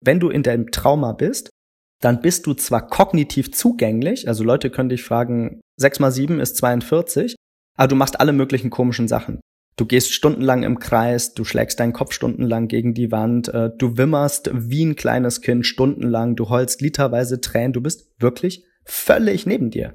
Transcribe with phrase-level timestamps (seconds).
[0.00, 1.50] wenn du in deinem Trauma bist,
[2.00, 6.56] dann bist du zwar kognitiv zugänglich, also Leute können dich fragen, 6 mal 7 ist
[6.56, 7.36] 42,
[7.76, 9.40] aber du machst alle möglichen komischen Sachen.
[9.76, 13.96] Du gehst stundenlang im Kreis, du schlägst deinen Kopf stundenlang gegen die Wand, äh, du
[13.96, 19.70] wimmerst wie ein kleines Kind stundenlang, du heulst literweise Tränen, du bist wirklich völlig neben
[19.70, 19.94] dir.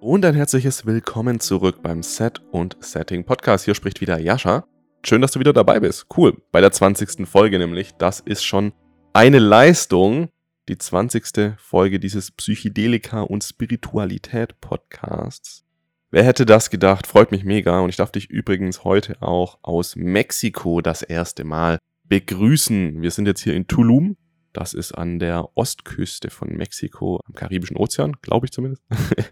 [0.00, 3.64] Und ein herzliches Willkommen zurück beim Set und Setting Podcast.
[3.64, 4.64] Hier spricht wieder Jascha.
[5.04, 6.06] Schön, dass du wieder dabei bist.
[6.16, 6.42] Cool.
[6.50, 7.26] Bei der 20.
[7.26, 7.92] Folge nämlich.
[7.94, 8.72] Das ist schon
[9.12, 10.28] eine Leistung.
[10.68, 11.54] Die 20.
[11.56, 15.64] Folge dieses Psychedelika und Spiritualität Podcasts.
[16.10, 17.06] Wer hätte das gedacht?
[17.06, 17.80] Freut mich mega.
[17.80, 23.00] Und ich darf dich übrigens heute auch aus Mexiko das erste Mal begrüßen.
[23.00, 24.16] Wir sind jetzt hier in Tulum.
[24.52, 28.82] Das ist an der Ostküste von Mexiko, am Karibischen Ozean, glaube ich zumindest.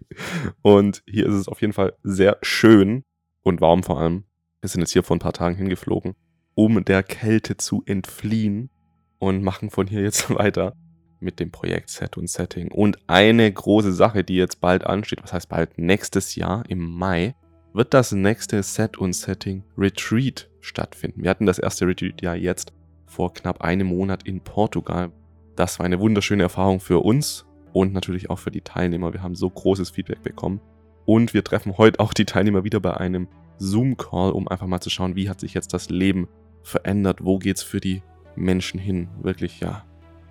[0.62, 3.04] und hier ist es auf jeden Fall sehr schön
[3.42, 4.24] und warm vor allem.
[4.60, 6.14] Wir sind jetzt hier vor ein paar Tagen hingeflogen,
[6.54, 8.70] um der Kälte zu entfliehen
[9.18, 10.74] und machen von hier jetzt weiter
[11.20, 12.70] mit dem Projekt Set und Setting.
[12.70, 17.34] Und eine große Sache, die jetzt bald ansteht, was heißt bald nächstes Jahr im Mai,
[17.72, 21.22] wird das nächste Set und Setting Retreat stattfinden.
[21.22, 22.72] Wir hatten das erste Retreat ja jetzt
[23.06, 25.12] vor knapp einem Monat in Portugal.
[25.56, 29.12] Das war eine wunderschöne Erfahrung für uns und natürlich auch für die Teilnehmer.
[29.12, 30.60] Wir haben so großes Feedback bekommen.
[31.04, 34.90] Und wir treffen heute auch die Teilnehmer wieder bei einem Zoom-Call, um einfach mal zu
[34.90, 36.28] schauen, wie hat sich jetzt das Leben
[36.62, 38.02] verändert, wo geht es für die
[38.34, 39.08] Menschen hin.
[39.22, 39.84] Wirklich, ja,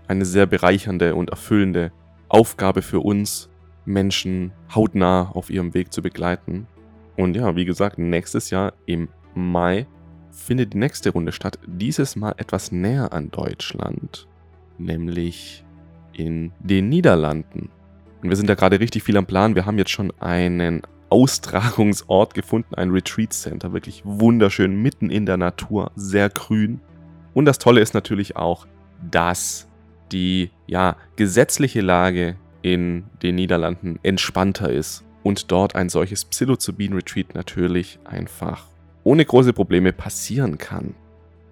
[0.08, 1.92] eine sehr bereichernde und erfüllende
[2.30, 3.50] Aufgabe für uns,
[3.86, 6.68] Menschen hautnah auf ihrem Weg zu begleiten.
[7.18, 9.88] Und ja, wie gesagt, nächstes Jahr im Mai
[10.32, 11.60] findet die nächste Runde statt.
[11.66, 14.28] Dieses Mal etwas näher an Deutschland,
[14.78, 15.64] nämlich
[16.14, 17.70] in den Niederlanden.
[18.22, 19.56] Und wir sind da gerade richtig viel am Plan.
[19.56, 25.38] Wir haben jetzt schon einen Austragungsort gefunden, ein Retreat Center, wirklich wunderschön, mitten in der
[25.38, 26.82] Natur, sehr grün.
[27.34, 28.66] Und das Tolle ist natürlich auch,
[29.12, 29.68] dass
[30.12, 37.36] die ja, gesetzliche Lage in den Niederlanden entspannter ist und dort ein solches Psilocybin Retreat
[37.36, 38.66] natürlich einfach
[39.04, 40.96] ohne große Probleme passieren kann.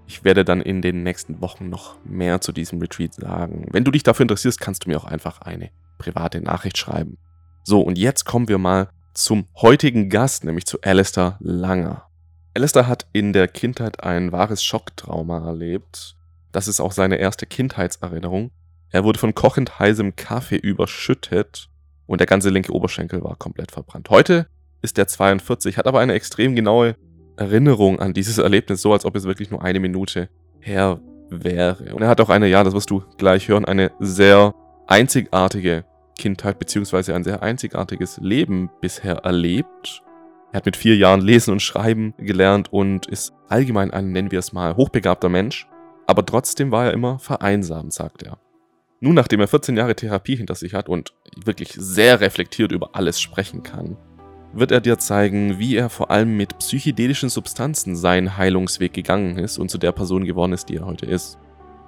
[0.08, 3.68] Ich werde dann in den nächsten Wochen noch mehr zu diesem Retreat sagen.
[3.72, 7.18] Wenn du dich dafür interessierst, kannst du mir auch einfach eine private Nachricht schreiben.
[7.64, 12.08] So, und jetzt kommen wir mal zum heutigen Gast, nämlich zu Alistair Langer.
[12.56, 16.16] Alistair hat in der Kindheit ein wahres Schocktrauma erlebt.
[16.52, 18.52] Das ist auch seine erste Kindheitserinnerung.
[18.92, 21.70] Er wurde von kochend heißem Kaffee überschüttet
[22.06, 24.10] und der ganze linke Oberschenkel war komplett verbrannt.
[24.10, 24.48] Heute
[24.82, 26.96] ist er 42, hat aber eine extrem genaue
[27.38, 31.00] Erinnerung an dieses Erlebnis, so als ob es wirklich nur eine Minute her
[31.30, 31.96] wäre.
[31.96, 34.54] Und er hat auch eine, ja, das wirst du gleich hören, eine sehr
[34.88, 35.86] einzigartige
[36.18, 40.02] Kindheit beziehungsweise ein sehr einzigartiges Leben bisher erlebt.
[40.52, 44.40] Er hat mit vier Jahren lesen und schreiben gelernt und ist allgemein ein, nennen wir
[44.40, 45.68] es mal, hochbegabter Mensch.
[46.06, 48.38] Aber trotzdem war er immer vereinsamt, sagt er.
[49.00, 53.20] Nun, nachdem er 14 Jahre Therapie hinter sich hat und wirklich sehr reflektiert über alles
[53.20, 53.98] sprechen kann,
[54.54, 59.58] wird er dir zeigen, wie er vor allem mit psychedelischen Substanzen seinen Heilungsweg gegangen ist
[59.58, 61.38] und zu der Person geworden ist, die er heute ist.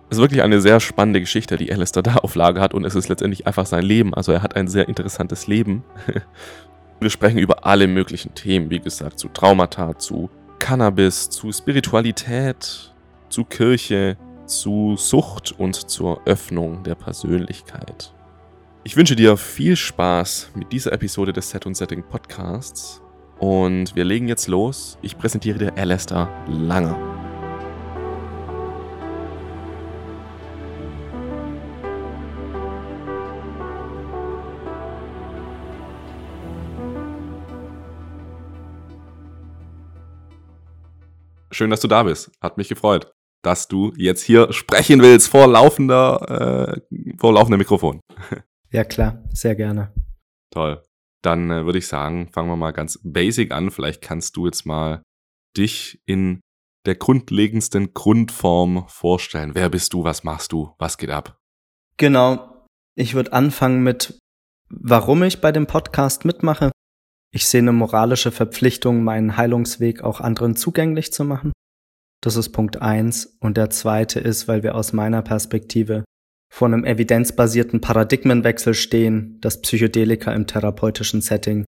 [0.09, 2.95] Es ist wirklich eine sehr spannende Geschichte, die Alistair da auf Lage hat und es
[2.95, 4.13] ist letztendlich einfach sein Leben.
[4.13, 5.83] Also er hat ein sehr interessantes Leben.
[6.99, 10.29] Wir sprechen über alle möglichen Themen, wie gesagt, zu Traumata, zu
[10.59, 12.93] Cannabis, zu Spiritualität,
[13.29, 18.13] zu Kirche, zu Sucht und zur Öffnung der Persönlichkeit.
[18.83, 23.01] Ich wünsche dir viel Spaß mit dieser Episode des Set und Setting Podcasts
[23.39, 24.97] und wir legen jetzt los.
[25.01, 27.14] Ich präsentiere dir Alistair Langer.
[41.55, 42.31] Schön, dass du da bist.
[42.41, 46.81] Hat mich gefreut, dass du jetzt hier sprechen willst vor laufender, äh,
[47.17, 48.01] vor laufendem Mikrofon.
[48.71, 49.93] Ja, klar, sehr gerne.
[50.51, 50.83] Toll.
[51.21, 53.71] Dann äh, würde ich sagen, fangen wir mal ganz basic an.
[53.71, 55.01] Vielleicht kannst du jetzt mal
[55.55, 56.41] dich in
[56.85, 59.55] der grundlegendsten Grundform vorstellen.
[59.55, 60.03] Wer bist du?
[60.03, 60.75] Was machst du?
[60.77, 61.37] Was geht ab?
[61.95, 62.65] Genau.
[62.97, 64.19] Ich würde anfangen mit,
[64.69, 66.71] warum ich bei dem Podcast mitmache.
[67.35, 71.51] Ich sehe eine moralische Verpflichtung, meinen Heilungsweg auch anderen zugänglich zu machen.
[72.23, 73.37] Das ist Punkt eins.
[73.41, 76.05] Und der zweite ist, weil wir aus meiner Perspektive
[76.49, 81.65] vor einem evidenzbasierten Paradigmenwechsel stehen, dass Psychedelika im therapeutischen Setting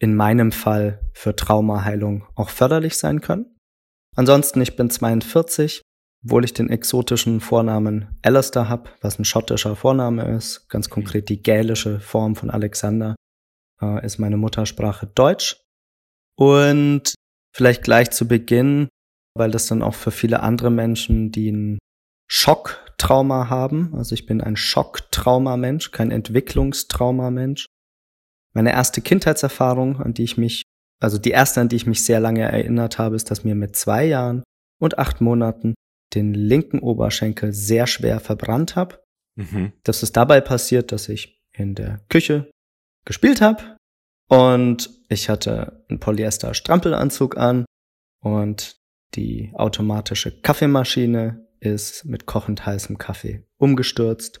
[0.00, 3.56] in meinem Fall für Traumaheilung auch förderlich sein können.
[4.14, 5.82] Ansonsten, ich bin 42,
[6.24, 11.42] obwohl ich den exotischen Vornamen Alistair habe, was ein schottischer Vorname ist, ganz konkret die
[11.42, 13.16] gälische Form von Alexander,
[13.80, 15.60] äh, ist meine Muttersprache Deutsch.
[16.36, 17.14] Und
[17.54, 18.88] vielleicht gleich zu Beginn,
[19.36, 21.78] weil das dann auch für viele andere Menschen, die ein
[22.30, 27.66] Schocktrauma haben, also ich bin ein Schocktraumamensch, kein Entwicklungstraumamensch.
[28.52, 30.62] Meine erste Kindheitserfahrung, an die ich mich,
[31.00, 33.76] also die erste, an die ich mich sehr lange erinnert habe, ist, dass mir mit
[33.76, 34.42] zwei Jahren
[34.80, 35.74] und acht Monaten
[36.14, 39.02] den linken Oberschenkel sehr schwer verbrannt habe.
[39.36, 39.72] Mhm.
[39.84, 42.50] Das ist dabei passiert, dass ich in der Küche
[43.04, 43.76] gespielt habe
[44.28, 47.64] und ich hatte einen Polyester-Strampelanzug an
[48.22, 48.76] und
[49.14, 54.40] die automatische Kaffeemaschine ist mit kochend heißem Kaffee umgestürzt.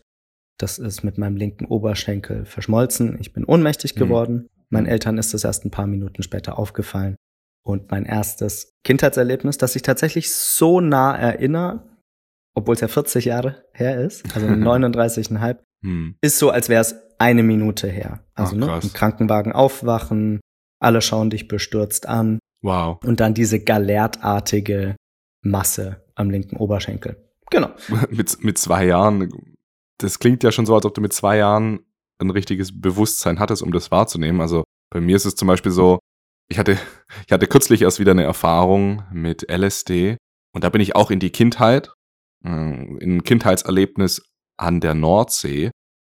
[0.58, 3.18] Das ist mit meinem linken Oberschenkel verschmolzen.
[3.20, 3.98] Ich bin ohnmächtig mhm.
[3.98, 4.34] geworden.
[4.34, 4.48] Mhm.
[4.70, 7.16] Meinen Eltern ist das erst ein paar Minuten später aufgefallen.
[7.62, 11.88] Und mein erstes Kindheitserlebnis, das ich tatsächlich so nah erinnere,
[12.54, 16.16] obwohl es ja 40 Jahre her ist, also 39,5, hm.
[16.20, 18.24] ist so, als wäre es eine Minute her.
[18.34, 20.40] Also Ach, ne, im Krankenwagen aufwachen,
[20.80, 22.38] alle schauen dich bestürzt an.
[22.62, 22.98] Wow.
[23.04, 24.96] Und dann diese galertartige
[25.42, 27.16] Masse am linken Oberschenkel.
[27.50, 27.70] Genau.
[28.10, 29.28] mit, mit zwei Jahren,
[29.98, 31.80] das klingt ja schon so, als ob du mit zwei Jahren
[32.18, 34.40] ein richtiges Bewusstsein hattest, um das wahrzunehmen.
[34.40, 35.98] Also bei mir ist es zum Beispiel so,
[36.48, 36.78] ich hatte,
[37.26, 40.16] ich hatte kürzlich erst wieder eine Erfahrung mit LSD
[40.52, 41.92] und da bin ich auch in die Kindheit,
[42.44, 44.22] äh, in ein Kindheitserlebnis
[44.60, 45.70] an der Nordsee,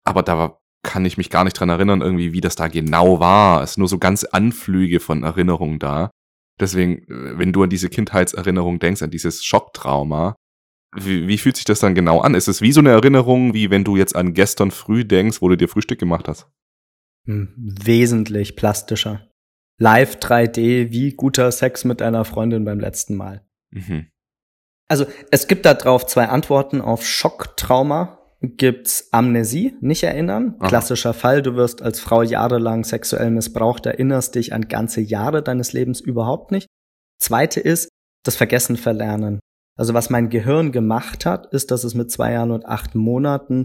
[0.04, 3.62] aber da kann ich mich gar nicht dran erinnern, irgendwie, wie das da genau war.
[3.62, 6.10] Es sind nur so ganz Anflüge von Erinnerungen da.
[6.60, 10.36] Deswegen, äh, wenn du an diese Kindheitserinnerung denkst, an dieses Schocktrauma,
[10.94, 12.34] wie, wie fühlt sich das dann genau an?
[12.34, 15.48] Ist es wie so eine Erinnerung, wie wenn du jetzt an gestern früh denkst, wo
[15.48, 16.46] du dir Frühstück gemacht hast?
[17.26, 19.26] Hm, wesentlich plastischer
[19.78, 23.44] live 3D wie guter Sex mit einer Freundin beim letzten Mal.
[23.70, 24.08] Mhm.
[24.88, 28.23] Also es gibt da drauf zwei Antworten auf Schocktrauma.
[28.40, 30.56] Gibt's Amnesie, nicht erinnern.
[30.58, 30.68] Aha.
[30.68, 35.72] Klassischer Fall, du wirst als Frau jahrelang sexuell missbraucht, erinnerst dich an ganze Jahre deines
[35.72, 36.66] Lebens überhaupt nicht.
[37.18, 37.88] Zweite ist
[38.24, 39.40] das Vergessen verlernen.
[39.76, 43.64] Also was mein Gehirn gemacht hat, ist, dass es mit zwei Jahren und acht Monaten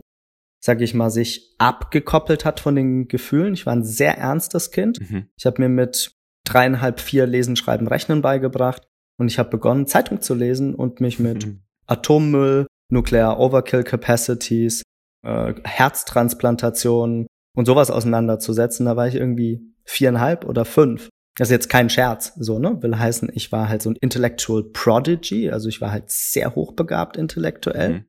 [0.59, 3.53] sag ich mal, sich abgekoppelt hat von den Gefühlen.
[3.53, 4.99] Ich war ein sehr ernstes Kind.
[4.99, 5.29] Mhm.
[5.37, 8.83] Ich habe mir mit dreieinhalb, vier Lesen, Schreiben, Rechnen beigebracht
[9.17, 11.61] und ich habe begonnen, Zeitung zu lesen und mich mit mhm.
[11.85, 14.83] Atommüll, Nuclear Overkill Capacities,
[15.23, 18.85] äh, Herztransplantationen und sowas auseinanderzusetzen.
[18.85, 21.09] Da war ich irgendwie viereinhalb oder fünf.
[21.35, 22.81] Das ist jetzt kein Scherz, so, ne?
[22.81, 27.15] Will heißen, ich war halt so ein Intellectual Prodigy, also ich war halt sehr hochbegabt
[27.15, 27.89] intellektuell.
[27.89, 28.05] Mhm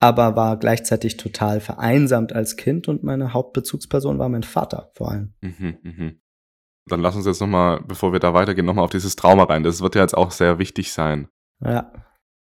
[0.00, 5.34] aber war gleichzeitig total vereinsamt als Kind und meine Hauptbezugsperson war mein Vater vor allem.
[5.40, 6.20] Mhm, mhm.
[6.86, 9.62] Dann lass uns jetzt nochmal, bevor wir da weitergehen, nochmal auf dieses Trauma rein.
[9.62, 11.28] Das wird ja jetzt auch sehr wichtig sein.
[11.60, 11.90] Ja.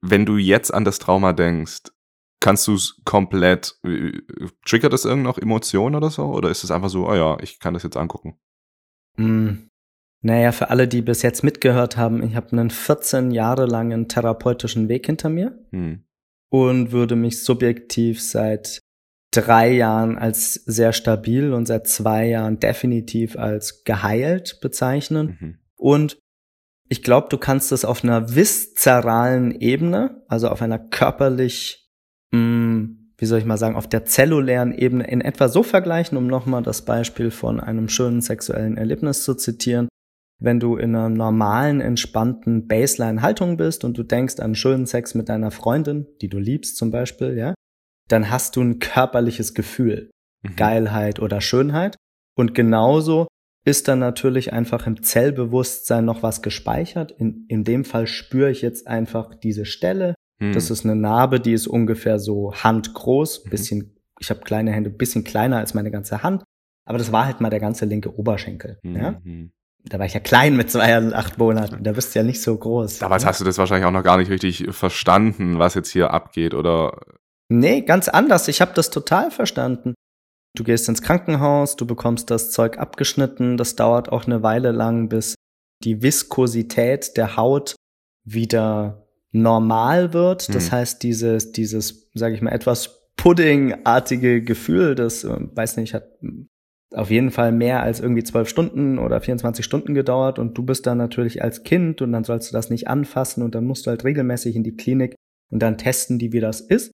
[0.01, 1.91] Wenn du jetzt an das Trauma denkst,
[2.39, 4.21] kannst du es komplett, äh,
[4.65, 6.25] triggert das irgend noch Emotionen oder so?
[6.25, 8.37] Oder ist es einfach so, oh ja, ich kann das jetzt angucken?
[9.17, 9.69] Mm.
[10.21, 14.89] Naja, für alle, die bis jetzt mitgehört haben, ich habe einen 14 Jahre langen therapeutischen
[14.89, 15.57] Weg hinter mir.
[15.71, 16.07] Hm
[16.49, 18.81] und würde mich subjektiv seit
[19.31, 25.37] drei Jahren als sehr stabil und seit zwei Jahren definitiv als geheilt bezeichnen.
[25.39, 25.57] Mhm.
[25.75, 26.19] Und
[26.89, 31.89] ich glaube, du kannst es auf einer viszeralen Ebene, also auf einer körperlich,
[32.31, 36.17] mh, hm, wie soll ich mal sagen, auf der zellulären Ebene in etwa so vergleichen,
[36.17, 39.87] um nochmal das Beispiel von einem schönen sexuellen Erlebnis zu zitieren
[40.39, 45.29] wenn du in einer normalen, entspannten Baseline-Haltung bist und du denkst an schönen Sex mit
[45.29, 47.53] deiner Freundin, die du liebst zum Beispiel, ja,
[48.07, 50.11] dann hast du ein körperliches Gefühl,
[50.43, 50.55] mhm.
[50.55, 51.97] Geilheit oder Schönheit.
[52.37, 53.27] Und genauso
[53.67, 57.11] ist dann natürlich einfach im Zellbewusstsein noch was gespeichert.
[57.11, 60.15] In, in dem Fall spüre ich jetzt einfach diese Stelle.
[60.39, 60.53] Mhm.
[60.53, 63.49] Das ist eine Narbe, die ist ungefähr so handgroß, mhm.
[63.49, 66.43] bisschen, ich habe kleine Hände, bisschen kleiner als meine ganze Hand.
[66.85, 68.79] Aber das war halt mal der ganze linke Oberschenkel.
[68.83, 69.19] Ja?
[69.23, 69.51] Mhm
[69.89, 72.41] da war ich ja klein mit zwei und acht Monaten, da bist du ja nicht
[72.41, 72.99] so groß.
[72.99, 73.29] Damals ne?
[73.29, 76.99] hast du das wahrscheinlich auch noch gar nicht richtig verstanden, was jetzt hier abgeht, oder?
[77.49, 78.47] Nee, ganz anders.
[78.47, 79.93] Ich habe das total verstanden.
[80.55, 85.09] Du gehst ins Krankenhaus, du bekommst das Zeug abgeschnitten, das dauert auch eine Weile lang,
[85.09, 85.35] bis
[85.83, 87.75] die Viskosität der Haut
[88.23, 90.53] wieder normal wird.
[90.53, 90.71] Das hm.
[90.71, 96.09] heißt, dieses, dieses, sage ich mal, etwas puddingartige Gefühl, das, äh, weiß nicht, hat
[96.93, 100.87] auf jeden Fall mehr als irgendwie zwölf Stunden oder 24 Stunden gedauert und du bist
[100.87, 103.89] dann natürlich als Kind und dann sollst du das nicht anfassen und dann musst du
[103.89, 105.15] halt regelmäßig in die Klinik
[105.51, 106.91] und dann testen die, wie das ist.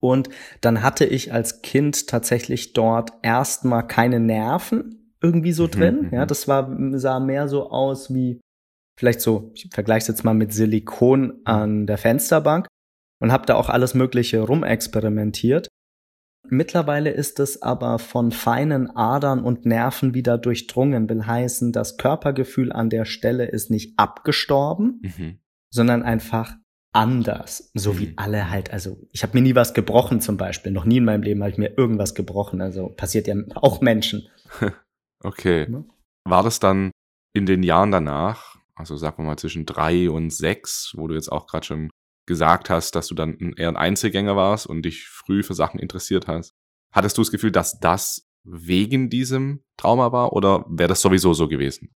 [0.00, 0.30] Und
[0.60, 6.02] dann hatte ich als Kind tatsächlich dort erstmal keine Nerven irgendwie so mhm, drin.
[6.02, 8.40] Mhm, ja, das war, sah mehr so aus wie
[8.98, 12.66] vielleicht so, ich vergleiche es jetzt mal mit Silikon an der Fensterbank
[13.20, 15.68] und habe da auch alles Mögliche rumexperimentiert.
[16.48, 22.72] Mittlerweile ist es aber von feinen Adern und Nerven wieder durchdrungen, will heißen, das Körpergefühl
[22.72, 25.38] an der Stelle ist nicht abgestorben, mhm.
[25.70, 26.56] sondern einfach
[26.92, 28.14] anders, so wie mhm.
[28.16, 28.72] alle halt.
[28.72, 30.72] Also ich habe mir nie was gebrochen zum Beispiel.
[30.72, 32.60] Noch nie in meinem Leben habe ich mir irgendwas gebrochen.
[32.60, 34.28] Also passiert ja auch Menschen.
[35.22, 35.66] okay.
[36.24, 36.90] War das dann
[37.32, 41.30] in den Jahren danach, also sagen wir mal zwischen drei und sechs, wo du jetzt
[41.30, 41.90] auch gerade schon
[42.26, 46.26] gesagt hast, dass du dann eher ein Einzelgänger warst und dich früh für Sachen interessiert
[46.26, 46.52] hast,
[46.92, 51.48] hattest du das Gefühl, dass das wegen diesem Trauma war oder wäre das sowieso so
[51.48, 51.94] gewesen?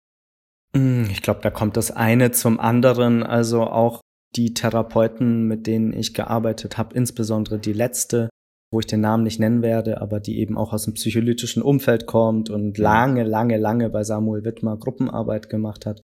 [0.76, 3.24] Hm, ich glaube, da kommt das eine zum anderen.
[3.24, 4.02] Also auch
[4.36, 8.30] die Therapeuten, mit denen ich gearbeitet habe, insbesondere die letzte,
[8.72, 12.08] wo ich den Namen nicht nennen werde, aber die eben auch aus dem psycholytischen Umfeld
[12.08, 16.02] kommt und lange, lange, lange bei Samuel Wittmer Gruppenarbeit gemacht hat.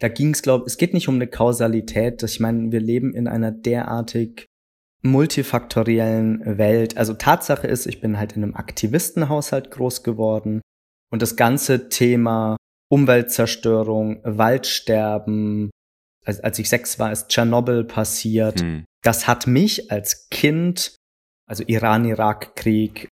[0.00, 2.22] Da ging es, glaube es geht nicht um eine Kausalität.
[2.22, 4.46] Ich meine, wir leben in einer derartig
[5.02, 6.96] multifaktoriellen Welt.
[6.96, 10.60] Also Tatsache ist, ich bin halt in einem Aktivistenhaushalt groß geworden
[11.10, 12.56] und das ganze Thema
[12.88, 15.70] Umweltzerstörung, Waldsterben,
[16.24, 18.60] als, als ich sechs war, ist Tschernobyl passiert.
[18.60, 18.84] Hm.
[19.02, 20.96] Das hat mich als Kind,
[21.48, 23.08] also Iran-Irak-Krieg,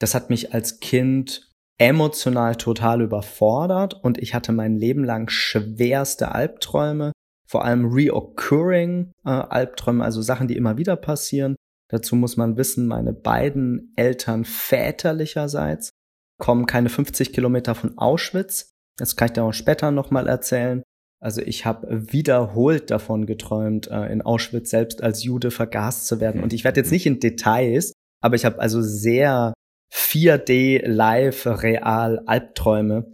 [0.00, 6.32] das hat mich als Kind emotional total überfordert und ich hatte mein Leben lang schwerste
[6.32, 7.12] Albträume,
[7.46, 11.54] vor allem reoccurring äh, Albträume, also Sachen, die immer wieder passieren.
[11.88, 15.90] Dazu muss man wissen, meine beiden Eltern väterlicherseits
[16.38, 18.70] kommen keine 50 Kilometer von Auschwitz.
[18.98, 20.82] Das kann ich dir auch später nochmal erzählen.
[21.22, 26.42] Also ich habe wiederholt davon geträumt, äh, in Auschwitz selbst als Jude vergast zu werden.
[26.42, 27.92] Und ich werde jetzt nicht in Details,
[28.22, 29.54] aber ich habe also sehr
[29.92, 33.06] 4D live real Albträume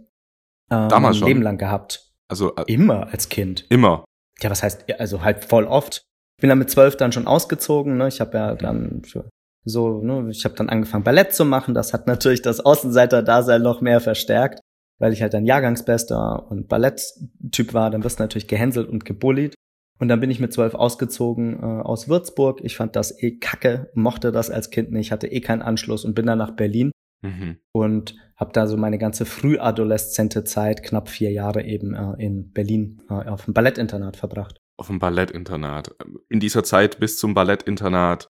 [0.69, 2.11] äh, Damals mein Leben lang gehabt.
[2.27, 3.65] Also äh, immer als Kind.
[3.69, 4.03] Immer.
[4.41, 6.03] Ja, was heißt also halt voll oft.
[6.37, 7.97] Ich bin dann mit zwölf dann schon ausgezogen.
[7.97, 8.07] Ne?
[8.07, 9.29] Ich habe ja dann für
[9.65, 11.73] so, ne, ich habe dann angefangen Ballett zu machen.
[11.73, 14.59] Das hat natürlich das Außenseiter-Dasein noch mehr verstärkt
[14.99, 19.55] weil ich halt ein Jahrgangsbester und Balletttyp war, dann wirst du natürlich gehänselt und gebullied.
[19.99, 22.61] Und dann bin ich mit zwölf ausgezogen äh, aus Würzburg.
[22.63, 26.15] Ich fand das eh kacke, mochte das als Kind nicht, hatte eh keinen Anschluss und
[26.15, 27.57] bin dann nach Berlin mhm.
[27.71, 33.01] und habe da so meine ganze frühadoleszente Zeit, knapp vier Jahre eben äh, in Berlin
[33.09, 34.57] äh, auf dem Ballettinternat verbracht.
[34.77, 35.95] Auf dem Ballettinternat.
[36.29, 38.27] In dieser Zeit bis zum Ballettinternat,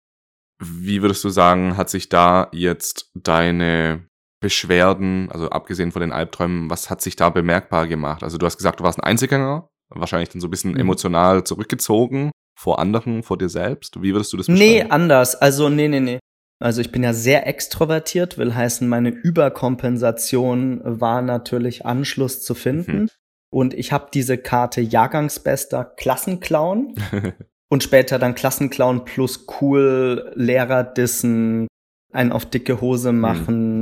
[0.62, 4.06] wie würdest du sagen, hat sich da jetzt deine
[4.44, 8.22] Beschwerden, also abgesehen von den Albträumen, was hat sich da bemerkbar gemacht?
[8.22, 10.80] Also du hast gesagt, du warst ein Einzelgänger, wahrscheinlich dann so ein bisschen mhm.
[10.80, 14.02] emotional zurückgezogen vor anderen, vor dir selbst.
[14.02, 14.68] Wie würdest du das beschreiben?
[14.68, 15.34] Nee, anders.
[15.34, 16.18] Also nee, nee, nee.
[16.62, 22.98] Also ich bin ja sehr extrovertiert, will heißen, meine Überkompensation war natürlich Anschluss zu finden.
[23.04, 23.08] Mhm.
[23.50, 26.96] Und ich habe diese Karte Jahrgangsbester Klassenclown
[27.70, 31.66] und später dann Klassenclown plus cool Lehrer dissen,
[32.12, 33.20] einen auf dicke Hose mhm.
[33.20, 33.73] machen, mhm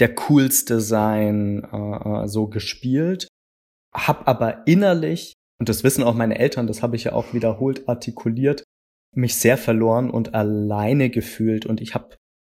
[0.00, 3.28] der coolste sein, äh, äh, so gespielt.
[3.92, 7.88] Hab aber innerlich, und das wissen auch meine Eltern, das habe ich ja auch wiederholt
[7.88, 8.64] artikuliert,
[9.14, 11.66] mich sehr verloren und alleine gefühlt.
[11.66, 12.16] Und ich habe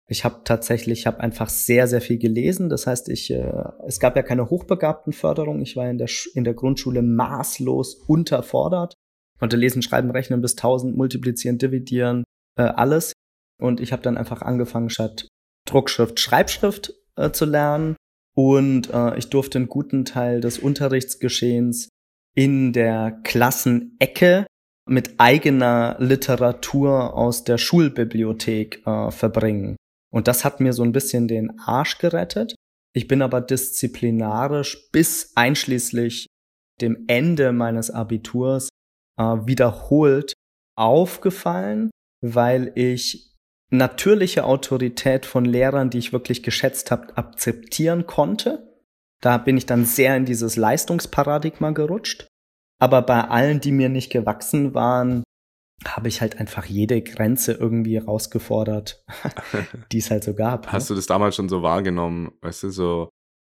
[0.08, 2.70] ich habe tatsächlich, ich habe einfach sehr, sehr viel gelesen.
[2.70, 3.52] Das heißt, ich, äh,
[3.88, 5.62] es gab ja keine hochbegabten Förderung.
[5.62, 8.94] Ich war in der, in der Grundschule maßlos unterfordert.
[9.40, 12.24] Konnte lesen, schreiben, rechnen bis 1000, multiplizieren, dividieren,
[12.58, 13.14] äh, alles.
[13.60, 15.28] Und ich habe dann einfach angefangen, statt
[15.68, 17.96] Druckschrift, Schreibschrift äh, zu lernen.
[18.36, 21.90] Und äh, ich durfte einen guten Teil des Unterrichtsgeschehens
[22.36, 24.46] in der Klassenecke
[24.88, 29.78] mit eigener Literatur aus der Schulbibliothek äh, verbringen.
[30.14, 32.56] Und das hat mir so ein bisschen den Arsch gerettet.
[32.94, 36.28] Ich bin aber disziplinarisch bis einschließlich
[36.82, 38.70] dem Ende meines Abiturs
[39.18, 40.34] äh, wiederholt
[40.78, 41.90] aufgefallen,
[42.22, 43.35] weil ich
[43.70, 48.76] natürliche Autorität von Lehrern, die ich wirklich geschätzt habe, akzeptieren konnte.
[49.22, 52.28] Da bin ich dann sehr in dieses Leistungsparadigma gerutscht.
[52.80, 55.24] Aber bei allen, die mir nicht gewachsen waren,
[55.86, 59.04] habe ich halt einfach jede Grenze irgendwie herausgefordert,
[59.92, 60.66] die es halt so gab.
[60.66, 60.72] Ne?
[60.72, 60.94] Hast ne?
[60.94, 62.32] du das damals schon so wahrgenommen?
[62.42, 63.10] Weißt du, so,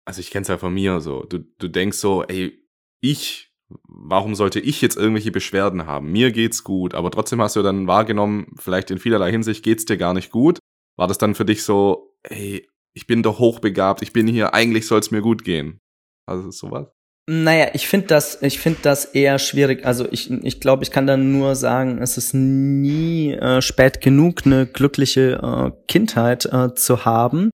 [0.06, 2.66] also ich kenne es ja von mir so, du, du denkst so, ey,
[3.02, 3.54] ich
[3.88, 6.12] warum sollte ich jetzt irgendwelche Beschwerden haben?
[6.12, 9.98] Mir geht's gut, aber trotzdem hast du dann wahrgenommen, vielleicht in vielerlei Hinsicht geht's dir
[9.98, 10.60] gar nicht gut.
[10.98, 14.88] War das dann für dich so, ey, ich bin doch hochbegabt, ich bin hier, eigentlich
[14.88, 15.80] soll's mir gut gehen?
[16.26, 16.88] Also sowas?
[17.30, 19.86] Naja, ich finde das, ich finde das eher schwierig.
[19.86, 24.46] Also ich, ich glaube, ich kann dann nur sagen, es ist nie äh, spät genug,
[24.46, 27.50] eine glückliche äh, Kindheit äh, zu haben.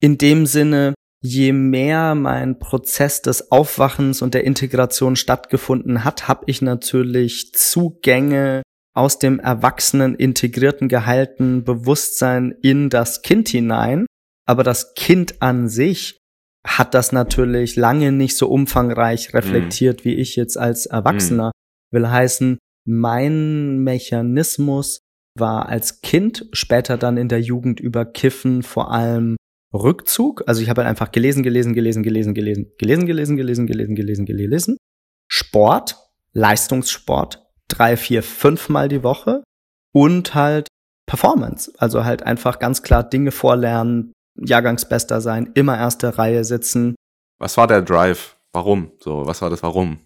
[0.00, 6.44] In dem Sinne, je mehr mein Prozess des Aufwachens und der Integration stattgefunden hat, habe
[6.46, 8.62] ich natürlich Zugänge
[8.94, 14.06] aus dem erwachsenen, integrierten, geheilten Bewusstsein in das Kind hinein.
[14.46, 16.18] Aber das Kind an sich
[16.66, 20.04] hat das natürlich lange nicht so umfangreich reflektiert, mm.
[20.04, 21.48] wie ich jetzt als Erwachsener.
[21.48, 21.94] Mm.
[21.94, 25.00] Will heißen, Mein Mechanismus
[25.38, 29.36] war als Kind, später dann in der Jugend über Kiffen vor allem
[29.72, 30.42] Rückzug.
[30.46, 34.26] Also ich habe halt einfach gelesen, gelesen, gelesen, gelesen, gelesen, gelesen, gelesen, gelesen, gelesen, gelesen,
[34.26, 34.76] gelesen.
[35.28, 35.96] Sport,
[36.32, 39.42] Leistungssport, drei, vier, fünfmal die Woche
[39.92, 40.68] und halt
[41.06, 41.72] Performance.
[41.78, 46.94] Also halt einfach ganz klar Dinge vorlernen, Jahrgangsbester sein, immer erste Reihe sitzen.
[47.38, 48.36] Was war der Drive?
[48.52, 48.92] Warum?
[48.98, 50.00] So, was war das Warum?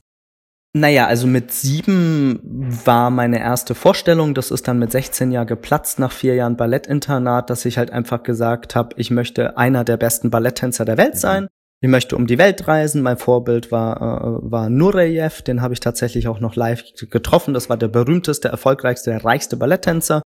[0.76, 4.34] Naja, also mit sieben war meine erste Vorstellung.
[4.34, 8.24] Das ist dann mit 16 Jahren geplatzt nach vier Jahren Ballettinternat, dass ich halt einfach
[8.24, 11.18] gesagt habe, ich möchte einer der besten Balletttänzer der Welt mhm.
[11.18, 11.48] sein.
[11.80, 13.02] Ich möchte um die Welt reisen.
[13.02, 15.42] Mein Vorbild war, äh, war Nureyev.
[15.42, 17.54] Den habe ich tatsächlich auch noch live getroffen.
[17.54, 20.22] Das war der berühmteste, erfolgreichste, reichste Balletttänzer.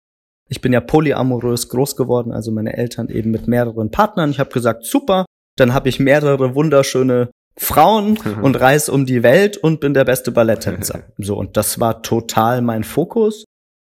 [0.48, 4.30] Ich bin ja polyamorös groß geworden, also meine Eltern eben mit mehreren Partnern.
[4.30, 5.26] Ich habe gesagt, super,
[5.56, 7.28] dann habe ich mehrere wunderschöne
[7.58, 11.02] Frauen und reise um die Welt und bin der beste Balletttänzer.
[11.18, 13.44] So, und das war total mein Fokus.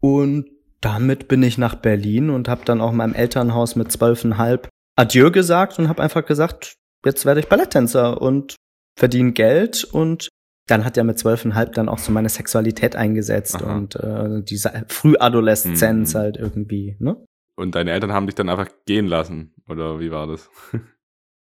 [0.01, 0.49] Und
[0.81, 5.79] damit bin ich nach Berlin und habe dann auch meinem Elternhaus mit zwölfeinhalb Adieu gesagt
[5.79, 6.75] und habe einfach gesagt,
[7.05, 8.55] jetzt werde ich Balletttänzer und
[8.97, 10.29] verdiene Geld und
[10.67, 13.75] dann hat er mit zwölfeinhalb dann auch so meine Sexualität eingesetzt Aha.
[13.75, 16.17] und äh, diese Frühadoleszenz mhm.
[16.17, 17.17] halt irgendwie, ne?
[17.55, 20.49] Und deine Eltern haben dich dann einfach gehen lassen, oder wie war das?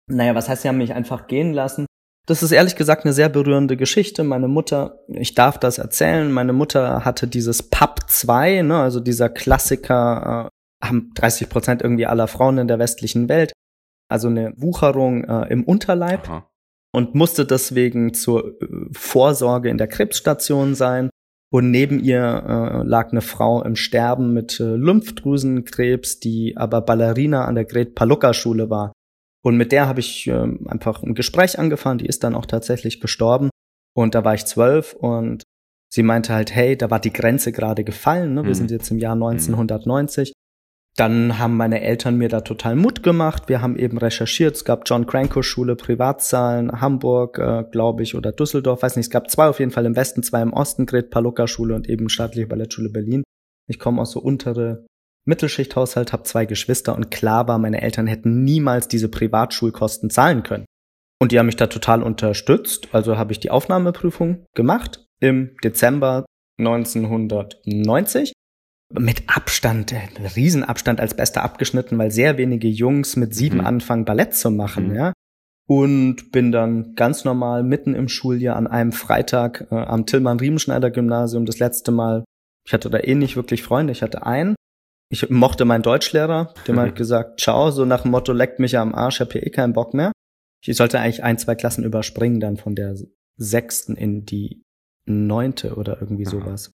[0.07, 1.85] naja, was heißt, sie haben mich einfach gehen lassen?
[2.29, 4.23] Das ist ehrlich gesagt eine sehr berührende Geschichte.
[4.23, 9.29] Meine Mutter, ich darf das erzählen, meine Mutter hatte dieses PAP 2, ne, also dieser
[9.29, 10.49] Klassiker,
[10.81, 13.51] äh, haben 30 Prozent irgendwie aller Frauen in der westlichen Welt,
[14.09, 16.29] also eine Wucherung äh, im Unterleib.
[16.29, 16.49] Aha
[16.91, 21.09] und musste deswegen zur äh, Vorsorge in der Krebsstation sein.
[21.51, 27.45] Und neben ihr äh, lag eine Frau im Sterben mit äh, Lymphdrüsenkrebs, die aber Ballerina
[27.45, 28.93] an der Gret Palucca Schule war.
[29.41, 31.99] Und mit der habe ich äh, einfach ein Gespräch angefangen.
[31.99, 33.49] Die ist dann auch tatsächlich gestorben.
[33.95, 35.43] Und da war ich zwölf und
[35.91, 38.33] sie meinte halt, hey, da war die Grenze gerade gefallen.
[38.33, 38.43] Ne?
[38.43, 38.53] Wir mhm.
[38.53, 40.33] sind jetzt im Jahr 1990.
[40.95, 43.47] Dann haben meine Eltern mir da total Mut gemacht.
[43.47, 44.57] Wir haben eben recherchiert.
[44.57, 49.05] Es gab John Cranko Schule, Privatzahlen, Hamburg, äh, glaube ich, oder Düsseldorf, weiß nicht.
[49.05, 51.87] Es gab zwei auf jeden Fall im Westen, zwei im Osten, Gret Palucca Schule und
[51.87, 53.23] eben staatliche Ballettschule Berlin.
[53.67, 54.85] Ich komme aus so untere
[55.29, 60.65] Mittelschichthaushalt, habe zwei Geschwister und klar war, meine Eltern hätten niemals diese Privatschulkosten zahlen können.
[61.21, 62.89] Und die haben mich da total unterstützt.
[62.91, 66.25] Also habe ich die Aufnahmeprüfung gemacht im Dezember
[66.59, 68.33] 1990
[68.93, 69.99] mit Abstand, äh,
[70.35, 73.65] Riesenabstand als Bester abgeschnitten, weil sehr wenige Jungs mit sieben mhm.
[73.65, 74.95] anfangen, Ballett zu machen, mhm.
[74.95, 75.13] ja.
[75.67, 81.59] Und bin dann ganz normal mitten im Schuljahr an einem Freitag äh, am Tillmann-Riemenschneider-Gymnasium das
[81.59, 82.23] letzte Mal,
[82.65, 84.55] ich hatte da eh nicht wirklich Freunde, ich hatte einen.
[85.11, 88.93] Ich mochte meinen Deutschlehrer, dem hat gesagt, ciao, so nach dem Motto, leckt mich am
[88.93, 90.11] Arsch, hab hier eh keinen Bock mehr.
[90.63, 92.95] Ich sollte eigentlich ein, zwei Klassen überspringen, dann von der
[93.37, 94.61] sechsten in die
[95.07, 96.71] neunte oder irgendwie sowas.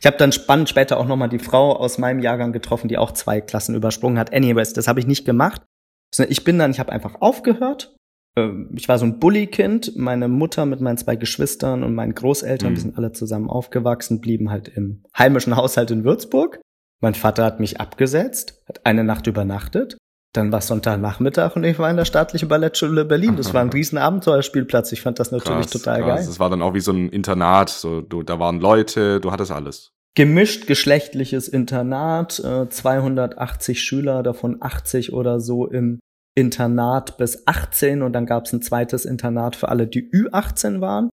[0.00, 3.12] Ich habe dann spannend später auch nochmal die Frau aus meinem Jahrgang getroffen, die auch
[3.12, 4.34] zwei Klassen übersprungen hat.
[4.34, 5.62] Anyways, das habe ich nicht gemacht.
[6.28, 7.94] Ich bin dann, ich habe einfach aufgehört.
[8.36, 9.96] Ähm, ich war so ein Bully-Kind.
[9.96, 12.76] Meine Mutter mit meinen zwei Geschwistern und meinen Großeltern, mhm.
[12.76, 16.60] wir sind alle zusammen aufgewachsen, blieben halt im heimischen Haushalt in Würzburg.
[17.00, 19.96] Mein Vater hat mich abgesetzt, hat eine Nacht übernachtet.
[20.32, 23.36] Dann war Sonntagnachmittag und ich war in der staatlichen Ballettschule Berlin.
[23.36, 24.92] Das war ein riesen Abenteuerspielplatz.
[24.92, 26.16] Ich fand das natürlich krass, total krass.
[26.16, 26.26] geil.
[26.26, 27.70] Das war dann auch wie so ein Internat.
[27.70, 29.92] So, du, da waren Leute, du hattest alles.
[30.14, 36.00] Gemischt geschlechtliches Internat, äh, 280 Schüler, davon 80 oder so im
[36.34, 41.10] Internat bis 18 und dann gab es ein zweites Internat für alle, die Ü18 waren.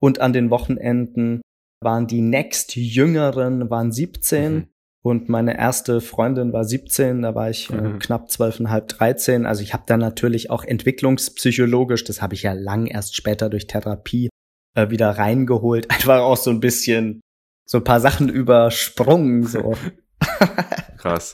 [0.00, 1.42] Und an den Wochenenden
[1.82, 4.54] waren die next Jüngeren, waren 17.
[4.54, 4.66] Mhm.
[5.04, 7.98] Und meine erste Freundin war 17, da war ich äh, mhm.
[7.98, 9.46] knapp zwölfeinhalb, 13.
[9.46, 13.66] Also ich habe da natürlich auch entwicklungspsychologisch, das habe ich ja lang erst später durch
[13.66, 14.28] Therapie
[14.74, 17.20] äh, wieder reingeholt, einfach auch so ein bisschen
[17.66, 19.44] so ein paar Sachen übersprungen.
[19.44, 19.74] So.
[20.98, 21.32] Krass.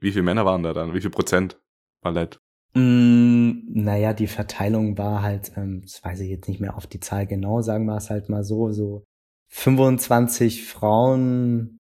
[0.00, 0.92] Wie viele Männer waren da dann?
[0.92, 1.58] Wie viel Prozent
[2.02, 2.38] Ballett?
[2.74, 7.00] Mm, naja, die Verteilung war halt, ähm, das weiß ich jetzt nicht mehr auf die
[7.00, 9.04] Zahl genau, sagen wir es halt mal so, so
[9.48, 11.77] 25 Frauen,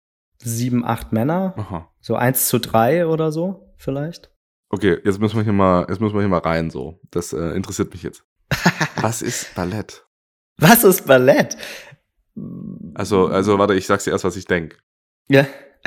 [0.43, 1.53] sieben, acht Männer.
[1.57, 1.91] Aha.
[1.99, 4.31] So eins zu drei oder so, vielleicht.
[4.69, 6.99] Okay, jetzt müssen wir hier mal, jetzt müssen wir hier mal rein, so.
[7.11, 8.25] Das äh, interessiert mich jetzt.
[9.01, 10.05] Was ist Ballett?
[10.57, 11.57] Was ist Ballett?
[12.95, 14.81] Also, also, warte, ich sag's dir erst, was ich denk.
[15.27, 15.45] Ja.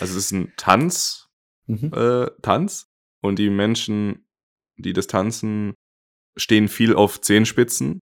[0.00, 1.28] also, es ist ein Tanz,
[1.66, 1.92] mhm.
[1.94, 2.88] äh, Tanz.
[3.22, 4.26] Und die Menschen,
[4.76, 5.74] die das tanzen,
[6.36, 8.00] stehen viel auf Zehenspitzen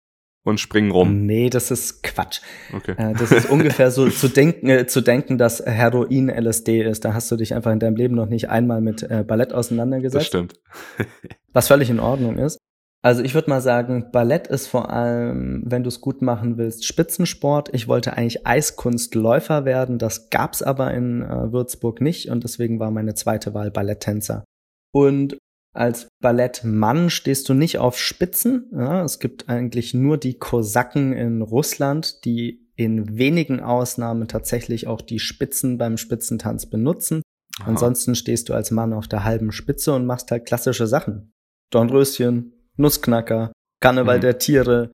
[0.44, 1.26] und springen rum.
[1.26, 2.40] Nee, das ist Quatsch.
[2.74, 2.94] Okay.
[2.96, 7.04] Äh, das ist ungefähr so zu denken, äh, zu denken, dass Heroin LSD ist.
[7.04, 10.16] Da hast du dich einfach in deinem Leben noch nicht einmal mit äh, Ballett auseinandergesetzt.
[10.16, 10.54] Das stimmt.
[11.52, 12.58] was völlig in Ordnung ist.
[13.02, 16.84] Also ich würde mal sagen, Ballett ist vor allem, wenn du es gut machen willst,
[16.84, 17.70] Spitzensport.
[17.72, 22.90] Ich wollte eigentlich Eiskunstläufer werden, das gab's aber in äh, Würzburg nicht und deswegen war
[22.90, 24.44] meine zweite Wahl Balletttänzer.
[24.92, 25.38] Und
[25.72, 28.70] als Ballettmann stehst du nicht auf Spitzen.
[28.72, 35.00] Ja, es gibt eigentlich nur die Kosaken in Russland, die in wenigen Ausnahmen tatsächlich auch
[35.00, 37.22] die Spitzen beim Spitzentanz benutzen.
[37.60, 37.68] Aha.
[37.68, 41.32] Ansonsten stehst du als Mann auf der halben Spitze und machst halt klassische Sachen.
[41.70, 44.22] Dornröschen, Nussknacker, Karneval mhm.
[44.22, 44.92] der Tiere,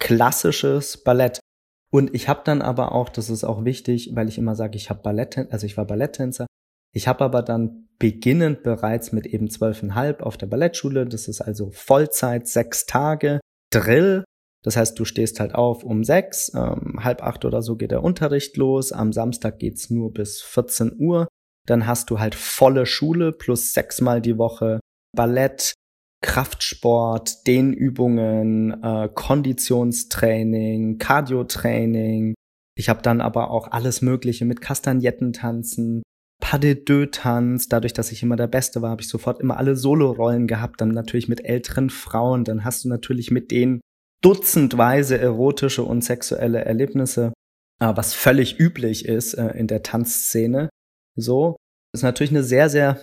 [0.00, 1.40] klassisches Ballett.
[1.90, 4.90] Und ich habe dann aber auch, das ist auch wichtig, weil ich immer sage, ich
[4.90, 6.46] habe Ballett, also ich war Balletttänzer.
[6.94, 11.70] Ich habe aber dann beginnend bereits mit eben zwölfeinhalb auf der Ballettschule, das ist also
[11.70, 14.24] Vollzeit, sechs Tage, Drill.
[14.64, 18.02] Das heißt, du stehst halt auf um sechs, ähm, halb acht oder so geht der
[18.02, 18.92] Unterricht los.
[18.92, 21.28] Am Samstag geht's nur bis 14 Uhr.
[21.66, 24.80] Dann hast du halt volle Schule plus sechsmal die Woche
[25.14, 25.74] Ballett,
[26.22, 32.34] Kraftsport, Dehnübungen, äh, Konditionstraining, Cardiotraining.
[32.76, 36.02] Ich habe dann aber auch alles Mögliche mit Kastagnettentanzen,
[36.40, 37.68] Pas de deux Tanz.
[37.68, 40.80] Dadurch, dass ich immer der Beste war, habe ich sofort immer alle Solorollen gehabt.
[40.80, 42.44] Dann natürlich mit älteren Frauen.
[42.44, 43.80] Dann hast du natürlich mit denen
[44.22, 47.32] dutzendweise erotische und sexuelle Erlebnisse,
[47.80, 50.68] was völlig üblich ist äh, in der Tanzszene.
[51.16, 51.56] So
[51.92, 52.98] ist natürlich eine sehr, sehr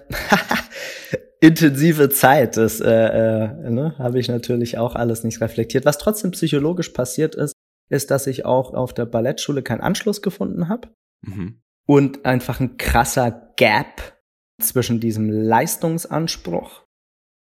[1.41, 2.58] intensive Zeit.
[2.58, 5.86] Das äh, äh, ne, habe ich natürlich auch alles nicht reflektiert.
[5.86, 7.54] Was trotzdem psychologisch passiert ist,
[7.89, 10.89] ist, dass ich auch auf der Ballettschule keinen Anschluss gefunden habe
[11.21, 11.62] mhm.
[11.86, 14.19] Und einfach ein krasser Gap
[14.62, 16.84] zwischen diesem Leistungsanspruch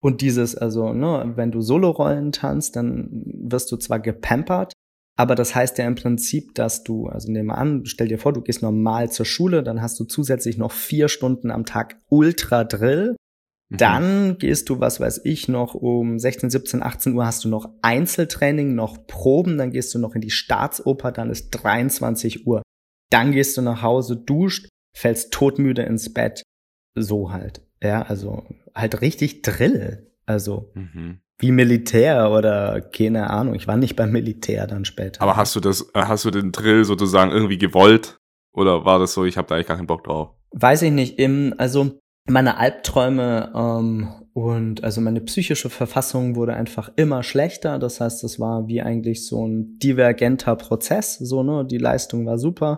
[0.01, 4.73] und dieses, also, ne, wenn du Solorollen tanzt, dann wirst du zwar gepampert,
[5.17, 8.33] aber das heißt ja im Prinzip, dass du, also nehmen wir an, stell dir vor,
[8.33, 12.63] du gehst normal zur Schule, dann hast du zusätzlich noch vier Stunden am Tag Ultra
[12.63, 13.15] Drill
[13.69, 13.77] Mhm.
[13.77, 17.69] Dann gehst du, was weiß ich, noch um 16, 17, 18 Uhr hast du noch
[17.81, 22.61] Einzeltraining, noch Proben, dann gehst du noch in die Staatsoper, dann ist 23 Uhr.
[23.09, 26.43] Dann gehst du nach Hause, duscht, fällst todmüde ins Bett.
[26.95, 27.61] So halt.
[27.81, 28.43] Ja, also
[28.75, 30.11] halt richtig Drill.
[30.25, 31.21] Also mhm.
[31.39, 33.55] wie Militär oder keine Ahnung.
[33.55, 35.21] Ich war nicht beim Militär dann später.
[35.21, 38.19] Aber hast du das, äh, hast du den Drill sozusagen irgendwie gewollt?
[38.53, 40.35] Oder war das so, ich habe da eigentlich gar keinen Bock drauf?
[40.51, 41.19] Weiß ich nicht.
[41.19, 47.79] Im, also meine Albträume ähm, und also meine psychische Verfassung wurde einfach immer schlechter.
[47.79, 51.17] Das heißt, es war wie eigentlich so ein divergenter Prozess.
[51.17, 52.77] So ne, die Leistung war super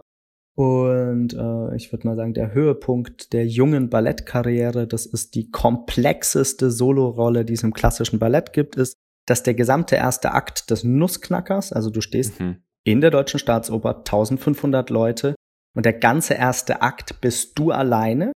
[0.62, 6.70] und äh, ich würde mal sagen, der Höhepunkt der jungen Ballettkarriere, das ist die komplexeste
[6.70, 8.94] Solorolle, die es im klassischen Ballett gibt, ist,
[9.26, 12.58] dass der gesamte erste Akt des Nussknackers, also du stehst mhm.
[12.84, 15.34] in der Deutschen Staatsoper, 1500 Leute
[15.76, 18.32] und der ganze erste Akt bist du alleine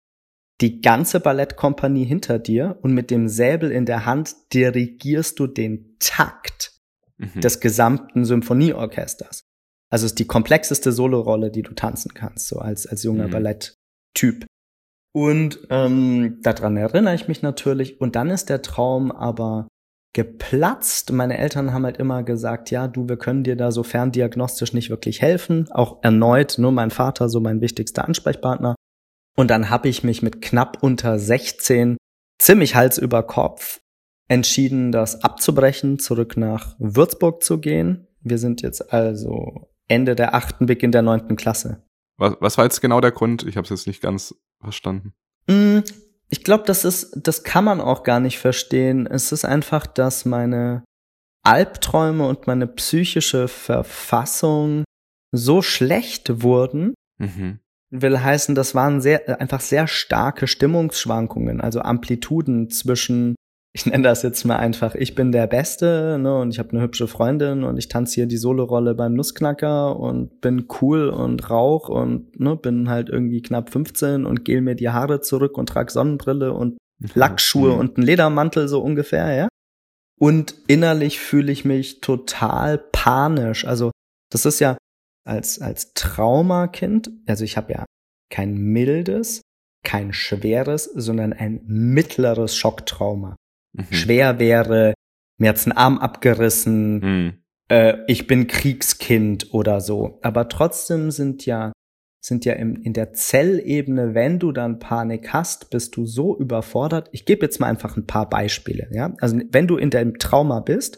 [0.63, 5.97] die ganze Ballettkompanie hinter dir und mit dem Säbel in der Hand dirigierst du den
[5.99, 6.73] Takt
[7.19, 7.43] mhm.
[7.43, 9.43] des gesamten Symphonieorchesters.
[9.95, 13.31] Also ist die komplexeste Solorolle, die du tanzen kannst, so als, als junger mhm.
[13.31, 14.45] Balletttyp.
[15.15, 18.01] Und ähm, daran erinnere ich mich natürlich.
[18.01, 19.69] Und dann ist der Traum aber
[20.13, 21.13] geplatzt.
[21.13, 24.91] Meine Eltern haben halt immer gesagt, ja, du, wir können dir da so ferndiagnostisch nicht
[24.91, 25.71] wirklich helfen.
[25.71, 28.75] Auch erneut, nur mein Vater, so mein wichtigster Ansprechpartner.
[29.37, 31.99] Und dann habe ich mich mit knapp unter 16
[32.41, 33.79] ziemlich Hals über Kopf
[34.27, 38.09] entschieden, das abzubrechen, zurück nach Würzburg zu gehen.
[38.23, 41.83] Wir sind jetzt also Ende der achten, Beginn der neunten Klasse.
[42.17, 43.45] Was, was war jetzt genau der Grund?
[43.45, 45.15] Ich habe es jetzt nicht ganz verstanden.
[45.47, 45.81] Mm,
[46.31, 49.07] ich glaube, das ist, das kann man auch gar nicht verstehen.
[49.07, 50.85] Es ist einfach, dass meine
[51.43, 54.85] Albträume und meine psychische Verfassung
[55.33, 57.61] so schlecht wurden, mhm
[58.03, 63.37] will heißen, das waren sehr, einfach sehr starke Stimmungsschwankungen, also Amplituden zwischen,
[63.77, 66.81] ich nenne das jetzt mal einfach, ich bin der Beste, ne, und ich habe eine
[66.81, 71.89] hübsche Freundin und ich tanze hier die Solorolle beim Nussknacker und bin cool und rauch
[71.89, 75.91] und ne, bin halt irgendwie knapp 15 und gel mir die Haare zurück und trag
[75.91, 77.09] Sonnenbrille und mhm.
[77.15, 77.79] Lackschuhe mhm.
[77.81, 79.49] und einen Ledermantel so ungefähr, ja.
[80.21, 83.67] Und innerlich fühle ich mich total panisch.
[83.67, 83.91] Also
[84.31, 84.79] das ist ja,
[85.27, 87.85] als, als Traumakind, also ich habe ja
[88.31, 89.41] kein mildes,
[89.85, 93.35] kein schweres, sondern ein mittleres Schocktrauma.
[93.75, 93.93] Mhm.
[93.93, 94.95] Schwer wäre,
[95.39, 97.33] mir hat's einen Arm abgerissen, mhm.
[97.69, 100.19] äh, ich bin Kriegskind oder so.
[100.23, 101.73] Aber trotzdem sind ja
[102.25, 107.11] sind ja im, in der Zellebene, wenn du dann Panik hast, bist du so überfordert.
[107.13, 108.89] Ich gebe jetzt mal einfach ein paar Beispiele.
[108.93, 110.97] Ja, also wenn du in deinem Trauma bist,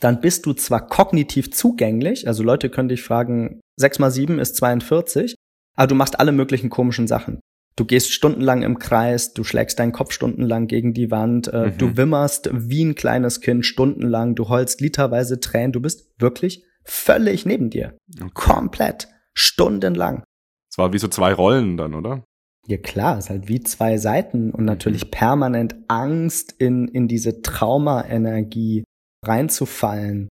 [0.00, 4.56] dann bist du zwar kognitiv zugänglich, also Leute können dich fragen, 6 mal 7 ist
[4.56, 5.34] 42,
[5.74, 7.40] aber du machst alle möglichen komischen Sachen.
[7.76, 11.78] Du gehst stundenlang im Kreis, du schlägst deinen Kopf stundenlang gegen die Wand, äh, mhm.
[11.78, 17.44] du wimmerst wie ein kleines Kind stundenlang, du heulst literweise Tränen, du bist wirklich völlig
[17.44, 17.94] neben dir.
[18.18, 18.30] Okay.
[18.32, 19.08] Komplett.
[19.34, 20.24] Stundenlang.
[20.70, 22.24] Es war wie so zwei Rollen dann, oder?
[22.66, 25.10] Ja klar, ist halt wie zwei Seiten und natürlich mhm.
[25.10, 28.84] permanent Angst in, in diese Trauma-Energie
[29.22, 30.28] reinzufallen.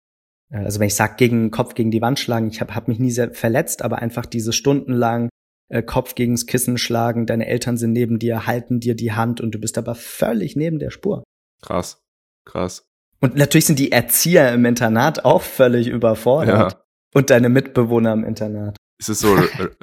[0.51, 2.87] Äh, also wenn ich sag gegen den Kopf gegen die Wand schlagen, ich habe hab
[2.87, 5.29] mich nie sehr verletzt, aber einfach diese stundenlang
[5.71, 9.51] äh, Kopf gegens Kissen schlagen, deine Eltern sind neben dir, halten dir die Hand und
[9.55, 11.23] du bist aber völlig neben der Spur.
[11.61, 12.01] Krass,
[12.45, 12.83] krass.
[13.21, 16.73] Und natürlich sind die Erzieher im Internat auch völlig überfordert.
[16.73, 16.81] Ja.
[17.13, 18.77] Und deine Mitbewohner im Internat.
[18.99, 19.37] Ist es so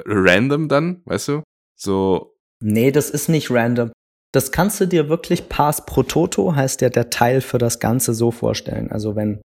[0.04, 1.42] random dann, weißt du?
[1.76, 2.34] So.
[2.60, 3.92] Nee, das ist nicht random.
[4.32, 8.12] Das kannst du dir wirklich Pass pro Toto, heißt ja der Teil für das Ganze
[8.12, 8.90] so vorstellen.
[8.90, 9.40] Also wenn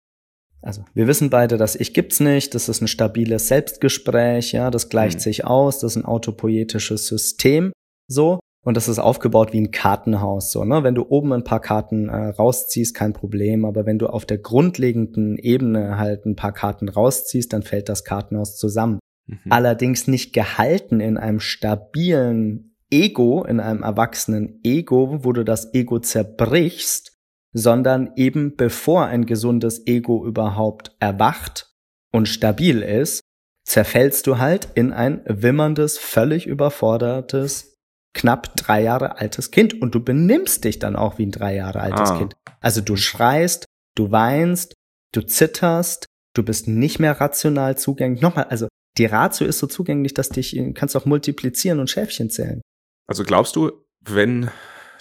[0.63, 4.89] also wir wissen beide, dass ich gibt's nicht, das ist ein stabiles Selbstgespräch, ja, das
[4.89, 5.21] gleicht mhm.
[5.21, 7.71] sich aus, das ist ein autopoietisches System,
[8.07, 8.39] so.
[8.65, 10.83] Und das ist aufgebaut wie ein Kartenhaus, so, ne?
[10.83, 14.37] Wenn du oben ein paar Karten äh, rausziehst, kein Problem, aber wenn du auf der
[14.37, 18.99] grundlegenden Ebene halt ein paar Karten rausziehst, dann fällt das Kartenhaus zusammen.
[19.27, 19.51] Mhm.
[19.51, 25.99] Allerdings nicht gehalten in einem stabilen Ego, in einem erwachsenen Ego, wo du das Ego
[25.99, 27.12] zerbrichst,
[27.53, 31.71] sondern eben bevor ein gesundes Ego überhaupt erwacht
[32.11, 33.21] und stabil ist,
[33.65, 37.75] zerfällst du halt in ein wimmerndes, völlig überfordertes,
[38.13, 41.79] knapp drei Jahre altes Kind und du benimmst dich dann auch wie ein drei Jahre
[41.79, 42.17] altes ah.
[42.17, 42.35] Kind.
[42.59, 44.73] Also du schreist, du weinst,
[45.13, 48.21] du zitterst, du bist nicht mehr rational zugänglich.
[48.21, 52.61] Nochmal, also die Ratio ist so zugänglich, dass dich kannst auch multiplizieren und Schäfchen zählen.
[53.07, 54.51] Also glaubst du, wenn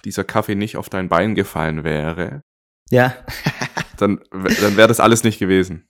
[0.05, 2.43] dieser Kaffee nicht auf dein Bein gefallen wäre,
[2.93, 3.15] ja.
[3.97, 5.89] dann, dann wäre das alles nicht gewesen.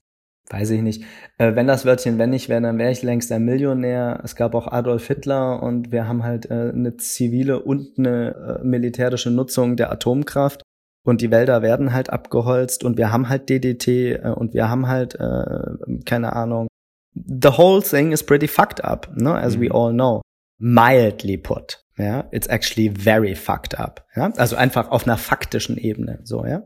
[0.51, 1.05] Weiß ich nicht.
[1.38, 4.20] Äh, wenn das Wörtchen wenn nicht wäre, dann wäre ich längst ein Millionär.
[4.22, 8.64] Es gab auch Adolf Hitler und wir haben halt äh, eine zivile und eine äh,
[8.64, 10.62] militärische Nutzung der Atomkraft.
[11.05, 14.87] Und die Wälder werden halt abgeholzt und wir haben halt DDT äh, und wir haben
[14.87, 16.68] halt, äh, keine Ahnung.
[17.14, 19.35] The whole thing is pretty fucked up, ne?
[19.35, 19.61] as mhm.
[19.61, 20.22] we all know.
[20.59, 21.81] Mildly put.
[21.96, 24.07] Ja, it's actually very fucked up.
[24.16, 26.64] Ja, also einfach auf einer faktischen Ebene, so, ja.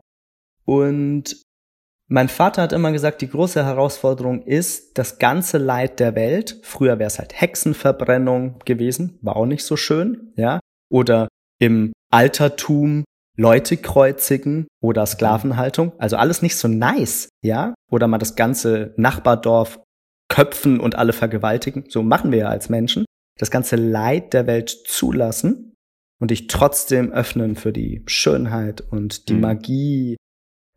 [0.65, 1.41] Und
[2.09, 6.59] mein Vater hat immer gesagt, die große Herausforderung ist das ganze Leid der Welt.
[6.63, 10.59] Früher wäre es halt Hexenverbrennung gewesen, war auch nicht so schön, ja.
[10.89, 11.27] Oder
[11.59, 13.03] im Altertum
[13.35, 15.91] Leute kreuzigen oder Sklavenhaltung.
[15.99, 17.73] Also alles nicht so nice, ja.
[17.91, 19.79] Oder mal das ganze Nachbardorf
[20.29, 21.85] köpfen und alle vergewaltigen.
[21.89, 23.05] So machen wir ja als Menschen.
[23.37, 25.75] Das ganze Leid der Welt zulassen
[26.19, 29.41] und dich trotzdem öffnen für die Schönheit und die mhm.
[29.41, 30.17] Magie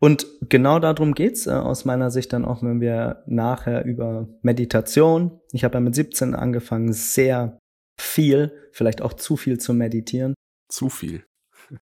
[0.03, 5.39] und genau darum geht's äh, aus meiner Sicht dann auch, wenn wir nachher über Meditation,
[5.51, 7.59] ich habe ja mit 17 angefangen, sehr
[7.99, 10.33] viel, vielleicht auch zu viel zu meditieren.
[10.69, 11.23] Zu viel.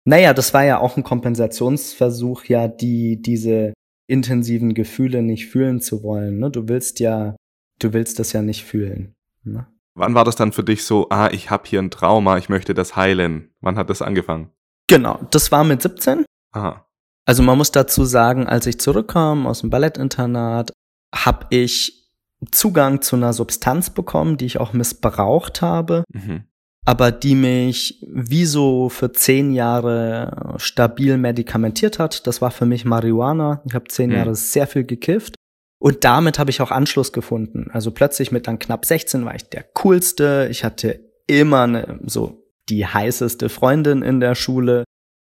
[0.05, 3.73] Naja, das war ja auch ein Kompensationsversuch, ja, die diese
[4.07, 6.39] intensiven Gefühle nicht fühlen zu wollen.
[6.39, 6.49] Ne?
[6.49, 7.35] Du willst ja,
[7.79, 9.15] du willst das ja nicht fühlen.
[9.43, 9.67] Ne?
[9.97, 12.75] Wann war das dann für dich so, ah, ich habe hier ein Trauma, ich möchte
[12.75, 13.49] das heilen?
[13.61, 14.51] Wann hat das angefangen?
[14.87, 16.23] Genau, das war mit 17.
[16.53, 16.85] Aha.
[17.25, 20.71] Also man muss dazu sagen, als ich zurückkam aus dem Ballettinternat,
[21.13, 22.11] habe ich
[22.51, 26.43] Zugang zu einer Substanz bekommen, die ich auch missbraucht habe, mhm.
[26.85, 32.27] aber die mich wie so für zehn Jahre stabil medikamentiert hat.
[32.27, 33.63] Das war für mich Marihuana.
[33.65, 34.15] Ich habe zehn mhm.
[34.15, 35.33] Jahre sehr viel gekifft.
[35.79, 37.69] Und damit habe ich auch Anschluss gefunden.
[37.71, 40.47] Also plötzlich mit dann knapp 16 war ich der coolste.
[40.49, 44.83] Ich hatte immer eine, so die heißeste Freundin in der Schule.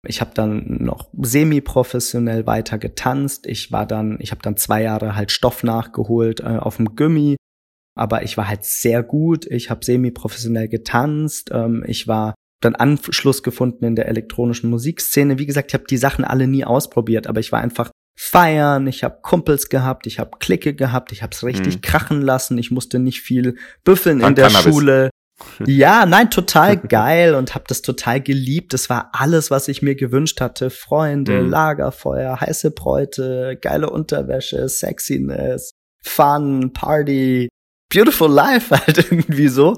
[0.06, 3.48] Ich habe dann noch semi-professionell weiter getanzt.
[3.48, 7.38] Ich war dann, ich habe dann zwei Jahre halt Stoff nachgeholt äh, auf dem Gummi,
[7.96, 9.46] aber ich war halt sehr gut.
[9.46, 11.52] Ich habe semi-professionell getanzt.
[11.54, 15.40] Ähm, ich war dann Anschluss gefunden in der elektronischen Musikszene.
[15.40, 19.04] Wie gesagt, ich habe die Sachen alle nie ausprobiert, aber ich war einfach feiern, ich
[19.04, 21.82] habe Kumpels gehabt, ich habe Clique gehabt, ich habe es richtig mhm.
[21.82, 24.74] krachen lassen, ich musste nicht viel büffeln Dann in der Cannabis.
[24.74, 25.10] Schule.
[25.66, 28.72] Ja, nein, total geil und habe das total geliebt.
[28.72, 30.70] Das war alles, was ich mir gewünscht hatte.
[30.70, 31.50] Freunde, mhm.
[31.50, 35.72] Lagerfeuer, heiße Bräute, geile Unterwäsche, Sexiness,
[36.02, 37.50] Fun, Party,
[37.94, 39.78] beautiful life halt irgendwie so.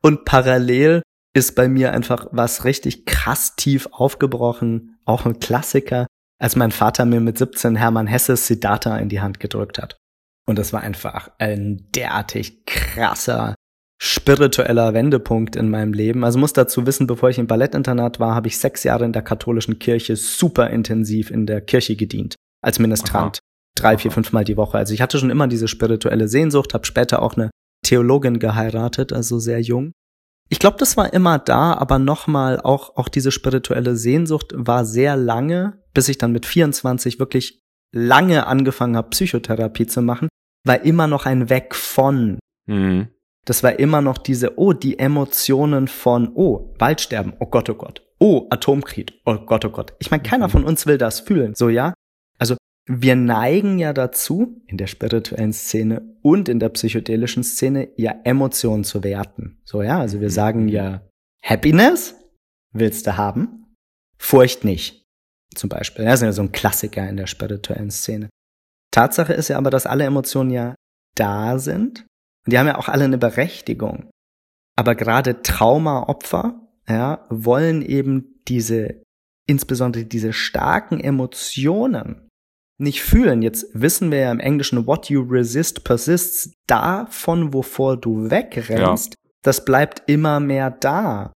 [0.00, 1.02] Und parallel
[1.34, 6.06] ist bei mir einfach was richtig krass tief aufgebrochen, auch ein Klassiker,
[6.42, 9.96] als mein Vater mir mit 17 Hermann Hesses Siddhartha in die Hand gedrückt hat.
[10.44, 13.54] Und das war einfach ein derartig krasser
[14.02, 16.24] spiritueller Wendepunkt in meinem Leben.
[16.24, 19.22] Also muss dazu wissen, bevor ich im Ballettinternat war, habe ich sechs Jahre in der
[19.22, 22.34] katholischen Kirche super intensiv in der Kirche gedient.
[22.60, 23.38] Als Ministrant.
[23.38, 23.42] Aha.
[23.76, 24.76] Drei, vier, fünf Mal die Woche.
[24.76, 27.50] Also ich hatte schon immer diese spirituelle Sehnsucht, habe später auch eine
[27.86, 29.92] Theologin geheiratet, also sehr jung.
[30.52, 35.16] Ich glaube, das war immer da, aber nochmal auch, auch diese spirituelle Sehnsucht war sehr
[35.16, 40.28] lange, bis ich dann mit 24 wirklich lange angefangen habe, Psychotherapie zu machen,
[40.66, 42.38] war immer noch ein Weg von.
[42.66, 43.08] Mhm.
[43.46, 48.06] Das war immer noch diese, oh, die Emotionen von, oh, Waldsterben, oh Gott, oh Gott,
[48.18, 49.94] oh, Atomkrieg, oh Gott, oh Gott.
[50.00, 50.52] Ich meine, keiner mhm.
[50.52, 51.94] von uns will das fühlen, so ja.
[52.86, 58.84] Wir neigen ja dazu, in der spirituellen Szene und in der psychedelischen Szene, ja Emotionen
[58.84, 59.60] zu werten.
[59.64, 60.32] So ja, also wir mhm.
[60.32, 61.08] sagen ja
[61.42, 62.16] Happiness
[62.72, 63.76] willst du haben,
[64.18, 65.04] Furcht nicht.
[65.54, 66.04] Zum Beispiel.
[66.04, 68.30] Das ist ja so ein Klassiker in der spirituellen Szene.
[68.90, 70.74] Tatsache ist ja aber, dass alle Emotionen ja
[71.14, 72.06] da sind
[72.44, 74.10] und die haben ja auch alle eine Berechtigung.
[74.76, 79.02] Aber gerade Traumaopfer, ja, wollen eben diese,
[79.46, 82.28] insbesondere diese starken Emotionen
[82.78, 83.42] nicht fühlen.
[83.42, 89.30] Jetzt wissen wir ja im Englischen, what you resist persists, davon, wovor du wegrennst, ja.
[89.42, 91.32] das bleibt immer mehr da.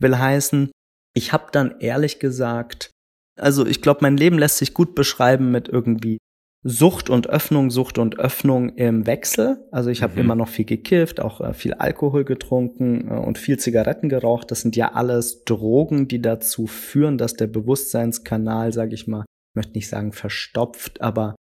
[0.00, 0.70] Will heißen,
[1.14, 2.90] ich habe dann ehrlich gesagt,
[3.38, 6.18] also ich glaube, mein Leben lässt sich gut beschreiben mit irgendwie
[6.64, 9.66] Sucht und Öffnung, Sucht und Öffnung im Wechsel.
[9.72, 10.20] Also ich habe mhm.
[10.20, 14.50] immer noch viel gekifft, auch äh, viel Alkohol getrunken äh, und viel Zigaretten geraucht.
[14.50, 19.72] Das sind ja alles Drogen, die dazu führen, dass der Bewusstseinskanal, sage ich mal, möchte
[19.72, 21.34] nicht sagen verstopft, aber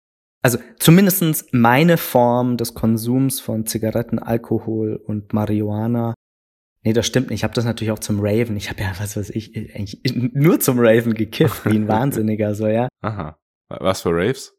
[0.42, 6.14] also zumindestens meine Form des Konsums von Zigaretten, Alkohol und Marihuana.
[6.84, 7.40] Nee, das stimmt nicht.
[7.40, 8.56] Ich habe das natürlich auch zum Raven.
[8.56, 12.68] Ich habe ja, was weiß ich, eigentlich nur zum Raven gekifft, wie ein Wahnsinniger, so,
[12.68, 12.88] ja.
[13.02, 13.38] Aha.
[13.68, 14.56] Was für Raves?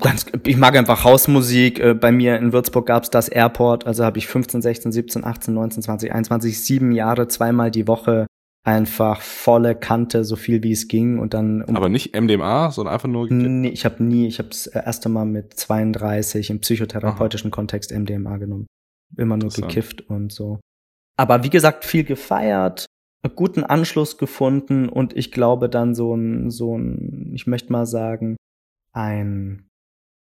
[0.00, 1.80] Ganz, ich mag einfach Hausmusik.
[1.80, 5.52] Äh, bei mir in Würzburg gab's das Airport, also habe ich 15, 16, 17, 18,
[5.52, 8.26] 19, 20, 21, sieben Jahre, zweimal die Woche
[8.68, 11.62] einfach volle Kante, so viel wie es ging und dann.
[11.62, 13.26] Um Aber nicht MDMA, sondern einfach nur.
[13.32, 17.54] Nee, ich habe nie, ich habe das erste Mal mit 32 im psychotherapeutischen Aha.
[17.54, 18.66] Kontext MDMA genommen.
[19.16, 20.60] Immer nur gekifft und so.
[21.16, 22.84] Aber wie gesagt, viel gefeiert,
[23.34, 28.36] guten Anschluss gefunden und ich glaube dann so ein, so ein, ich möchte mal sagen,
[28.92, 29.66] ein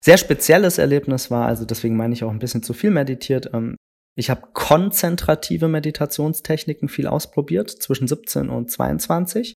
[0.01, 3.51] sehr spezielles Erlebnis war, also deswegen meine ich auch ein bisschen zu viel meditiert.
[3.53, 3.75] Ähm,
[4.17, 9.53] ich habe konzentrative Meditationstechniken viel ausprobiert, zwischen 17 und 22.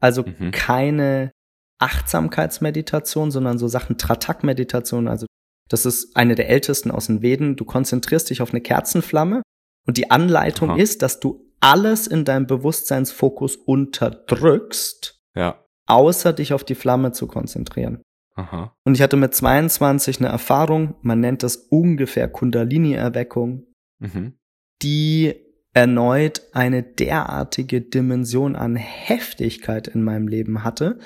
[0.00, 0.52] Also mhm.
[0.52, 1.32] keine
[1.80, 5.08] Achtsamkeitsmeditation, sondern so Sachen Tratak-Meditation.
[5.08, 5.26] Also
[5.68, 7.56] das ist eine der ältesten aus den Veden.
[7.56, 9.42] Du konzentrierst dich auf eine Kerzenflamme
[9.84, 10.78] und die Anleitung Aha.
[10.78, 15.64] ist, dass du alles in deinem Bewusstseinsfokus unterdrückst, ja.
[15.86, 18.00] außer dich auf die Flamme zu konzentrieren.
[18.36, 18.76] Aha.
[18.84, 23.66] Und ich hatte mit 22 eine Erfahrung, man nennt das ungefähr Kundalini-Erweckung
[23.98, 24.38] mhm.
[24.82, 25.34] die
[25.72, 30.98] erneut eine derartige Dimension an Heftigkeit in meinem Leben hatte,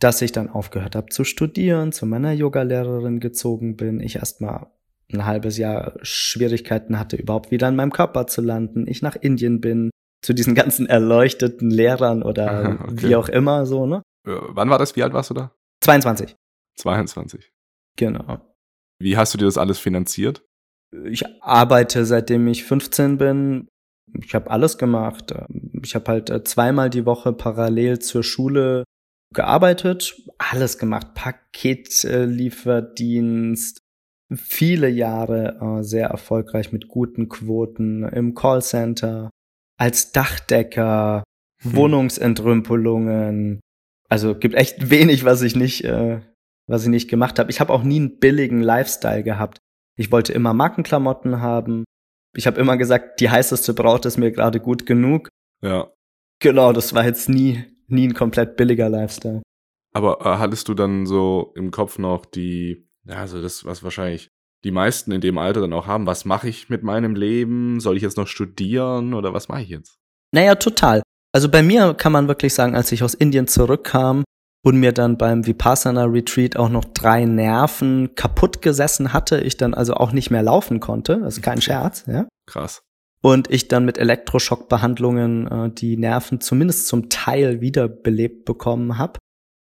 [0.00, 4.66] dass ich dann aufgehört habe zu studieren, zu meiner Yogalehrerin gezogen bin, ich erstmal
[5.12, 9.60] ein halbes Jahr Schwierigkeiten hatte, überhaupt wieder in meinem Körper zu landen, ich nach Indien
[9.60, 9.90] bin,
[10.22, 13.08] zu diesen ganzen erleuchteten Lehrern oder okay.
[13.08, 14.02] wie auch immer so, ne?
[14.26, 14.96] Äh, wann war das?
[14.96, 15.52] Wie alt warst du da?
[15.82, 16.34] 22.
[16.76, 17.52] 22.
[17.96, 18.40] Genau.
[18.98, 20.44] Wie hast du dir das alles finanziert?
[21.04, 23.68] Ich arbeite seitdem ich 15 bin.
[24.22, 25.34] Ich habe alles gemacht.
[25.82, 28.84] Ich habe halt äh, zweimal die Woche parallel zur Schule
[29.32, 33.82] gearbeitet, alles gemacht, Paketlieferdienst,
[34.34, 39.30] viele Jahre äh, sehr erfolgreich mit guten Quoten im Callcenter,
[39.78, 41.24] als Dachdecker,
[41.62, 41.76] hm.
[41.76, 43.60] Wohnungsentrümpelungen.
[44.08, 46.20] Also gibt echt wenig, was ich nicht, äh,
[46.68, 47.50] was ich nicht gemacht habe.
[47.50, 49.58] Ich habe auch nie einen billigen Lifestyle gehabt.
[49.96, 51.84] Ich wollte immer Markenklamotten haben.
[52.34, 55.28] Ich habe immer gesagt, die heißeste Braut ist mir gerade gut genug.
[55.62, 55.90] Ja.
[56.40, 59.42] Genau, das war jetzt nie, nie ein komplett billiger Lifestyle.
[59.94, 64.28] Aber äh, hattest du dann so im Kopf noch die, ja, also das, was wahrscheinlich
[64.64, 67.80] die meisten in dem Alter dann auch haben, was mache ich mit meinem Leben?
[67.80, 69.98] Soll ich jetzt noch studieren oder was mache ich jetzt?
[70.32, 71.02] Naja, total.
[71.32, 74.24] Also bei mir kann man wirklich sagen, als ich aus Indien zurückkam,
[74.64, 79.74] und mir dann beim Vipassana Retreat auch noch drei Nerven kaputt gesessen hatte, ich dann
[79.74, 82.26] also auch nicht mehr laufen konnte, das ist kein Scherz, ja.
[82.46, 82.82] Krass.
[83.22, 89.18] Und ich dann mit Elektroschockbehandlungen äh, die Nerven zumindest zum Teil wiederbelebt bekommen habe,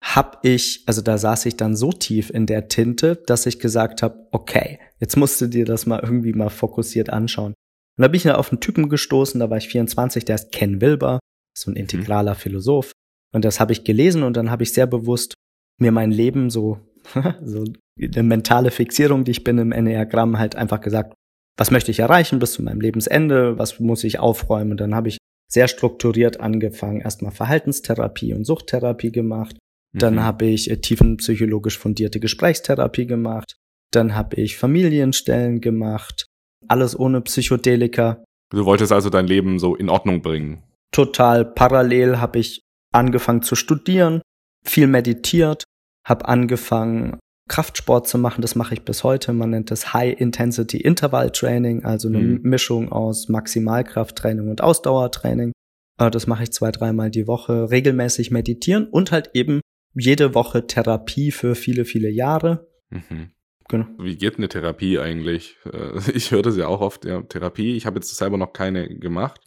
[0.02, 4.02] hab ich, also da saß ich dann so tief in der Tinte, dass ich gesagt
[4.02, 7.54] habe, okay, jetzt musst du dir das mal irgendwie mal fokussiert anschauen.
[7.96, 10.50] Und da bin ich dann auf einen Typen gestoßen, da war ich 24, der ist
[10.50, 11.20] Ken Wilber,
[11.56, 11.80] so ein mhm.
[11.80, 12.38] integraler mhm.
[12.38, 12.91] Philosoph.
[13.32, 15.34] Und das habe ich gelesen und dann habe ich sehr bewusst
[15.80, 16.78] mir mein Leben so,
[17.44, 17.64] so
[18.00, 21.14] eine mentale Fixierung, die ich bin im Enneagramm, halt einfach gesagt,
[21.56, 24.72] was möchte ich erreichen bis zu meinem Lebensende, was muss ich aufräumen.
[24.72, 25.18] Und dann habe ich
[25.50, 29.56] sehr strukturiert angefangen, erstmal Verhaltenstherapie und Suchttherapie gemacht.
[29.94, 30.20] Dann mhm.
[30.20, 33.56] habe ich äh, tiefenpsychologisch fundierte Gesprächstherapie gemacht.
[33.90, 36.24] Dann habe ich Familienstellen gemacht.
[36.68, 38.24] Alles ohne Psychedelika.
[38.50, 40.62] Du wolltest also dein Leben so in Ordnung bringen.
[40.92, 42.62] Total parallel habe ich
[42.92, 44.22] angefangen zu studieren,
[44.64, 45.64] viel meditiert,
[46.06, 47.18] habe angefangen
[47.48, 48.42] Kraftsport zu machen.
[48.42, 49.32] Das mache ich bis heute.
[49.32, 52.40] Man nennt das High Intensity Interval Training, also eine mhm.
[52.42, 55.52] Mischung aus Maximalkrafttraining und Ausdauertraining.
[55.98, 57.70] Äh, das mache ich zwei, dreimal die Woche.
[57.70, 59.60] Regelmäßig meditieren und halt eben
[59.94, 62.68] jede Woche Therapie für viele, viele Jahre.
[62.90, 63.32] Mhm.
[63.68, 63.86] Genau.
[63.98, 65.56] Wie geht eine Therapie eigentlich?
[65.64, 67.76] Äh, ich höre das ja auch oft, ja, Therapie.
[67.76, 69.40] Ich habe jetzt selber noch keine gemacht.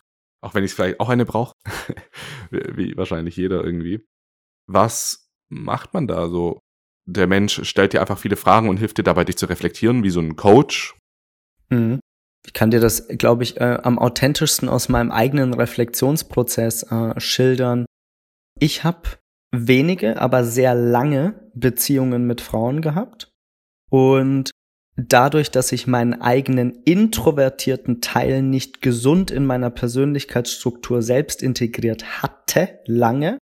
[0.46, 1.54] Auch wenn ich vielleicht auch eine brauche.
[2.52, 4.06] Wie wahrscheinlich jeder irgendwie.
[4.68, 6.60] Was macht man da so?
[7.08, 10.12] Der Mensch stellt dir einfach viele Fragen und hilft dir dabei, dich zu reflektieren, wie
[10.12, 10.96] so ein Coach.
[11.70, 12.00] Mhm.
[12.46, 17.86] Ich kann dir das, glaube ich, äh, am authentischsten aus meinem eigenen Reflexionsprozess äh, schildern.
[18.60, 19.18] Ich habe
[19.52, 23.32] wenige, aber sehr lange Beziehungen mit Frauen gehabt.
[23.90, 24.52] Und
[24.96, 32.80] dadurch, dass ich meinen eigenen introvertierten Teil nicht gesund in meiner Persönlichkeitsstruktur selbst integriert hatte,
[32.86, 33.38] lange,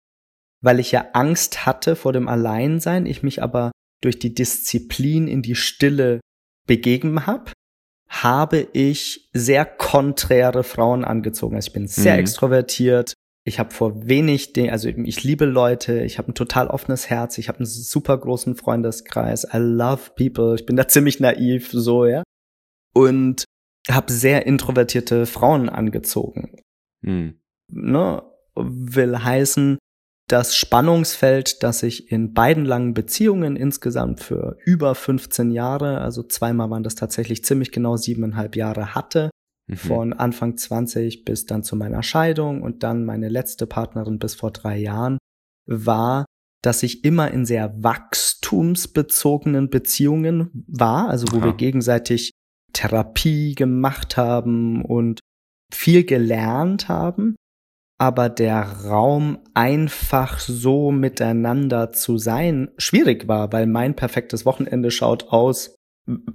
[0.61, 5.41] weil ich ja Angst hatte vor dem Alleinsein, ich mich aber durch die Disziplin in
[5.41, 6.19] die Stille
[6.67, 7.51] begeben habe,
[8.09, 11.55] habe ich sehr konträre Frauen angezogen.
[11.55, 12.19] Also ich bin sehr mhm.
[12.19, 13.12] extrovertiert,
[13.45, 17.37] ich habe vor wenig, Dingen, also ich liebe Leute, ich habe ein total offenes Herz,
[17.37, 22.05] ich habe einen super großen Freundeskreis, I love people, ich bin da ziemlich naiv, so,
[22.05, 22.23] ja.
[22.93, 23.43] Und
[23.89, 26.61] habe sehr introvertierte Frauen angezogen.
[27.03, 27.39] Hm.
[27.69, 28.23] Ne?
[28.55, 29.77] Will heißen,
[30.29, 36.69] das Spannungsfeld, das ich in beiden langen Beziehungen insgesamt für über 15 Jahre, also zweimal
[36.69, 39.31] waren das tatsächlich ziemlich genau siebeneinhalb Jahre hatte,
[39.67, 39.75] Mhm.
[39.75, 44.51] Von Anfang 20 bis dann zu meiner Scheidung und dann meine letzte Partnerin bis vor
[44.51, 45.17] drei Jahren
[45.65, 46.25] war,
[46.61, 51.45] dass ich immer in sehr wachstumsbezogenen Beziehungen war, also wo Aha.
[51.45, 52.31] wir gegenseitig
[52.73, 55.19] Therapie gemacht haben und
[55.71, 57.35] viel gelernt haben,
[57.99, 65.29] aber der Raum einfach so miteinander zu sein schwierig war, weil mein perfektes Wochenende schaut
[65.29, 65.75] aus,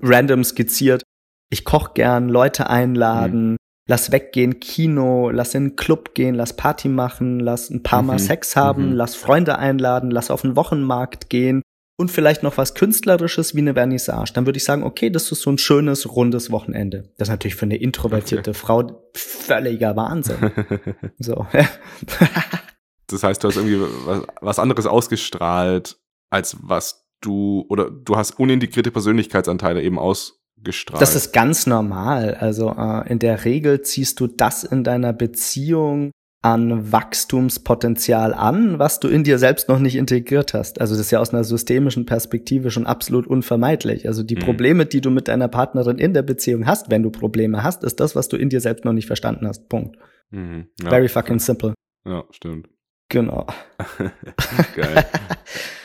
[0.01, 1.03] random skizziert,
[1.51, 3.57] ich koch gern, Leute einladen, mhm.
[3.87, 8.09] lass weggehen, Kino, lass in einen Club gehen, lass Party machen, lass ein paar mhm.
[8.09, 8.97] Mal Sex haben, mhm.
[8.97, 11.63] lass Freunde einladen, lass auf den Wochenmarkt gehen
[11.99, 14.33] und vielleicht noch was Künstlerisches wie eine Vernissage.
[14.33, 17.13] Dann würde ich sagen, okay, das ist so ein schönes, rundes Wochenende.
[17.19, 18.59] Das ist natürlich für eine introvertierte okay.
[18.59, 20.53] Frau völliger Wahnsinn.
[21.19, 21.47] so.
[23.09, 25.99] das heißt, du hast irgendwie was, was anderes ausgestrahlt,
[26.31, 31.01] als was du, oder du hast unintegrierte Persönlichkeitsanteile eben aus, gestrahlt.
[31.01, 32.35] Das ist ganz normal.
[32.35, 39.01] Also äh, in der Regel ziehst du das in deiner Beziehung an Wachstumspotenzial an, was
[39.01, 40.81] du in dir selbst noch nicht integriert hast.
[40.81, 44.07] Also das ist ja aus einer systemischen Perspektive schon absolut unvermeidlich.
[44.07, 44.41] Also die mhm.
[44.41, 47.99] Probleme, die du mit deiner Partnerin in der Beziehung hast, wenn du Probleme hast, ist
[47.99, 49.69] das, was du in dir selbst noch nicht verstanden hast.
[49.69, 49.97] Punkt.
[50.31, 50.69] Mhm.
[50.81, 51.75] Ja, Very fucking simple.
[52.07, 52.69] Ja, stimmt.
[53.09, 53.47] Genau.
[54.77, 55.07] Geil.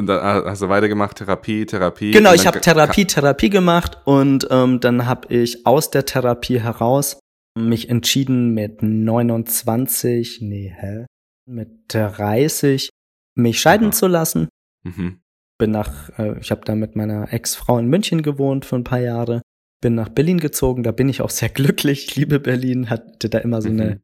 [0.00, 2.10] Und dann hast du weitergemacht, Therapie, Therapie.
[2.10, 7.20] Genau, ich habe Therapie, Therapie gemacht und ähm, dann habe ich aus der Therapie heraus
[7.58, 11.04] mich entschieden mit 29, nee, hä?
[11.46, 12.88] Mit 30
[13.36, 13.92] mich scheiden Aha.
[13.92, 14.48] zu lassen.
[14.84, 15.20] Mhm.
[15.58, 19.00] Bin nach, äh, ich habe da mit meiner Ex-Frau in München gewohnt für ein paar
[19.00, 19.42] Jahre.
[19.82, 22.06] Bin nach Berlin gezogen, da bin ich auch sehr glücklich.
[22.08, 23.80] Ich liebe Berlin, hatte da immer so mhm.
[23.80, 24.00] eine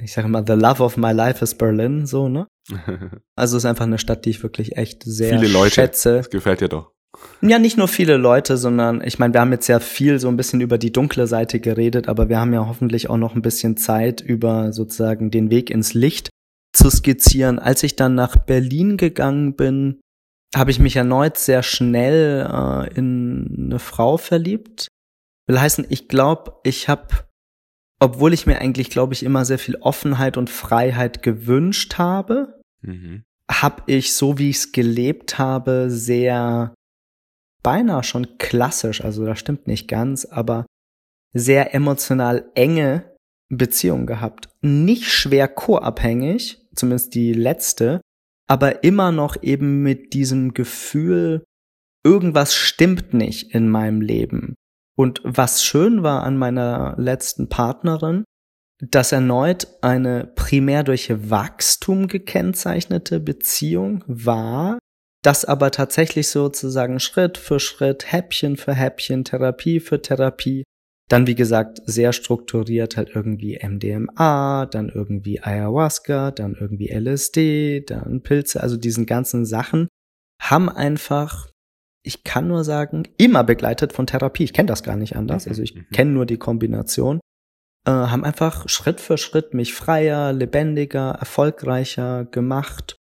[0.00, 2.46] ich sage mal, the love of my life is Berlin, so, ne?
[3.36, 5.74] Also es ist einfach eine Stadt, die ich wirklich echt sehr viele Leute.
[5.74, 6.18] schätze.
[6.18, 6.92] Das gefällt dir doch.
[7.42, 10.36] Ja, nicht nur viele Leute, sondern ich meine, wir haben jetzt ja viel so ein
[10.36, 13.76] bisschen über die dunkle Seite geredet, aber wir haben ja hoffentlich auch noch ein bisschen
[13.76, 16.30] Zeit, über sozusagen den Weg ins Licht
[16.72, 17.58] zu skizzieren.
[17.58, 20.00] Als ich dann nach Berlin gegangen bin,
[20.54, 24.88] habe ich mich erneut sehr schnell äh, in eine Frau verliebt.
[25.46, 27.08] Will heißen, ich glaube, ich habe
[28.02, 33.22] obwohl ich mir eigentlich, glaube ich, immer sehr viel Offenheit und Freiheit gewünscht habe, mhm.
[33.48, 36.74] habe ich, so wie ich es gelebt habe, sehr
[37.62, 40.66] beinahe schon klassisch, also das stimmt nicht ganz, aber
[41.32, 43.14] sehr emotional enge
[43.48, 44.48] Beziehungen gehabt.
[44.62, 48.00] Nicht schwer co-abhängig, zumindest die letzte,
[48.48, 51.44] aber immer noch eben mit diesem Gefühl,
[52.04, 54.56] irgendwas stimmt nicht in meinem Leben.
[54.96, 58.24] Und was schön war an meiner letzten Partnerin,
[58.82, 64.78] dass erneut eine primär durch Wachstum gekennzeichnete Beziehung war,
[65.22, 70.64] das aber tatsächlich sozusagen Schritt für Schritt, Häppchen für Häppchen, Therapie für Therapie,
[71.08, 78.22] dann wie gesagt sehr strukturiert halt irgendwie MDMA, dann irgendwie Ayahuasca, dann irgendwie LSD, dann
[78.22, 79.88] Pilze, also diesen ganzen Sachen
[80.40, 81.51] haben einfach
[82.02, 84.44] ich kann nur sagen, immer begleitet von Therapie.
[84.44, 85.46] Ich kenne das gar nicht anders.
[85.46, 85.86] Also ich mhm.
[85.92, 87.20] kenne nur die Kombination.
[87.86, 92.96] äh, haben einfach Schritt für Schritt mich freier, lebendiger, erfolgreicher gemacht.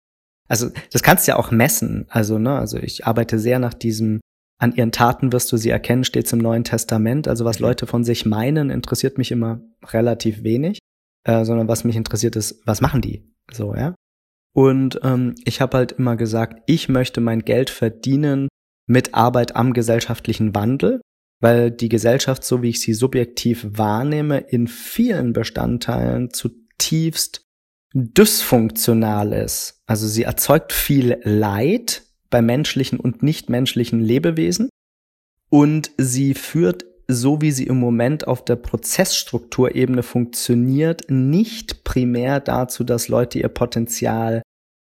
[0.48, 2.06] Also das kannst du ja auch messen.
[2.08, 4.20] Also ne, also ich arbeite sehr nach diesem
[4.58, 7.28] an ihren Taten wirst du sie erkennen, steht im Neuen Testament.
[7.28, 7.66] Also was mhm.
[7.66, 10.78] Leute von sich meinen, interessiert mich immer relativ wenig,
[11.24, 13.30] äh, sondern was mich interessiert ist, was machen die?
[13.52, 13.94] So, ja.
[14.54, 18.48] Und ähm, ich habe halt immer gesagt, ich möchte mein Geld verdienen
[18.86, 21.00] mit Arbeit am gesellschaftlichen Wandel,
[21.40, 27.42] weil die Gesellschaft, so wie ich sie subjektiv wahrnehme, in vielen Bestandteilen zutiefst
[27.92, 29.82] dysfunktional ist.
[29.86, 34.68] Also sie erzeugt viel Leid bei menschlichen und nichtmenschlichen Lebewesen
[35.48, 42.84] und sie führt, so wie sie im Moment auf der Prozessstrukturebene funktioniert, nicht primär dazu,
[42.84, 44.42] dass Leute ihr Potenzial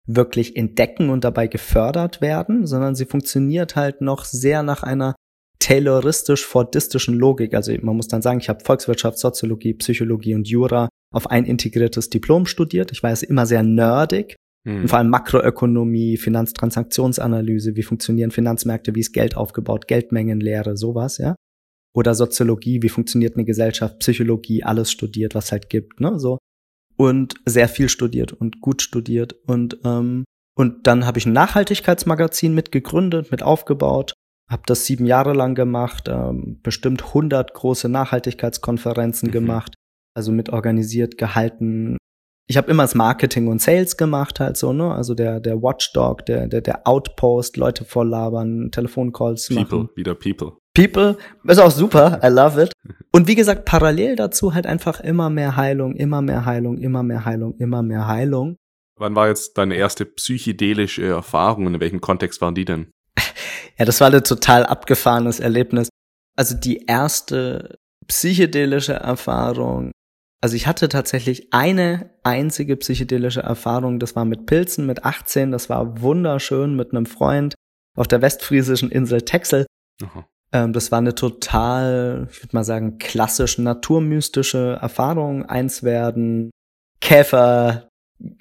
[0.07, 5.15] wirklich entdecken und dabei gefördert werden, sondern sie funktioniert halt noch sehr nach einer
[5.59, 7.53] tayloristisch-fordistischen Logik.
[7.53, 12.09] Also man muss dann sagen, ich habe Volkswirtschaft, Soziologie, Psychologie und Jura auf ein integriertes
[12.09, 12.91] Diplom studiert.
[12.91, 14.35] Ich war jetzt immer sehr nerdig.
[14.67, 14.81] Hm.
[14.81, 21.35] Und vor allem Makroökonomie, Finanztransaktionsanalyse, wie funktionieren Finanzmärkte, wie ist Geld aufgebaut, Geldmengenlehre, sowas, ja.
[21.93, 26.37] Oder Soziologie, wie funktioniert eine Gesellschaft, Psychologie, alles studiert, was halt gibt, ne, so.
[27.01, 29.33] Und sehr viel studiert und gut studiert.
[29.47, 30.23] Und, ähm,
[30.55, 34.13] und dann habe ich ein Nachhaltigkeitsmagazin mitgegründet, mit aufgebaut,
[34.47, 39.31] habe das sieben Jahre lang gemacht, ähm, bestimmt 100 große Nachhaltigkeitskonferenzen mhm.
[39.31, 39.73] gemacht,
[40.15, 41.97] also mit organisiert, gehalten.
[42.47, 44.93] Ich habe immer das Marketing und Sales gemacht, halt so, ne?
[44.93, 49.67] Also der, der Watchdog, der, der, der Outpost, Leute volllabern, Telefoncalls machen.
[49.67, 50.60] People, wieder People.
[50.73, 52.71] People, ist auch super, I love it.
[53.11, 57.25] Und wie gesagt, parallel dazu halt einfach immer mehr Heilung, immer mehr Heilung, immer mehr
[57.25, 58.55] Heilung, immer mehr Heilung.
[58.97, 61.67] Wann war jetzt deine erste psychedelische Erfahrung?
[61.67, 62.91] In welchem Kontext waren die denn?
[63.77, 65.89] Ja, das war ein total abgefahrenes Erlebnis.
[66.35, 69.91] Also die erste psychedelische Erfahrung.
[70.39, 73.99] Also ich hatte tatsächlich eine einzige psychedelische Erfahrung.
[73.99, 75.51] Das war mit Pilzen mit 18.
[75.51, 77.55] Das war wunderschön mit einem Freund
[77.97, 79.65] auf der westfriesischen Insel Texel.
[80.53, 85.45] Ähm, das war eine total, ich würde mal sagen, klassisch naturmystische Erfahrung.
[85.45, 86.51] Eins werden,
[86.99, 87.89] Käfer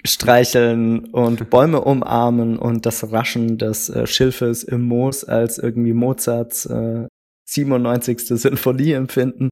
[0.05, 6.65] streicheln und Bäume umarmen und das Raschen des äh, Schilfes im Moos als irgendwie Mozarts
[6.65, 7.07] äh,
[7.47, 8.19] 97.
[8.27, 9.49] Sinfonie empfinden.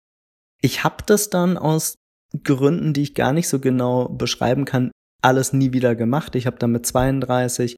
[0.62, 1.95] Ich habe das dann aus
[2.43, 4.91] Gründen, die ich gar nicht so genau beschreiben kann,
[5.22, 6.36] alles nie wieder gemacht.
[6.36, 7.76] Ich habe dann mit 32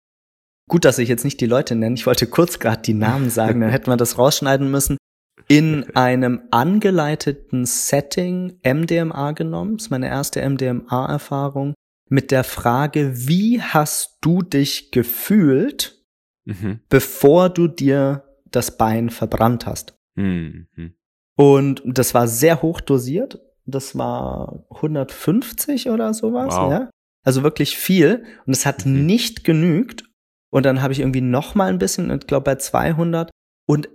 [0.72, 1.96] Gut, dass ich jetzt nicht die Leute nenne.
[1.96, 4.96] Ich wollte kurz gerade die Namen sagen, dann hätten wir das rausschneiden müssen.
[5.50, 9.76] In einem angeleiteten Setting MDMA genommen.
[9.76, 11.74] Das ist meine erste MDMA-Erfahrung
[12.08, 16.06] mit der Frage, wie hast du dich gefühlt,
[16.46, 16.80] mhm.
[16.88, 20.00] bevor du dir das Bein verbrannt hast?
[20.16, 20.68] Mhm.
[21.36, 23.42] Und das war sehr hoch dosiert.
[23.66, 26.72] Das war 150 oder sowas, wow.
[26.72, 26.90] ja.
[27.26, 28.24] Also wirklich viel.
[28.46, 29.06] Und es hat mhm.
[29.06, 30.06] nicht genügt.
[30.52, 33.32] Und dann habe ich irgendwie noch mal ein bisschen, ich glaube bei 200
[33.68, 33.90] und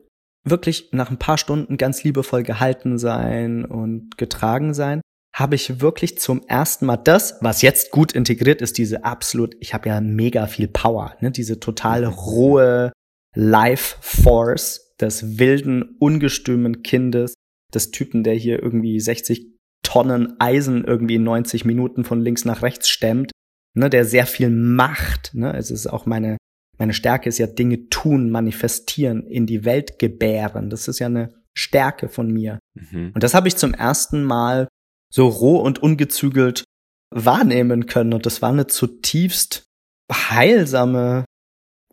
[0.44, 5.00] wirklich nach ein paar Stunden ganz liebevoll gehalten sein und getragen sein
[5.36, 9.74] habe ich wirklich zum ersten Mal das, was jetzt gut integriert ist, diese absolut, ich
[9.74, 12.90] habe ja mega viel Power, ne, diese totale rohe
[13.34, 17.34] Life Force des wilden, ungestümen Kindes,
[17.74, 22.62] des Typen, der hier irgendwie 60 Tonnen Eisen irgendwie in 90 Minuten von links nach
[22.62, 23.30] rechts stemmt,
[23.74, 26.38] ne, der sehr viel macht, ne, es ist auch meine
[26.78, 30.70] meine Stärke ist ja Dinge tun, manifestieren, in die Welt gebären.
[30.70, 32.58] Das ist ja eine Stärke von mir.
[32.74, 33.12] Mhm.
[33.14, 34.68] Und das habe ich zum ersten Mal
[35.12, 36.64] so roh und ungezügelt
[37.10, 38.12] wahrnehmen können.
[38.12, 39.64] Und das war eine zutiefst
[40.12, 41.24] heilsame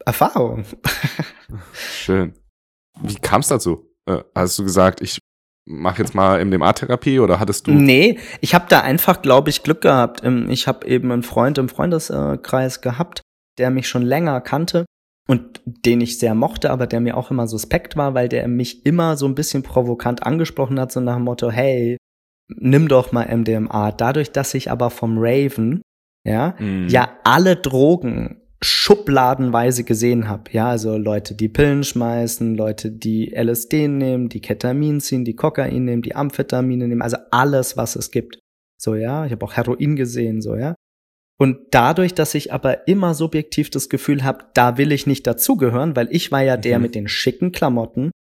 [0.06, 0.66] Erfahrung.
[1.74, 2.34] Schön.
[3.02, 3.90] Wie kam es dazu?
[4.06, 5.20] Äh, hast du gesagt, ich
[5.66, 7.72] mache jetzt mal MDMA-Therapie oder hattest du?
[7.72, 10.24] Nee, ich habe da einfach, glaube ich, Glück gehabt.
[10.24, 13.22] Ähm, ich habe eben einen Freund im Freundeskreis gehabt,
[13.58, 14.86] der mich schon länger kannte
[15.28, 18.86] und den ich sehr mochte, aber der mir auch immer suspekt war, weil der mich
[18.86, 21.98] immer so ein bisschen provokant angesprochen hat, so nach dem Motto, hey,
[22.50, 23.92] nimm doch mal MDMA.
[23.92, 25.82] Dadurch, dass ich aber vom Raven,
[26.26, 26.88] ja, mm.
[26.88, 30.52] ja alle Drogen schubladenweise gesehen habe.
[30.52, 35.86] Ja, also Leute, die Pillen schmeißen, Leute, die LSD nehmen, die Ketamin ziehen, die Kokain
[35.86, 38.40] nehmen, die Amphetamine nehmen, also alles, was es gibt.
[38.78, 40.76] So, ja, ich habe auch Heroin gesehen, so, ja.
[41.44, 45.94] Und dadurch, dass ich aber immer subjektiv das Gefühl habe, da will ich nicht dazugehören,
[45.94, 46.84] weil ich war ja der mhm.
[46.84, 48.12] mit den schicken Klamotten,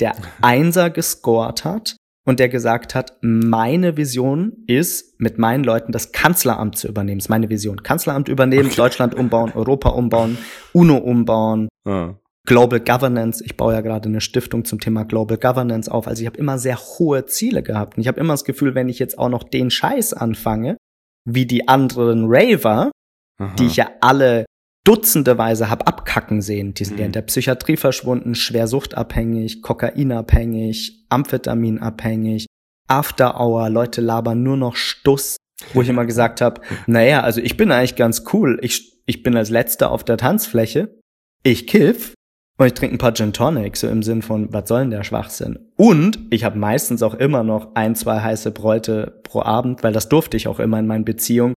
[0.00, 6.10] der Einser gescored hat, und der gesagt hat, meine Vision ist, mit meinen Leuten das
[6.10, 7.18] Kanzleramt zu übernehmen.
[7.18, 7.84] Das ist meine Vision.
[7.84, 8.76] Kanzleramt übernehmen, okay.
[8.76, 10.36] Deutschland umbauen, Europa umbauen,
[10.72, 11.68] UNO umbauen.
[11.84, 12.14] Ah.
[12.44, 13.44] Global Governance.
[13.44, 16.08] Ich baue ja gerade eine Stiftung zum Thema Global Governance auf.
[16.08, 17.96] Also ich habe immer sehr hohe Ziele gehabt.
[17.96, 20.76] Und ich habe immer das Gefühl, wenn ich jetzt auch noch den Scheiß anfange,
[21.24, 22.90] wie die anderen Raver,
[23.38, 23.54] Aha.
[23.56, 24.44] die ich ja alle
[24.84, 26.74] dutzendeweise hab abkacken sehen.
[26.74, 27.00] Die sind mhm.
[27.00, 32.46] ja in der Psychiatrie verschwunden, schwer suchtabhängig, kokainabhängig, amphetaminabhängig,
[32.88, 35.36] After Hour, Leute labern nur noch Stuss,
[35.72, 38.58] wo ich immer gesagt habe, naja, also ich bin eigentlich ganz cool.
[38.62, 40.98] Ich, ich bin als Letzter auf der Tanzfläche.
[41.44, 42.14] Ich kiff
[42.58, 45.04] und ich trinke ein paar Gin Tonic, so im Sinn von, was soll denn der
[45.04, 45.58] Schwachsinn?
[45.76, 50.08] Und ich habe meistens auch immer noch ein, zwei heiße Bräute pro Abend, weil das
[50.08, 51.54] durfte ich auch immer in meinen Beziehungen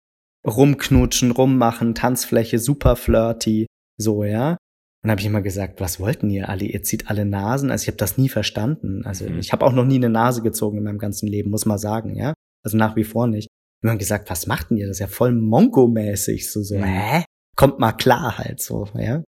[0.45, 3.65] rumknutschen, rummachen, Tanzfläche, super flirty,
[3.97, 4.57] so, ja.
[5.03, 6.63] Und habe ich immer gesagt, was wollten ihr alle?
[6.63, 7.71] Ihr zieht alle Nasen.
[7.71, 9.05] Also ich habe das nie verstanden.
[9.05, 9.39] Also mhm.
[9.39, 12.15] ich habe auch noch nie eine Nase gezogen in meinem ganzen Leben, muss man sagen,
[12.15, 12.33] ja.
[12.63, 13.49] Also nach wie vor nicht.
[13.81, 14.87] Und dann gesagt, was macht denn ihr?
[14.87, 16.49] Das ist ja voll Mongo-mäßig.
[16.49, 16.83] So, so, mhm.
[16.83, 17.25] hä?
[17.57, 19.23] Kommt mal klar halt so, ja.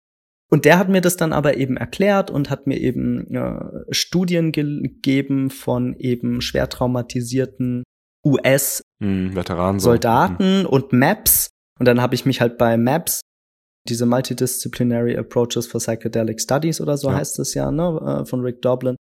[0.51, 4.53] Und der hat mir das dann aber eben erklärt und hat mir eben äh, Studien
[4.53, 7.84] gegeben von eben schwer traumatisierten
[8.24, 10.66] US-Soldaten mhm, mhm.
[10.66, 11.49] und Maps.
[11.78, 13.20] Und dann habe ich mich halt bei Maps,
[13.88, 17.16] diese Multidisciplinary Approaches for Psychedelic Studies oder so ja.
[17.16, 18.97] heißt es ja, ne, äh, von Rick Doblin.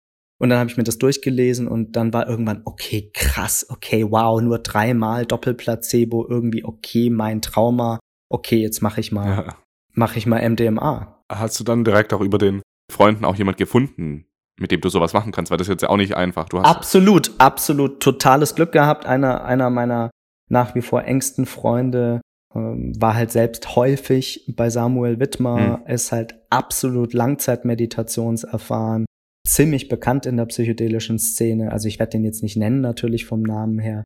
[0.42, 4.42] Und dann habe ich mir das durchgelesen und dann war irgendwann, okay, krass, okay, wow,
[4.42, 8.00] nur dreimal Doppelplacebo, irgendwie, okay, mein Trauma,
[8.32, 9.58] okay, jetzt mache ich mal, ja.
[9.94, 11.19] mache ich mal MDMA.
[11.32, 12.62] Hast du dann direkt auch über den
[12.92, 14.26] Freunden auch jemand gefunden,
[14.60, 16.50] mit dem du sowas machen kannst, weil das ist jetzt ja auch nicht einfach.
[16.50, 19.06] Du hast absolut, absolut totales Glück gehabt.
[19.06, 20.10] Einer, einer meiner
[20.50, 22.22] nach wie vor engsten Freunde
[22.54, 25.88] ähm, war halt selbst häufig bei Samuel Wittmer, hm.
[25.88, 29.06] ist halt absolut Langzeitmeditationserfahren,
[29.48, 31.72] ziemlich bekannt in der psychedelischen Szene.
[31.72, 34.04] Also ich werde den jetzt nicht nennen, natürlich vom Namen her.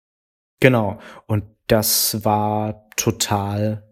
[0.60, 1.00] Genau.
[1.26, 3.84] Und das war total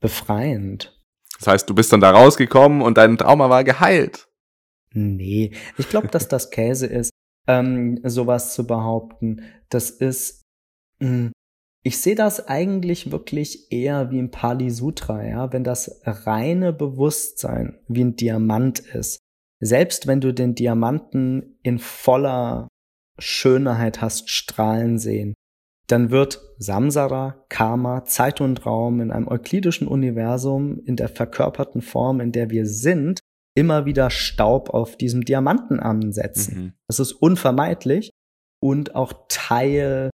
[0.00, 0.95] befreiend.
[1.38, 4.28] Das heißt, du bist dann da rausgekommen und dein Trauma war geheilt.
[4.92, 7.10] Nee, ich glaube, dass das Käse ist,
[7.46, 9.42] ähm, sowas zu behaupten.
[9.68, 10.42] Das ist,
[11.00, 11.32] mh, hm,
[11.86, 17.78] ich sehe das eigentlich wirklich eher wie ein Pali Sutra, ja, wenn das reine Bewusstsein
[17.86, 19.20] wie ein Diamant ist.
[19.60, 22.66] Selbst wenn du den Diamanten in voller
[23.20, 25.34] Schönheit hast strahlen sehen,
[25.86, 32.20] dann wird Samsara, Karma, Zeit und Raum in einem euklidischen Universum in der verkörperten Form,
[32.20, 33.20] in der wir sind,
[33.54, 36.58] immer wieder Staub auf diesem Diamanten ansetzen.
[36.58, 36.72] Mhm.
[36.88, 38.10] Das ist unvermeidlich
[38.60, 40.10] und auch Teil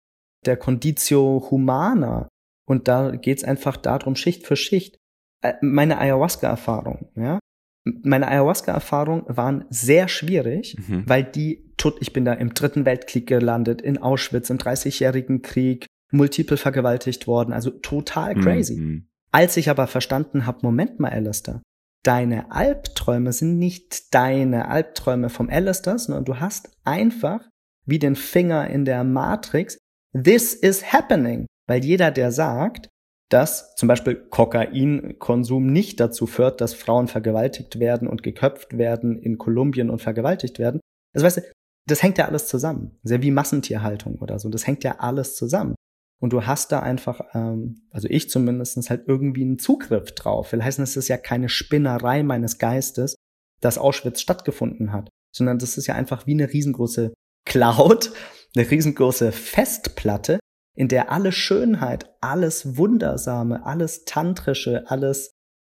[0.44, 2.28] der Conditio Humana.
[2.68, 4.96] Und da geht's einfach darum, Schicht für Schicht.
[5.42, 7.38] Äh, meine Ayahuasca-Erfahrung, ja.
[7.84, 11.04] Meine Ayahuasca-Erfahrungen waren sehr schwierig, mhm.
[11.06, 16.56] weil die, ich bin da im Dritten Weltkrieg gelandet, in Auschwitz, im Dreißigjährigen Krieg, multiple
[16.56, 18.76] vergewaltigt worden, also total crazy.
[18.76, 19.08] Mhm.
[19.32, 21.62] Als ich aber verstanden habe, Moment mal, Alistair,
[22.02, 27.48] deine Albträume sind nicht deine Albträume vom Alistair, sondern du hast einfach
[27.86, 29.78] wie den Finger in der Matrix,
[30.12, 31.46] this is happening.
[31.66, 32.88] Weil jeder, der sagt,
[33.30, 39.38] dass zum Beispiel Kokainkonsum nicht dazu führt, dass Frauen vergewaltigt werden und geköpft werden in
[39.38, 40.80] Kolumbien und vergewaltigt werden.
[41.14, 41.42] Also weißt du,
[41.88, 42.98] das hängt ja alles zusammen.
[43.02, 44.48] Sehr wie Massentierhaltung oder so.
[44.48, 45.74] Das hängt ja alles zusammen
[46.20, 50.52] und du hast da einfach, ähm, also ich zumindestens halt irgendwie einen Zugriff drauf.
[50.52, 53.16] Will heißen, es ist ja keine Spinnerei meines Geistes,
[53.60, 57.12] dass Auschwitz stattgefunden hat, sondern das ist ja einfach wie eine riesengroße
[57.46, 58.12] Cloud,
[58.54, 60.38] eine riesengroße Festplatte,
[60.80, 65.32] in der alle Schönheit, alles Wundersame, alles Tantrische, alles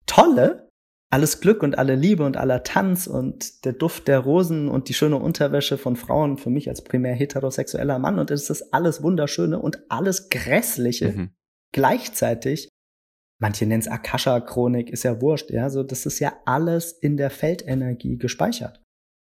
[0.08, 0.66] Tolle
[1.16, 4.94] alles Glück und alle Liebe und aller Tanz und der Duft der Rosen und die
[4.94, 9.58] schöne Unterwäsche von Frauen für mich als primär heterosexueller Mann und es ist alles Wunderschöne
[9.60, 11.30] und alles Grässliche mhm.
[11.72, 12.68] gleichzeitig.
[13.40, 17.30] Manche nennen es Akasha-Chronik, ist ja wurscht, ja, so das ist ja alles in der
[17.30, 18.82] Feldenergie gespeichert.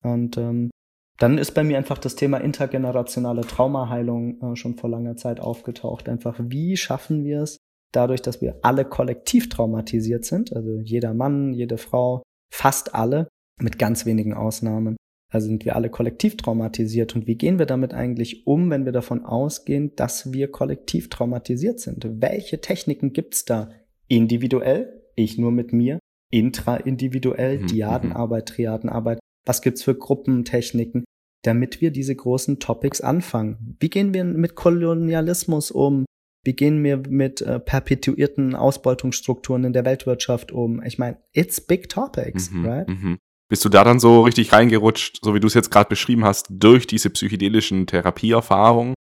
[0.04, 0.70] Und ähm,
[1.18, 6.08] dann ist bei mir einfach das Thema intergenerationale Traumaheilung äh, schon vor langer Zeit aufgetaucht.
[6.10, 7.58] Einfach, wie schaffen wir es,
[7.92, 13.28] dadurch, dass wir alle kollektiv traumatisiert sind, also jeder Mann, jede Frau, fast alle,
[13.60, 14.98] mit ganz wenigen Ausnahmen,
[15.32, 17.16] also sind wir alle kollektiv traumatisiert.
[17.16, 21.80] Und wie gehen wir damit eigentlich um, wenn wir davon ausgehen, dass wir kollektiv traumatisiert
[21.80, 22.08] sind?
[22.22, 23.70] Welche Techniken gibt's da?
[24.08, 26.00] Individuell, ich nur mit mir,
[26.32, 27.68] intraindividuell, mhm.
[27.68, 29.20] Diadenarbeit, Triadenarbeit.
[29.46, 31.04] Was gibt's für Gruppentechniken,
[31.48, 33.78] damit wir diese großen Topics anfangen?
[33.80, 36.06] Wie gehen wir mit Kolonialismus um?
[36.44, 40.84] Wie gehen wir mit äh, perpetuierten Ausbeutungsstrukturen in der Weltwirtschaft um?
[40.84, 42.88] Ich meine, it's big topics, mhm, right?
[42.88, 43.18] Mhm.
[43.50, 46.48] Bist du da dann so richtig reingerutscht, so wie du es jetzt gerade beschrieben hast,
[46.50, 48.94] durch diese psychedelischen Therapieerfahrungen?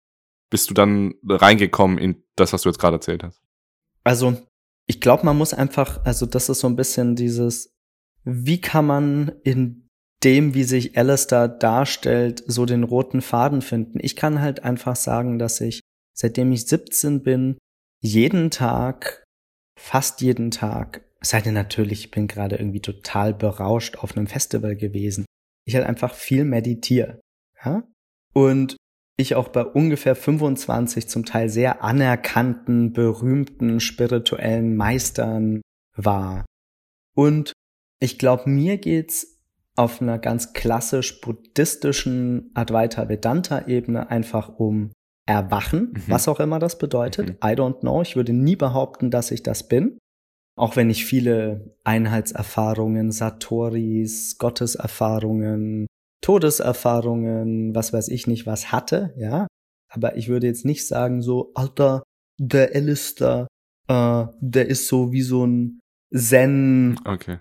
[0.49, 3.43] Bist du dann reingekommen in das, was du jetzt gerade erzählt hast?
[4.05, 4.37] Also,
[4.87, 7.77] ich glaube, man muss einfach, also das ist so ein bisschen dieses,
[8.23, 9.86] wie kann man in
[10.25, 13.99] dem, wie sich Alistair darstellt, so den roten Faden finden?
[14.01, 15.81] Ich kann halt einfach sagen, dass ich,
[16.15, 17.59] seitdem ich 17 bin,
[18.03, 19.25] jeden Tag,
[19.79, 24.77] fast jeden Tag, sei denn natürlich, ich bin gerade irgendwie total berauscht auf einem Festival
[24.77, 25.27] gewesen,
[25.67, 27.21] ich halt einfach viel meditiere.
[27.65, 27.83] Ja?
[28.33, 28.77] Und
[29.19, 35.63] ich auch bei ungefähr 25 zum Teil sehr anerkannten, berühmten spirituellen Meistern
[35.97, 36.45] war.
[37.15, 37.53] Und
[37.99, 39.36] ich glaube, mir geht's
[39.77, 44.91] auf einer ganz klassisch buddhistischen Advaita Vedanta Ebene einfach um
[45.27, 46.03] Erwachen, mhm.
[46.09, 47.29] was auch immer das bedeutet.
[47.29, 47.35] Mhm.
[47.45, 48.01] I don't know.
[48.03, 49.99] Ich würde nie behaupten, dass ich das bin.
[50.59, 55.87] Auch wenn ich viele Einheitserfahrungen, Satoris, Gotteserfahrungen,
[56.23, 59.47] Todeserfahrungen, was weiß ich nicht, was hatte, ja.
[59.93, 62.03] Aber ich würde jetzt nicht sagen, so, Alter,
[62.39, 63.47] der Alistair,
[63.89, 65.81] äh, der ist so wie so ein
[66.15, 67.39] Zen-Priester, okay.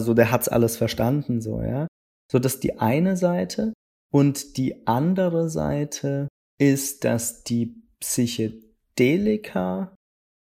[0.00, 1.86] So der hat's alles verstanden, so, ja.
[2.30, 3.72] So, das ist die eine Seite.
[4.12, 6.28] Und die andere Seite
[6.58, 9.94] ist, dass die Psychedelika,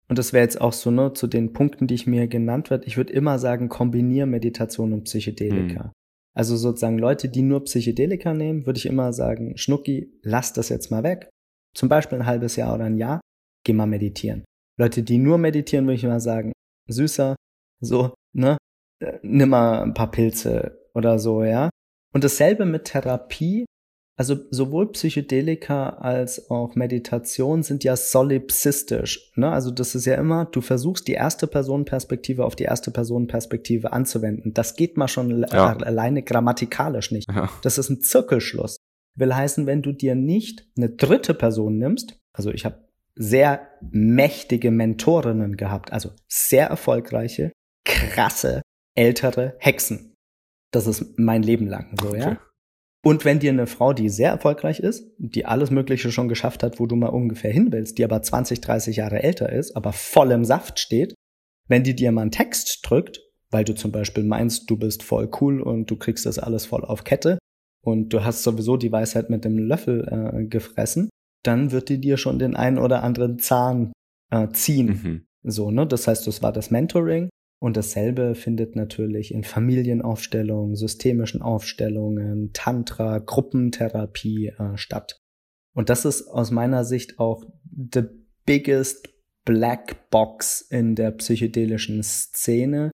[0.09, 2.87] und das wäre jetzt auch so, ne, zu den Punkten, die ich mir genannt werde,
[2.87, 5.85] ich würde immer sagen, kombiniere Meditation und Psychedelika.
[5.85, 5.93] Hm.
[6.35, 10.91] Also sozusagen Leute, die nur Psychedelika nehmen, würde ich immer sagen, Schnucki, lass das jetzt
[10.91, 11.29] mal weg.
[11.75, 13.21] Zum Beispiel ein halbes Jahr oder ein Jahr,
[13.65, 14.45] geh mal meditieren.
[14.79, 16.53] Leute, die nur meditieren, würde ich immer sagen,
[16.89, 17.37] süßer,
[17.81, 18.57] so, ne,
[19.23, 21.71] nimm mal ein paar Pilze oder so, ja.
[22.13, 23.65] Und dasselbe mit Therapie.
[24.19, 29.33] Also sowohl Psychedelika als auch Meditation sind ja solipsistisch.
[29.37, 29.51] Ne?
[29.51, 34.53] Also das ist ja immer, du versuchst die erste Personenperspektive auf die erste Personenperspektive anzuwenden.
[34.53, 35.77] Das geht mal schon ja.
[35.79, 37.29] alleine grammatikalisch nicht.
[37.31, 37.49] Ja.
[37.63, 38.77] Das ist ein Zirkelschluss.
[39.17, 42.85] Will heißen, wenn du dir nicht eine dritte Person nimmst, also ich habe
[43.15, 47.53] sehr mächtige Mentorinnen gehabt, also sehr erfolgreiche,
[47.85, 48.63] krasse,
[48.95, 50.15] ältere Hexen.
[50.73, 52.19] Das ist mein Leben lang so, okay.
[52.19, 52.41] ja.
[53.05, 56.79] Und wenn dir eine Frau, die sehr erfolgreich ist, die alles Mögliche schon geschafft hat,
[56.79, 60.31] wo du mal ungefähr hin willst, die aber 20, 30 Jahre älter ist, aber voll
[60.31, 61.15] im Saft steht,
[61.69, 63.21] wenn die dir mal einen Text drückt,
[63.51, 66.85] weil du zum Beispiel meinst, du bist voll cool und du kriegst das alles voll
[66.85, 67.39] auf Kette
[67.85, 71.11] und du hast sowieso die Weisheit mit dem Löffel äh, gefressen,
[71.43, 73.93] dann wird die dir schon den einen oder anderen Zahn
[74.31, 74.87] äh, ziehen.
[74.87, 75.25] Mhm.
[75.43, 75.89] So, ne?
[75.89, 77.31] Das heißt, das war das Mentoring
[77.63, 85.21] und dasselbe findet natürlich in Familienaufstellungen, systemischen Aufstellungen, Tantra, Gruppentherapie äh, statt.
[85.73, 88.03] Und das ist aus meiner Sicht auch the
[88.47, 92.91] biggest black box in der psychedelischen Szene,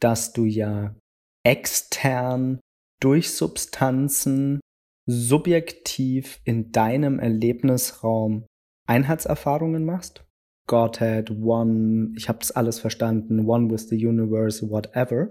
[0.00, 0.96] dass du ja
[1.44, 2.60] extern
[3.00, 4.58] durch Substanzen
[5.06, 8.46] subjektiv in deinem Erlebnisraum
[8.86, 10.24] Einheitserfahrungen machst
[10.68, 15.28] Godhead, One, ich habe das alles verstanden, One with the Universe, whatever.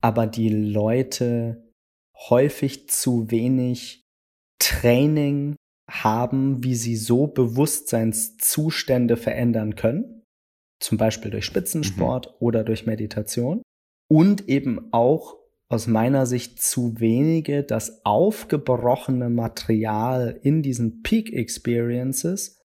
[0.00, 1.70] Aber die Leute
[2.30, 4.06] häufig zu wenig
[4.58, 5.56] Training
[5.90, 10.22] haben, wie sie so Bewusstseinszustände verändern können.
[10.80, 12.32] Zum Beispiel durch Spitzensport mhm.
[12.38, 13.62] oder durch Meditation.
[14.08, 15.36] Und eben auch
[15.68, 22.59] aus meiner Sicht zu wenige das aufgebrochene Material in diesen Peak Experiences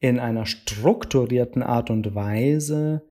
[0.00, 3.08] in einer strukturierten Art und Weise,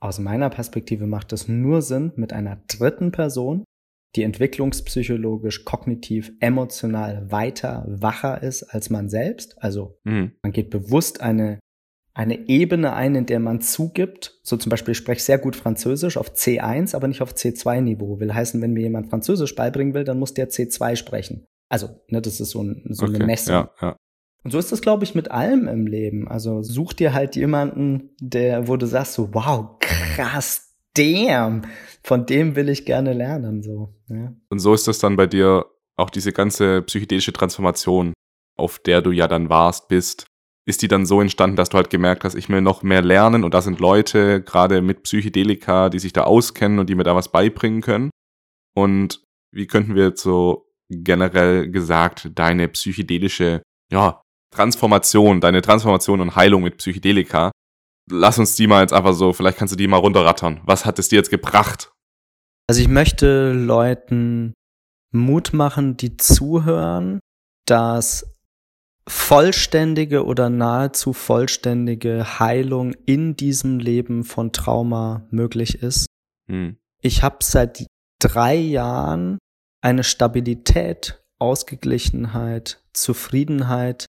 [0.00, 3.64] aus meiner Perspektive macht es nur Sinn, mit einer dritten Person,
[4.14, 9.62] die entwicklungspsychologisch, kognitiv, emotional weiter, wacher ist als man selbst.
[9.62, 10.32] Also mhm.
[10.42, 11.58] man geht bewusst eine,
[12.14, 16.16] eine Ebene ein, in der man zugibt, so zum Beispiel, ich spreche sehr gut Französisch
[16.16, 18.20] auf C1, aber nicht auf C2-Niveau.
[18.20, 21.46] Will heißen, wenn mir jemand Französisch beibringen will, dann muss der C2 sprechen.
[21.68, 23.54] Also, ne, das ist so, ein, so okay, eine Messung.
[23.54, 23.96] Ja, ja.
[24.46, 26.28] Und so ist das, glaube ich, mit allem im Leben.
[26.28, 31.62] Also such dir halt jemanden, der, wo du sagst so, wow, krass, damn,
[32.04, 33.92] von dem will ich gerne lernen, so.
[34.08, 34.32] Ja.
[34.48, 35.66] Und so ist das dann bei dir
[35.96, 38.12] auch diese ganze psychedelische Transformation,
[38.56, 40.26] auf der du ja dann warst, bist.
[40.64, 43.42] Ist die dann so entstanden, dass du halt gemerkt hast, ich will noch mehr lernen
[43.42, 47.16] und da sind Leute, gerade mit Psychedelika, die sich da auskennen und die mir da
[47.16, 48.10] was beibringen können?
[48.76, 54.20] Und wie könnten wir jetzt so generell gesagt deine psychedelische ja,
[54.50, 57.50] Transformation, deine Transformation und Heilung mit Psychedelika.
[58.10, 60.60] Lass uns die mal jetzt einfach so, vielleicht kannst du die mal runterrattern.
[60.64, 61.90] Was hat es dir jetzt gebracht?
[62.68, 64.54] Also ich möchte Leuten
[65.12, 67.20] Mut machen, die zuhören,
[67.66, 68.32] dass
[69.08, 76.06] vollständige oder nahezu vollständige Heilung in diesem Leben von Trauma möglich ist.
[76.48, 76.76] Hm.
[77.02, 77.86] Ich habe seit
[78.20, 79.38] drei Jahren
[79.80, 84.06] eine Stabilität, Ausgeglichenheit, Zufriedenheit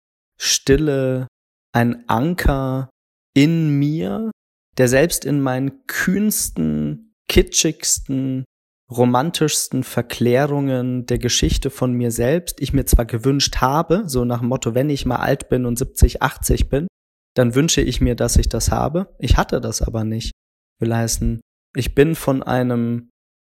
[0.41, 1.27] Stille,
[1.73, 2.89] ein Anker
[3.35, 4.31] in mir,
[4.77, 8.43] der selbst in meinen kühnsten, kitschigsten,
[8.91, 14.49] romantischsten Verklärungen der Geschichte von mir selbst ich mir zwar gewünscht habe, so nach dem
[14.49, 16.87] Motto, wenn ich mal alt bin und 70, 80 bin,
[17.35, 19.15] dann wünsche ich mir, dass ich das habe.
[19.19, 20.31] Ich hatte das aber nicht.
[20.79, 21.39] Will heißen,
[21.75, 23.09] ich bin von einem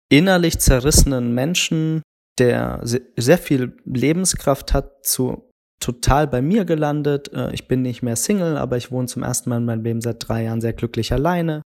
[0.10, 2.04] innerlich zerrissenen Menschen,
[2.38, 5.51] der sehr viel Lebenskraft hat, zu
[5.82, 7.34] total bei mir gelandet.
[7.34, 10.02] Äh, ich bin nicht mehr Single, aber ich wohne zum ersten Mal in meinem Leben
[10.02, 11.62] seit drei Jahren sehr glücklich alleine.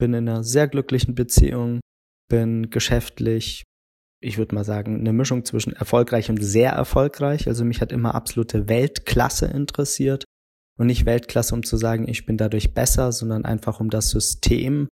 [0.00, 1.80] Bin in einer sehr glücklichen Beziehung,
[2.30, 3.64] bin geschäftlich,
[4.20, 7.46] ich würde mal sagen, eine Mischung zwischen erfolgreich und sehr erfolgreich.
[7.46, 10.24] Also mich hat immer absolute Weltklasse interessiert.
[10.78, 14.86] Und nicht Weltklasse, um zu sagen, ich bin dadurch besser, sondern einfach um das System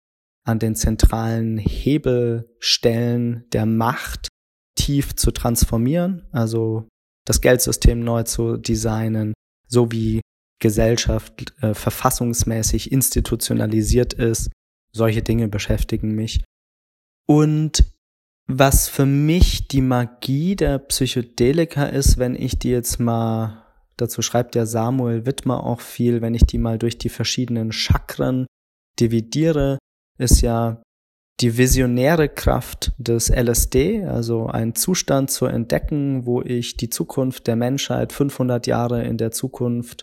[0.43, 4.28] an den zentralen Hebelstellen der Macht
[4.76, 6.88] tief zu transformieren, also
[7.26, 9.34] das Geldsystem neu zu designen,
[9.67, 10.21] so wie
[10.59, 14.49] Gesellschaft äh, verfassungsmäßig institutionalisiert ist.
[14.91, 16.43] Solche Dinge beschäftigen mich.
[17.28, 17.84] Und
[18.47, 23.65] was für mich die Magie der Psychedelika ist, wenn ich die jetzt mal,
[23.97, 28.45] dazu schreibt der Samuel Wittmer auch viel, wenn ich die mal durch die verschiedenen Chakren
[28.99, 29.80] dividiere,
[30.17, 30.82] ist ja
[31.41, 37.57] die visionäre Kraft des LSD, also ein Zustand zu entdecken, wo ich die Zukunft der
[37.57, 40.01] Menschheit 500 Jahre in der Zukunft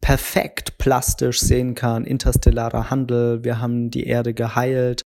[0.00, 5.02] perfekt plastisch sehen kann, interstellarer Handel, wir haben die Erde geheilt,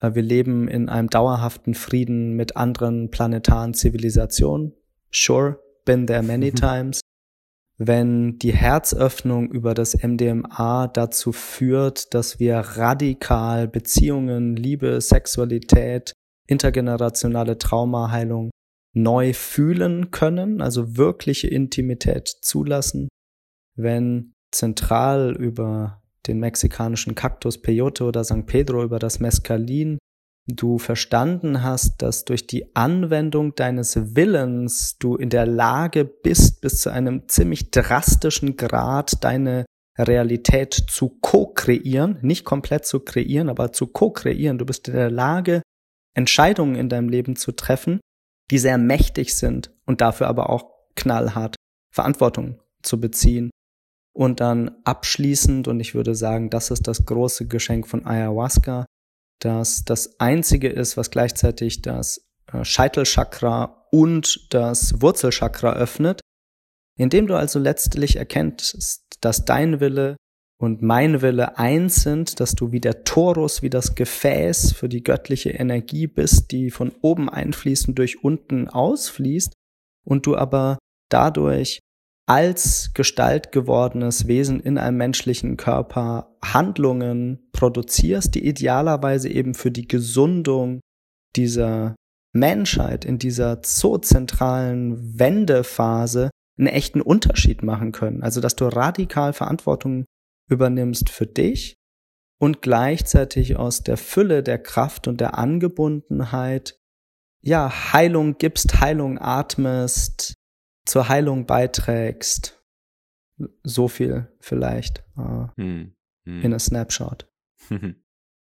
[0.00, 4.72] äh, wir leben in einem dauerhaften Frieden mit anderen planetaren Zivilisationen.
[5.12, 7.02] Sure, been there many times
[7.78, 16.12] wenn die Herzöffnung über das MDMA dazu führt, dass wir radikal Beziehungen, Liebe, Sexualität,
[16.48, 18.50] intergenerationale Traumaheilung
[18.94, 23.08] neu fühlen können, also wirkliche Intimität zulassen,
[23.76, 29.98] wenn zentral über den mexikanischen Kaktus Peyote oder San Pedro über das Mescalin
[30.48, 36.80] du verstanden hast, dass durch die Anwendung deines Willens du in der Lage bist, bis
[36.80, 39.66] zu einem ziemlich drastischen Grad deine
[39.98, 44.58] Realität zu co-kreieren, nicht komplett zu kreieren, aber zu co-kreieren.
[44.58, 45.62] Du bist in der Lage,
[46.14, 48.00] Entscheidungen in deinem Leben zu treffen,
[48.50, 51.56] die sehr mächtig sind und dafür aber auch knallhart
[51.94, 53.50] Verantwortung zu beziehen.
[54.14, 58.86] Und dann abschließend, und ich würde sagen, das ist das große Geschenk von Ayahuasca,
[59.40, 66.20] dass das einzige ist, was gleichzeitig das äh, Scheitelchakra und das Wurzelchakra öffnet,
[66.96, 70.16] indem du also letztlich erkennst, dass dein Wille
[70.60, 75.04] und mein Wille eins sind, dass du wie der Torus, wie das Gefäß für die
[75.04, 79.52] göttliche Energie bist, die von oben einfließt und durch unten ausfließt,
[80.04, 80.78] und du aber
[81.10, 81.80] dadurch
[82.28, 89.88] als Gestalt gewordenes Wesen in einem menschlichen Körper Handlungen produzierst, die idealerweise eben für die
[89.88, 90.80] Gesundung
[91.36, 91.96] dieser
[92.34, 98.22] Menschheit in dieser so zentralen Wendephase einen echten Unterschied machen können.
[98.22, 100.04] Also, dass du radikal Verantwortung
[100.50, 101.76] übernimmst für dich
[102.38, 106.78] und gleichzeitig aus der Fülle der Kraft und der Angebundenheit
[107.40, 110.34] ja, Heilung gibst, Heilung atmest,
[110.88, 112.60] zur Heilung beiträgst.
[113.62, 116.42] So viel vielleicht äh, hm, hm.
[116.42, 117.28] in a Snapshot.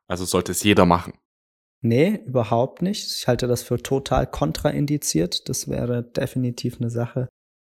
[0.07, 1.15] Also sollte es jeder machen.
[1.81, 3.07] Nee, überhaupt nicht.
[3.07, 5.49] Ich halte das für total kontraindiziert.
[5.49, 7.27] Das wäre definitiv eine Sache,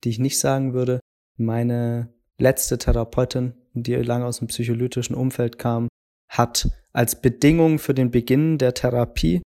[0.03, 0.99] die ich nicht sagen würde.
[1.37, 5.89] Meine letzte Therapeutin, die lange aus dem psycholytischen Umfeld kam,
[6.29, 9.43] hat als Bedingung für den Beginn der Therapie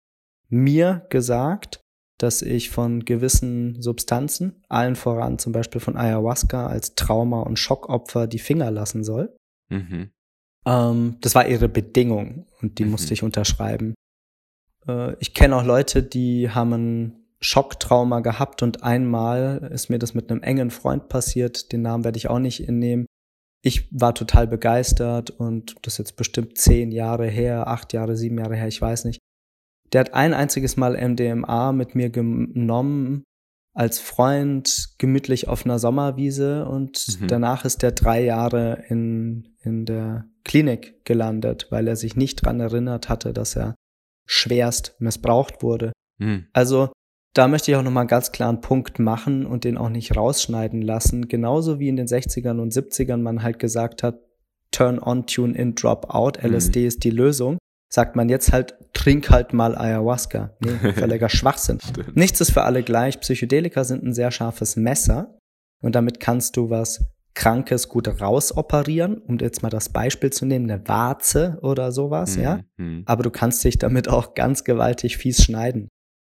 [0.48, 1.80] mir gesagt,
[2.18, 8.26] dass ich von gewissen Substanzen, allen voran zum Beispiel von Ayahuasca als Trauma- und Schockopfer
[8.26, 9.34] die Finger lassen soll.
[9.68, 10.10] Mhm.
[10.66, 12.92] Ähm, das war ihre Bedingung und die mhm.
[12.92, 13.94] musste ich unterschreiben.
[14.86, 20.14] Äh, ich kenne auch Leute, die haben ein Schocktrauma gehabt und einmal ist mir das
[20.14, 23.06] mit einem engen Freund passiert, den Namen werde ich auch nicht innehmen.
[23.62, 28.38] Ich war total begeistert und das ist jetzt bestimmt zehn Jahre her, acht Jahre, sieben
[28.38, 29.18] Jahre her, ich weiß nicht.
[29.92, 33.24] Der hat ein einziges Mal MDMA mit mir genommen
[33.74, 37.28] als Freund gemütlich auf einer Sommerwiese und mhm.
[37.28, 42.58] danach ist er drei Jahre in, in der Klinik gelandet, weil er sich nicht dran
[42.58, 43.74] erinnert hatte, dass er
[44.24, 45.92] schwerst missbraucht wurde.
[46.18, 46.46] Mhm.
[46.54, 46.90] Also
[47.34, 50.80] da möchte ich auch nochmal ganz klar einen Punkt machen und den auch nicht rausschneiden
[50.80, 51.28] lassen.
[51.28, 54.20] Genauso wie in den 60ern und 70ern man halt gesagt hat,
[54.70, 56.86] turn on, tune in, drop out, LSD mhm.
[56.86, 57.58] ist die Lösung
[57.88, 60.56] sagt man jetzt halt, trink halt mal Ayahuasca.
[60.60, 61.78] Nee, völliger Schwachsinn.
[62.14, 63.20] Nichts ist für alle gleich.
[63.20, 65.38] Psychedelika sind ein sehr scharfes Messer
[65.82, 70.70] und damit kannst du was Krankes gut rausoperieren, um jetzt mal das Beispiel zu nehmen,
[70.70, 72.42] eine Warze oder sowas, mhm.
[72.42, 72.60] ja.
[73.04, 75.88] Aber du kannst dich damit auch ganz gewaltig fies schneiden.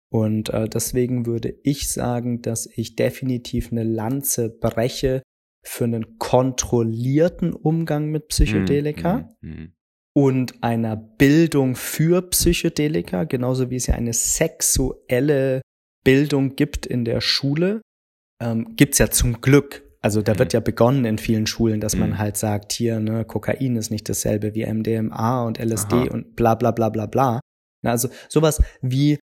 [0.10, 5.22] Und äh, deswegen würde ich sagen, dass ich definitiv eine Lanze breche
[5.64, 9.50] für einen kontrollierten Umgang mit Psychedelika Mhm.
[9.50, 9.74] Mhm.
[10.18, 15.62] Und einer Bildung für Psychedelika, genauso wie es ja eine sexuelle
[16.04, 17.82] Bildung gibt in der Schule,
[18.42, 19.84] ähm, gibt's ja zum Glück.
[20.02, 20.40] Also da Mhm.
[20.40, 22.18] wird ja begonnen in vielen Schulen, dass man Mhm.
[22.18, 26.08] halt sagt, hier, ne, Kokain ist nicht dasselbe wie MDMA und LSD Aha.
[26.14, 27.40] und bla bla bla bla bla.
[27.84, 29.20] Na, Also sowas wie,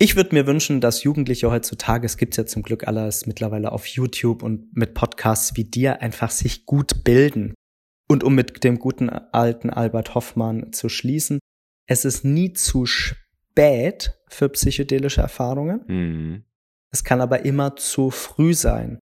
[0.00, 3.86] ich würde mir wünschen, dass Jugendliche heutzutage, es gibt's ja zum Glück alles mittlerweile auf
[3.86, 7.54] YouTube und mit Podcasts wie dir, einfach sich gut bilden.
[8.12, 11.38] Und um mit dem guten alten Albert Hoffmann zu schließen,
[11.88, 15.80] es ist nie zu spät für psychedelische Erfahrungen.
[15.86, 16.44] Mhm.
[16.92, 18.98] Es kann aber immer zu früh sein.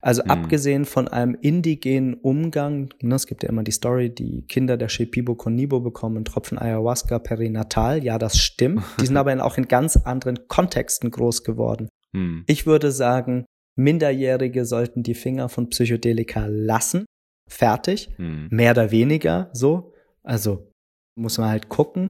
[0.00, 0.30] Also Mhm.
[0.30, 4.88] abgesehen von einem indigenen Umgang, ne, es gibt ja immer die Story, die Kinder der
[4.88, 8.02] Shipibo Konibo bekommen einen Tropfen Ayahuasca perinatal.
[8.04, 8.82] Ja, das stimmt.
[9.00, 11.88] Die sind aber in- auch in ganz anderen Kontexten groß geworden.
[12.12, 12.44] Mhm.
[12.48, 13.44] Ich würde sagen,
[13.76, 17.04] Minderjährige sollten die Finger von Psychedelika lassen.
[17.48, 18.10] Fertig.
[18.18, 18.48] Mhm.
[18.50, 19.92] Mehr oder weniger so.
[20.22, 20.70] Also
[21.16, 22.08] muss man halt gucken.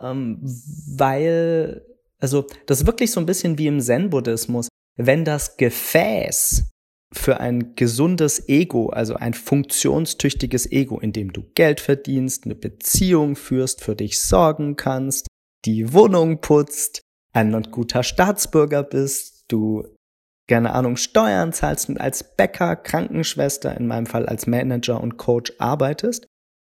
[0.00, 1.84] Ähm, weil,
[2.18, 4.68] also das ist wirklich so ein bisschen wie im Zen-Buddhismus.
[4.96, 6.70] Wenn das Gefäß
[7.12, 13.36] für ein gesundes Ego, also ein funktionstüchtiges Ego, in dem du Geld verdienst, eine Beziehung
[13.36, 15.26] führst, für dich sorgen kannst,
[15.64, 17.02] die Wohnung putzt,
[17.32, 19.84] ein guter Staatsbürger bist, du
[20.48, 25.52] keine Ahnung, Steuern zahlst und als Bäcker, Krankenschwester, in meinem Fall als Manager und Coach
[25.58, 26.26] arbeitest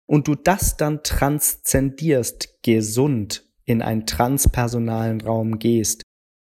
[0.06, 6.02] und du das dann transzendierst, gesund in einen transpersonalen Raum gehst,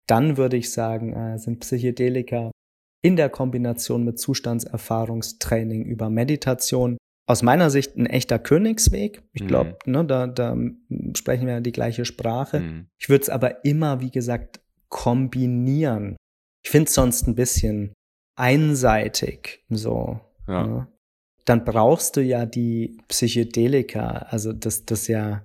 [0.08, 2.50] dann würde ich sagen, äh, sind Psychedelika
[3.02, 6.96] in der Kombination mit Zustandserfahrungstraining über Meditation
[7.26, 9.22] aus meiner Sicht ein echter Königsweg.
[9.32, 9.46] Ich Mhm.
[9.46, 10.56] glaube, ne, da, da
[11.16, 12.60] sprechen wir ja die gleiche Sprache.
[12.60, 12.86] Mhm.
[12.98, 16.16] Ich würde es aber immer, wie gesagt, kombinieren.
[16.64, 17.92] Ich finde es sonst ein bisschen
[18.36, 20.20] einseitig, so.
[20.48, 20.66] Ja.
[20.66, 20.88] Ne?
[21.44, 24.26] Dann brauchst du ja die Psychedelika.
[24.30, 25.44] Also das, das ja,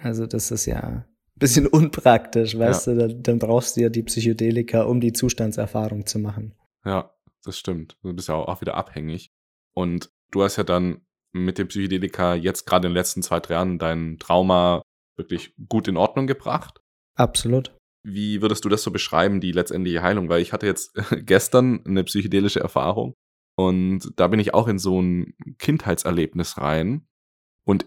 [0.00, 1.04] also das ist ja ein
[1.36, 2.96] bisschen unpraktisch, weißt du?
[2.96, 6.54] Dann, dann brauchst du ja die Psychedelika, um die Zustandserfahrung zu machen.
[6.84, 7.96] Ja, das stimmt.
[8.02, 9.30] Du bist ja auch auch wieder abhängig.
[9.74, 11.02] Und du hast ja dann
[11.32, 14.82] mit dem Psychedelika jetzt gerade in den letzten zwei, drei Jahren dein Trauma
[15.16, 16.80] wirklich gut in Ordnung gebracht.
[17.14, 17.77] Absolut.
[18.08, 20.28] Wie würdest du das so beschreiben, die letztendliche Heilung?
[20.28, 20.94] Weil ich hatte jetzt
[21.26, 23.14] gestern eine psychedelische Erfahrung
[23.56, 27.06] und da bin ich auch in so ein Kindheitserlebnis rein.
[27.64, 27.86] Und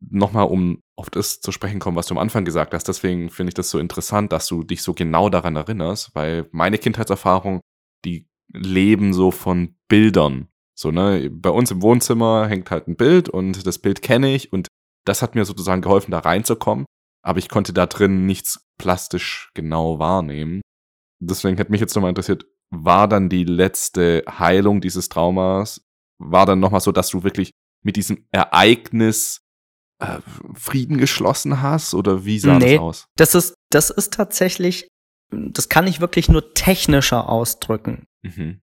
[0.00, 3.50] nochmal, um auf das zu sprechen kommen, was du am Anfang gesagt hast, deswegen finde
[3.50, 7.60] ich das so interessant, dass du dich so genau daran erinnerst, weil meine Kindheitserfahrung,
[8.04, 10.48] die leben so von Bildern.
[10.74, 14.52] So, ne, bei uns im Wohnzimmer hängt halt ein Bild und das Bild kenne ich
[14.52, 14.68] und
[15.04, 16.86] das hat mir sozusagen geholfen, da reinzukommen
[17.22, 20.60] aber ich konnte da drin nichts plastisch genau wahrnehmen.
[21.22, 25.82] Deswegen hätte mich jetzt nochmal interessiert, war dann die letzte Heilung dieses Traumas,
[26.18, 27.50] war dann nochmal so, dass du wirklich
[27.82, 29.40] mit diesem Ereignis
[30.00, 30.18] äh,
[30.54, 32.74] Frieden geschlossen hast oder wie sah Nee.
[32.76, 33.04] das aus?
[33.16, 34.88] Das ist, das ist tatsächlich,
[35.30, 38.04] das kann ich wirklich nur technischer ausdrücken.
[38.22, 38.60] Mhm.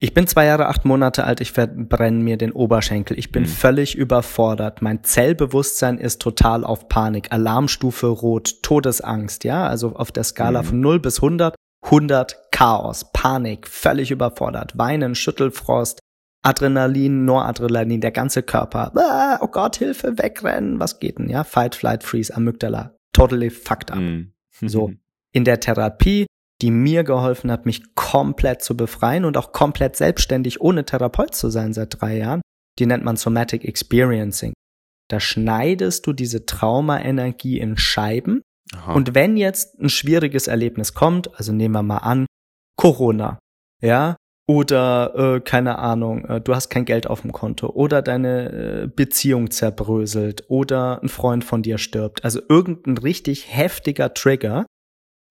[0.00, 3.18] Ich bin zwei Jahre, acht Monate alt, ich verbrenne mir den Oberschenkel.
[3.18, 3.48] Ich bin Mhm.
[3.48, 4.82] völlig überfordert.
[4.82, 7.32] Mein Zellbewusstsein ist total auf Panik.
[7.32, 9.66] Alarmstufe rot, Todesangst, ja?
[9.66, 10.66] Also auf der Skala Mhm.
[10.66, 11.54] von 0 bis 100.
[11.90, 14.76] 100 Chaos, Panik, völlig überfordert.
[14.76, 16.00] Weinen, Schüttelfrost,
[16.42, 18.92] Adrenalin, Noradrenalin, der ganze Körper.
[18.96, 21.44] Ah, oh Gott, Hilfe, wegrennen, was geht denn, ja?
[21.44, 22.94] Fight, Flight, Freeze, Amygdala.
[23.12, 23.98] Totally fucked up.
[23.98, 24.32] Mhm.
[24.66, 24.90] So.
[25.32, 26.26] In der Therapie,
[26.62, 31.50] die mir geholfen hat, mich komplett zu befreien und auch komplett selbstständig ohne Therapeut zu
[31.50, 32.42] sein seit drei Jahren,
[32.78, 34.52] die nennt man Somatic Experiencing.
[35.08, 38.42] Da schneidest du diese Traumaenergie in Scheiben
[38.74, 38.94] Aha.
[38.94, 42.26] und wenn jetzt ein schwieriges Erlebnis kommt, also nehmen wir mal an,
[42.76, 43.38] Corona,
[43.82, 48.52] ja, oder äh, keine Ahnung, äh, du hast kein Geld auf dem Konto oder deine
[48.52, 54.66] äh, Beziehung zerbröselt oder ein Freund von dir stirbt, also irgendein richtig heftiger Trigger,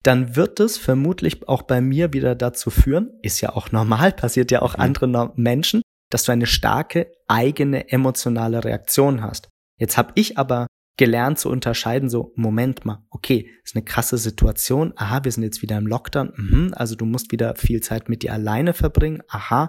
[0.04, 4.50] dann wird es vermutlich auch bei mir wieder dazu führen, ist ja auch normal, passiert
[4.50, 4.82] ja auch Mhm.
[4.82, 9.48] anderen Menschen, dass du eine starke eigene emotionale Reaktion hast.
[9.80, 14.92] Jetzt habe ich aber gelernt zu unterscheiden, so, Moment mal, okay, ist eine krasse Situation,
[14.94, 18.22] aha, wir sind jetzt wieder im Lockdown, mhm, also du musst wieder viel Zeit mit
[18.22, 19.66] dir alleine verbringen, aha,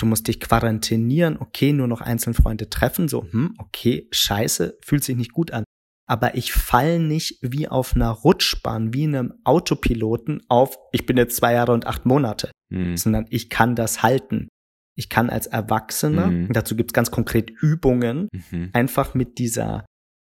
[0.00, 5.04] du musst dich quarantinieren, okay, nur noch einzelne Freunde treffen, so, hm, okay, scheiße, fühlt
[5.04, 5.62] sich nicht gut an.
[6.06, 11.16] Aber ich fall nicht wie auf einer Rutschbahn, wie in einem Autopiloten auf, ich bin
[11.16, 12.96] jetzt zwei Jahre und acht Monate, Mhm.
[12.96, 14.48] sondern ich kann das halten.
[14.96, 16.52] Ich kann als Erwachsener, Mhm.
[16.52, 18.70] dazu gibt's ganz konkret Übungen, Mhm.
[18.74, 19.86] einfach mit dieser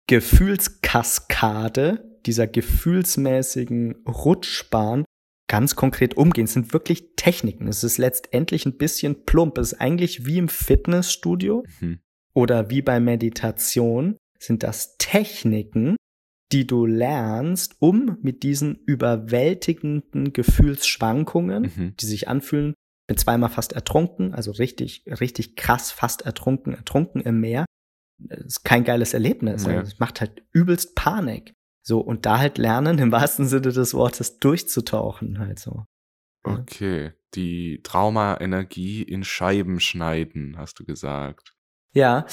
[0.08, 5.04] Gefühlskaskade dieser gefühlsmäßigen Rutschbahn
[5.50, 6.46] ganz konkret umgehen.
[6.46, 7.68] Es sind wirklich Techniken.
[7.68, 9.58] Es ist letztendlich ein bisschen plump.
[9.58, 12.00] Es ist eigentlich wie im Fitnessstudio mhm.
[12.34, 15.96] oder wie bei Meditation sind das Techniken,
[16.52, 21.98] die du lernst, um mit diesen überwältigenden Gefühlsschwankungen, mhm.
[21.98, 22.74] die sich anfühlen,
[23.08, 27.66] bin zweimal fast ertrunken, also richtig, richtig krass fast ertrunken, ertrunken im Meer.
[28.20, 29.66] Das ist kein geiles Erlebnis.
[29.66, 29.82] Ja.
[29.82, 31.54] Es macht halt übelst Panik.
[31.86, 35.86] So, und da halt lernen, im wahrsten Sinne des Wortes, durchzutauchen, halt so.
[36.44, 41.54] Okay, die Trauma-Energie in Scheiben schneiden, hast du gesagt.
[41.94, 42.26] Ja,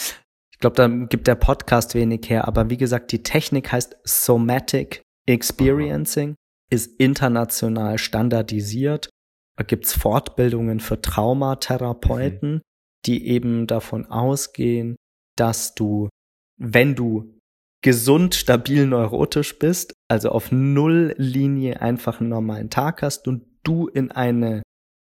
[0.61, 6.35] glaube, da gibt der Podcast wenig her, aber wie gesagt, die Technik heißt Somatic Experiencing,
[6.71, 9.11] ist international standardisiert.
[9.57, 12.61] Da gibt's Fortbildungen für Traumatherapeuten, mhm.
[13.07, 14.97] die eben davon ausgehen,
[15.37, 16.09] dass du,
[16.59, 17.39] wenn du
[17.83, 24.11] gesund, stabil neurotisch bist, also auf Nulllinie einfach einen normalen Tag hast und du in
[24.11, 24.63] eine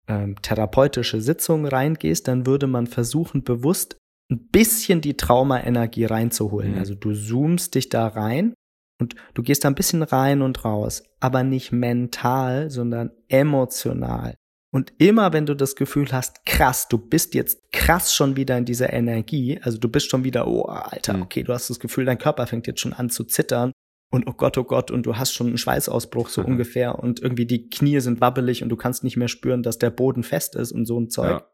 [0.09, 3.97] ähm, therapeutische Sitzung reingehst, dann würde man versuchen, bewusst
[4.31, 6.73] ein bisschen die Traumaenergie reinzuholen.
[6.73, 6.79] Mhm.
[6.79, 8.55] Also du zoomst dich da rein
[9.01, 14.35] und du gehst da ein bisschen rein und raus, aber nicht mental, sondern emotional.
[14.73, 18.65] Und immer wenn du das Gefühl hast, krass, du bist jetzt krass schon wieder in
[18.65, 21.23] dieser Energie, also du bist schon wieder, oh, Alter, mhm.
[21.23, 23.73] okay, du hast das Gefühl, dein Körper fängt jetzt schon an zu zittern
[24.11, 26.49] und oh Gott, oh Gott, und du hast schon einen Schweißausbruch so mhm.
[26.49, 29.91] ungefähr und irgendwie die Knie sind wabbelig und du kannst nicht mehr spüren, dass der
[29.91, 31.31] Boden fest ist und so ein Zeug.
[31.31, 31.51] Ja.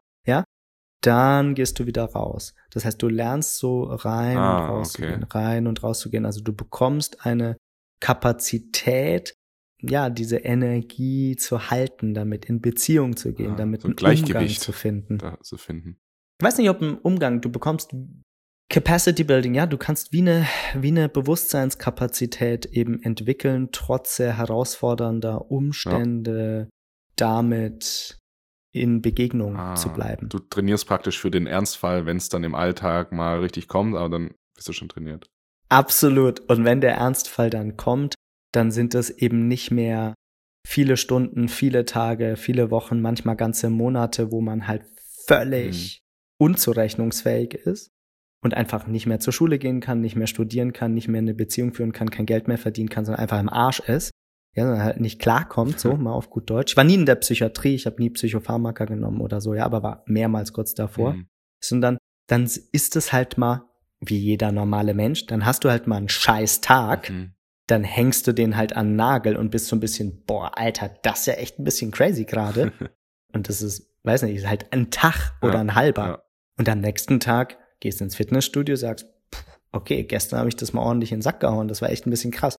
[1.01, 2.53] Dann gehst du wieder raus.
[2.69, 5.37] Das heißt, du lernst so rein ah, und rauszugehen, okay.
[5.37, 6.25] rein und rauszugehen.
[6.25, 7.57] Also du bekommst eine
[7.99, 9.35] Kapazität,
[9.81, 14.35] ja, diese Energie zu halten, damit in Beziehung zu gehen, ja, damit so ein Gleichgewicht
[14.35, 15.19] Umgang zu finden.
[15.41, 15.97] Zu finden.
[16.39, 17.95] Ich weiß nicht, ob ein Umgang, du bekommst
[18.69, 25.51] Capacity Building, ja, du kannst wie eine, wie eine Bewusstseinskapazität eben entwickeln, trotz sehr herausfordernder
[25.51, 26.69] Umstände, ja.
[27.15, 28.20] damit
[28.71, 30.29] in Begegnung ah, zu bleiben.
[30.29, 34.09] Du trainierst praktisch für den Ernstfall, wenn es dann im Alltag mal richtig kommt, aber
[34.09, 35.29] dann bist du schon trainiert.
[35.69, 36.39] Absolut.
[36.41, 38.15] Und wenn der Ernstfall dann kommt,
[38.51, 40.13] dann sind es eben nicht mehr
[40.67, 44.83] viele Stunden, viele Tage, viele Wochen, manchmal ganze Monate, wo man halt
[45.27, 46.01] völlig
[46.39, 46.45] mhm.
[46.45, 47.89] unzurechnungsfähig ist
[48.43, 51.33] und einfach nicht mehr zur Schule gehen kann, nicht mehr studieren kann, nicht mehr eine
[51.33, 54.11] Beziehung führen kann, kein Geld mehr verdienen kann, sondern einfach im Arsch ist.
[54.53, 56.73] Ja, sondern halt nicht klarkommt, so mal auf gut Deutsch.
[56.73, 59.83] Ich war nie in der Psychiatrie, ich habe nie Psychopharmaka genommen oder so, ja, aber
[59.83, 61.13] war mehrmals kurz davor.
[61.13, 61.27] Mhm.
[61.61, 61.97] Sondern
[62.27, 63.63] dann ist es halt mal,
[63.99, 67.09] wie jeder normale Mensch, dann hast du halt mal einen scheiß Tag.
[67.09, 67.33] Mhm
[67.71, 71.21] dann hängst du den halt an Nagel und bist so ein bisschen, boah, Alter, das
[71.21, 72.73] ist ja echt ein bisschen crazy gerade.
[73.33, 76.05] und das ist, weiß nicht, ist halt ein Tag oder ja, ein halber.
[76.05, 76.23] Ja.
[76.57, 79.07] Und am nächsten Tag gehst du ins Fitnessstudio, sagst,
[79.71, 82.09] okay, gestern habe ich das mal ordentlich in den Sack gehauen, das war echt ein
[82.09, 82.57] bisschen krass.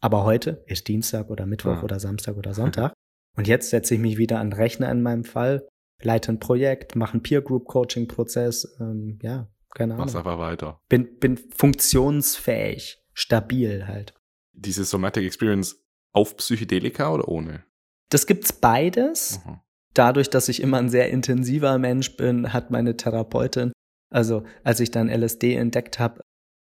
[0.00, 1.82] Aber heute ist Dienstag oder Mittwoch ja.
[1.82, 2.92] oder Samstag oder Sonntag.
[3.36, 5.66] und jetzt setze ich mich wieder an den Rechner in meinem Fall,
[6.02, 10.06] leite ein Projekt, mache einen Peer Group Coaching Prozess, ähm, ja, keine Ahnung.
[10.06, 10.80] Mach's einfach weiter.
[10.88, 14.14] Bin, bin funktionsfähig, stabil halt
[14.56, 15.76] diese Somatic Experience
[16.12, 17.64] auf Psychedelika oder ohne?
[18.08, 19.40] Das gibt's beides.
[19.44, 19.60] Mhm.
[19.94, 23.72] Dadurch, dass ich immer ein sehr intensiver Mensch bin, hat meine Therapeutin,
[24.10, 26.20] also als ich dann LSD entdeckt habe,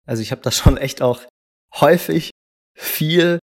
[0.06, 1.22] also ich habe das schon echt auch
[1.74, 2.32] häufig
[2.76, 3.40] viel,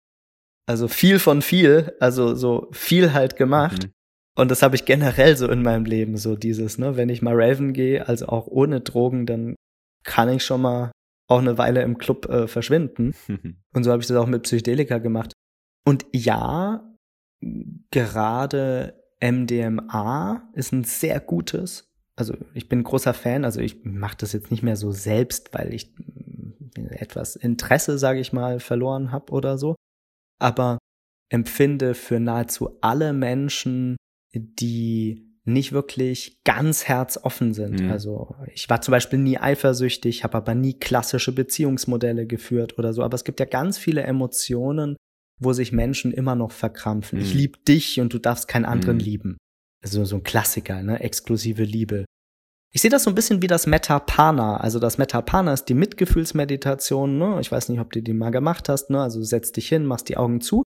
[0.65, 3.85] also viel von viel, also so viel halt gemacht.
[3.85, 3.91] Mhm.
[4.35, 7.35] Und das habe ich generell so in meinem Leben, so dieses, ne, wenn ich mal
[7.35, 9.55] Raven gehe, also auch ohne Drogen, dann
[10.03, 10.91] kann ich schon mal
[11.27, 13.13] auch eine Weile im Club äh, verschwinden.
[13.73, 15.33] Und so habe ich das auch mit Psychedelika gemacht.
[15.85, 16.95] Und ja,
[17.91, 21.85] gerade MDMA ist ein sehr gutes.
[22.15, 25.73] Also ich bin großer Fan, also ich mache das jetzt nicht mehr so selbst, weil
[25.73, 25.93] ich
[26.89, 29.75] etwas Interesse, sage ich mal, verloren habe oder so.
[30.39, 30.77] Aber
[31.29, 33.97] empfinde für nahezu alle Menschen,
[34.33, 37.81] die nicht wirklich ganz herzoffen sind.
[37.81, 37.91] Mhm.
[37.91, 43.03] Also ich war zum Beispiel nie eifersüchtig, habe aber nie klassische Beziehungsmodelle geführt oder so.
[43.03, 44.95] Aber es gibt ja ganz viele Emotionen,
[45.39, 47.19] wo sich Menschen immer noch verkrampfen.
[47.19, 47.25] Mhm.
[47.25, 49.03] Ich lieb dich und du darfst keinen anderen mhm.
[49.03, 49.37] lieben.
[49.83, 51.01] Also so ein Klassiker, ne?
[51.01, 52.05] Exklusive Liebe.
[52.75, 54.57] Ich sehe das so ein bisschen wie das Metapana.
[54.57, 57.19] Also das Metapana ist die Mitgefühlsmeditation.
[57.19, 57.37] Ne?
[57.39, 58.89] Ich weiß nicht, ob du die mal gemacht hast.
[58.89, 58.99] Ne?
[58.99, 60.63] Also setz dich hin, machst die Augen zu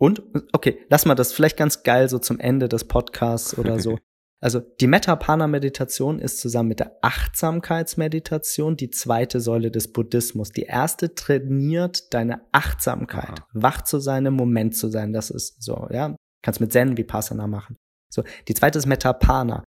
[0.00, 0.22] und
[0.52, 3.98] okay, lass mal das vielleicht ganz geil so zum Ende des Podcasts oder so.
[4.40, 10.52] Also die Metapana-Meditation ist zusammen mit der Achtsamkeitsmeditation die zweite Säule des Buddhismus.
[10.52, 13.48] Die erste trainiert deine Achtsamkeit, Aha.
[13.52, 15.12] wach zu sein, im Moment zu sein.
[15.12, 16.14] Das ist so, ja.
[16.40, 17.78] Kannst mit Zen Vipassana machen.
[18.10, 19.64] So, die zweite ist Metapana.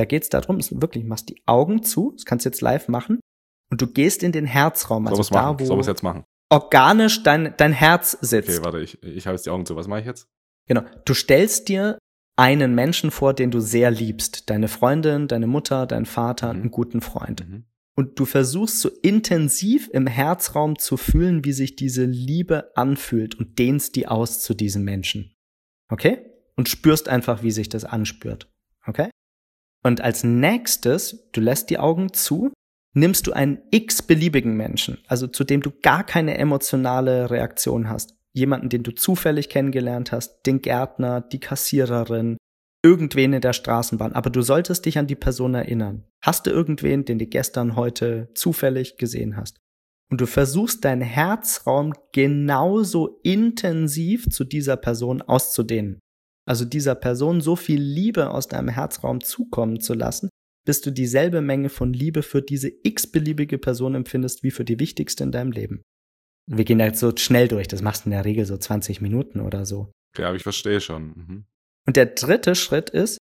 [0.00, 3.20] Da geht es darum, wirklich, machst die Augen zu, das kannst du jetzt live machen,
[3.70, 5.06] und du gehst in den Herzraum.
[5.06, 5.60] Also da, machen?
[5.60, 5.64] wo.
[5.64, 6.24] Soll jetzt machen?
[6.50, 8.50] organisch dein, dein Herz sitzt.
[8.50, 9.76] Okay, warte, ich, ich habe jetzt die Augen zu.
[9.76, 10.28] Was mache ich jetzt?
[10.66, 10.82] Genau.
[11.04, 11.98] Du stellst dir
[12.36, 14.50] einen Menschen vor, den du sehr liebst.
[14.50, 16.60] Deine Freundin, deine Mutter, dein Vater, mhm.
[16.60, 17.48] einen guten Freund.
[17.48, 17.64] Mhm.
[17.96, 23.58] Und du versuchst so intensiv im Herzraum zu fühlen, wie sich diese Liebe anfühlt und
[23.58, 25.34] dehnst die aus zu diesem Menschen.
[25.88, 26.26] Okay?
[26.56, 28.50] Und spürst einfach, wie sich das anspürt.
[28.86, 29.10] Okay?
[29.82, 32.52] Und als nächstes, du lässt die Augen zu,
[32.94, 38.14] nimmst du einen x-beliebigen Menschen, also zu dem du gar keine emotionale Reaktion hast.
[38.32, 42.36] Jemanden, den du zufällig kennengelernt hast, den Gärtner, die Kassiererin,
[42.82, 46.04] irgendwen in der Straßenbahn, aber du solltest dich an die Person erinnern.
[46.22, 49.58] Hast du irgendwen, den du gestern, heute zufällig gesehen hast?
[50.10, 56.00] Und du versuchst deinen Herzraum genauso intensiv zu dieser Person auszudehnen.
[56.50, 60.30] Also dieser Person so viel Liebe aus deinem Herzraum zukommen zu lassen,
[60.66, 65.22] bis du dieselbe Menge von Liebe für diese x-beliebige Person empfindest wie für die wichtigste
[65.22, 65.82] in deinem Leben.
[66.48, 69.00] Wir gehen da jetzt so schnell durch, das machst du in der Regel so 20
[69.00, 69.92] Minuten oder so.
[70.18, 71.04] Ja, aber ich verstehe schon.
[71.14, 71.44] Mhm.
[71.86, 73.18] Und der dritte Schritt ist,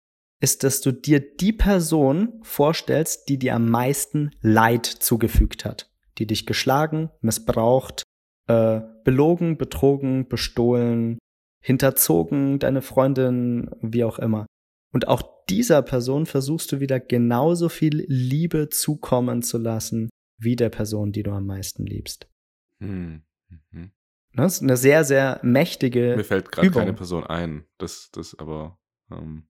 [0.42, 6.26] ist, dass du dir die Person vorstellst, die dir am meisten Leid zugefügt hat, die
[6.26, 8.02] dich geschlagen, missbraucht,
[8.48, 11.16] äh, belogen, betrogen, bestohlen,
[11.64, 14.46] hinterzogen, deine Freundin, wie auch immer.
[14.92, 20.68] Und auch dieser Person versuchst du wieder genauso viel Liebe zukommen zu lassen, wie der
[20.68, 22.28] Person, die du am meisten liebst.
[22.80, 23.22] Hm.
[23.48, 23.90] Mhm.
[24.34, 26.14] Das ist eine sehr, sehr mächtige.
[26.16, 27.64] Mir fällt gerade keine Person ein.
[27.78, 28.78] Das, das aber.
[29.10, 29.48] Ähm,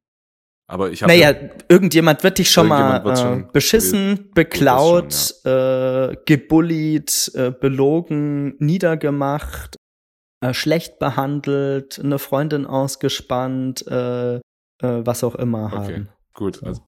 [0.66, 1.12] aber ich habe.
[1.12, 6.11] Naja, ja, irgendjemand wird dich schon mal äh, schon beschissen, beklaut, schon, ja.
[6.11, 9.77] äh, gebullied, äh, belogen, niedergemacht,
[10.44, 14.40] äh, schlecht behandelt, eine Freundin ausgespannt, äh, äh,
[14.80, 16.08] was auch immer okay, haben.
[16.34, 16.62] Gut.
[16.62, 16.82] Also.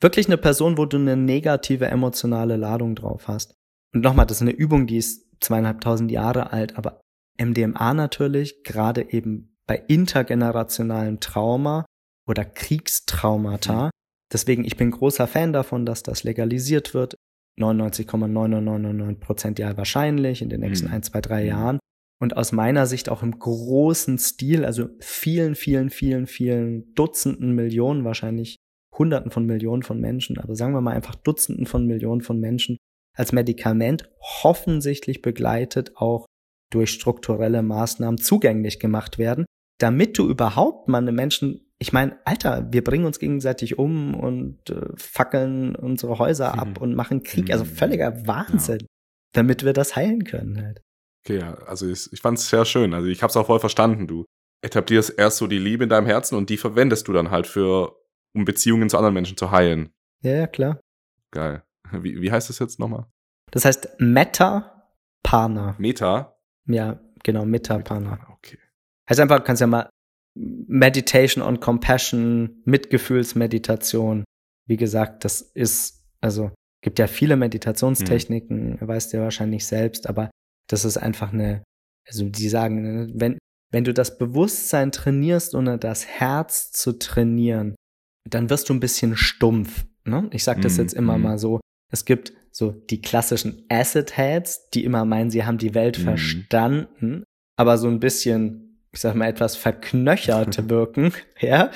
[0.00, 3.54] Wirklich eine Person, wo du eine negative emotionale Ladung drauf hast.
[3.92, 7.00] Und nochmal, das ist eine Übung, die ist zweieinhalbtausend Jahre alt, aber
[7.40, 11.84] MDMA natürlich, gerade eben bei intergenerationalem Trauma
[12.28, 13.86] oder Kriegstraumata.
[13.86, 13.90] Mhm.
[14.32, 17.16] Deswegen, ich bin großer Fan davon, dass das legalisiert wird.
[17.58, 20.94] 99,999 Prozent ja wahrscheinlich in den nächsten mhm.
[20.94, 21.48] ein, zwei, drei mhm.
[21.48, 21.78] Jahren.
[22.22, 28.04] Und aus meiner Sicht auch im großen Stil, also vielen, vielen, vielen, vielen Dutzenden Millionen,
[28.04, 28.58] wahrscheinlich
[28.96, 32.76] Hunderten von Millionen von Menschen, aber sagen wir mal einfach Dutzenden von Millionen von Menschen
[33.18, 34.08] als Medikament
[34.44, 36.26] offensichtlich begleitet auch
[36.72, 39.44] durch strukturelle Maßnahmen zugänglich gemacht werden,
[39.80, 44.70] damit du überhaupt mal eine Menschen, ich meine, Alter, wir bringen uns gegenseitig um und
[44.70, 46.58] äh, fackeln unsere Häuser mhm.
[46.60, 47.70] ab und machen Krieg, also mhm.
[47.70, 48.86] völliger Wahnsinn, ja.
[49.32, 50.82] damit wir das heilen können halt.
[51.24, 52.94] Okay, ja, also ich, ich fand es sehr schön.
[52.94, 54.06] Also ich habe es auch voll verstanden.
[54.06, 54.24] Du
[54.62, 57.96] etablierst erst so die Liebe in deinem Herzen und die verwendest du dann halt für,
[58.34, 59.92] um Beziehungen zu anderen Menschen zu heilen.
[60.22, 60.80] Ja, ja, klar.
[61.30, 61.62] Geil.
[61.92, 63.06] Wie, wie heißt das jetzt nochmal?
[63.50, 65.76] Das heißt Meta-Pana.
[65.78, 66.36] Meta?
[66.66, 68.28] Ja, genau, Meta-Pana.
[68.32, 68.58] Okay.
[69.08, 69.90] Heißt einfach, kannst ja mal
[70.34, 74.24] Meditation on Compassion, Mitgefühlsmeditation.
[74.66, 76.50] Wie gesagt, das ist, also
[76.82, 78.88] gibt ja viele Meditationstechniken, hm.
[78.88, 80.30] weißt du ja wahrscheinlich selbst, aber
[80.72, 81.62] das ist einfach eine,
[82.08, 83.38] also die sagen, ne, wenn,
[83.70, 87.74] wenn du das Bewusstsein trainierst, ohne das Herz zu trainieren,
[88.28, 89.84] dann wirst du ein bisschen stumpf.
[90.04, 90.28] Ne?
[90.32, 91.22] Ich sage das mm, jetzt immer mm.
[91.22, 91.60] mal so.
[91.92, 96.02] Es gibt so die klassischen Acid Heads, die immer meinen, sie haben die Welt mm.
[96.02, 97.24] verstanden,
[97.56, 101.70] aber so ein bisschen, ich sag mal, etwas verknöchert wirken, ja.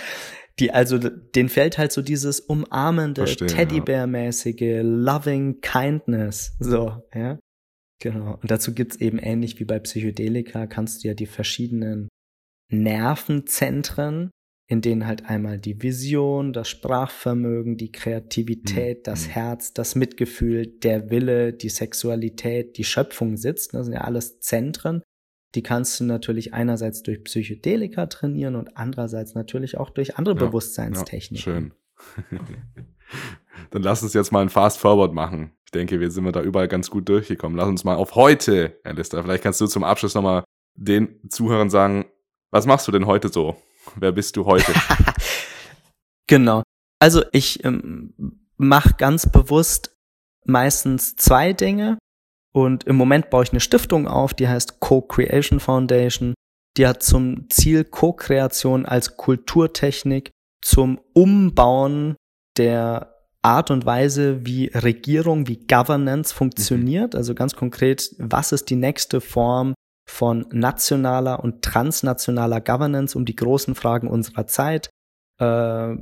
[0.59, 7.39] Die also, den fällt halt so dieses umarmende, Teddybär-mäßige, loving kindness, so, ja.
[8.01, 8.39] Genau.
[8.41, 12.09] Und dazu gibt's eben ähnlich wie bei Psychedelika, kannst du ja die verschiedenen
[12.71, 14.31] Nervenzentren,
[14.69, 19.03] in denen halt einmal die Vision, das Sprachvermögen, die Kreativität, mhm.
[19.05, 19.29] das.
[19.29, 23.75] Herz, das Mitgefühl, der Wille, die Sexualität, die Schöpfung sitzt.
[23.75, 25.03] Das sind ja alles Zentren.
[25.55, 30.45] Die kannst du natürlich einerseits durch Psychedelika trainieren und andererseits natürlich auch durch andere ja,
[30.47, 31.37] Bewusstseinstechniken.
[31.37, 31.73] Ja, schön.
[33.71, 35.53] Dann lass uns jetzt mal ein Fast Forward machen.
[35.77, 37.59] Ich denke, wir sind wir da überall ganz gut durchgekommen.
[37.59, 39.23] Lass uns mal auf heute, Alistair.
[39.23, 40.43] Vielleicht kannst du zum Abschluss nochmal
[40.75, 42.07] den Zuhörern sagen,
[42.51, 43.61] was machst du denn heute so?
[43.95, 44.73] Wer bist du heute?
[46.27, 46.63] genau.
[46.99, 48.15] Also ich ähm,
[48.57, 49.95] mache ganz bewusst
[50.47, 51.99] meistens zwei Dinge.
[52.55, 56.33] Und im Moment baue ich eine Stiftung auf, die heißt Co-Creation Foundation.
[56.79, 60.31] Die hat zum Ziel Co-Kreation als Kulturtechnik
[60.63, 62.17] zum Umbauen
[62.57, 63.16] der
[63.47, 67.15] Art und Weise, wie Regierung, wie Governance funktioniert.
[67.15, 67.19] Mhm.
[67.19, 69.75] Also ganz konkret, was ist die nächste Form
[70.09, 74.91] von nationaler und transnationaler Governance um die großen Fragen unserer Zeit?
[75.39, 75.95] Uh,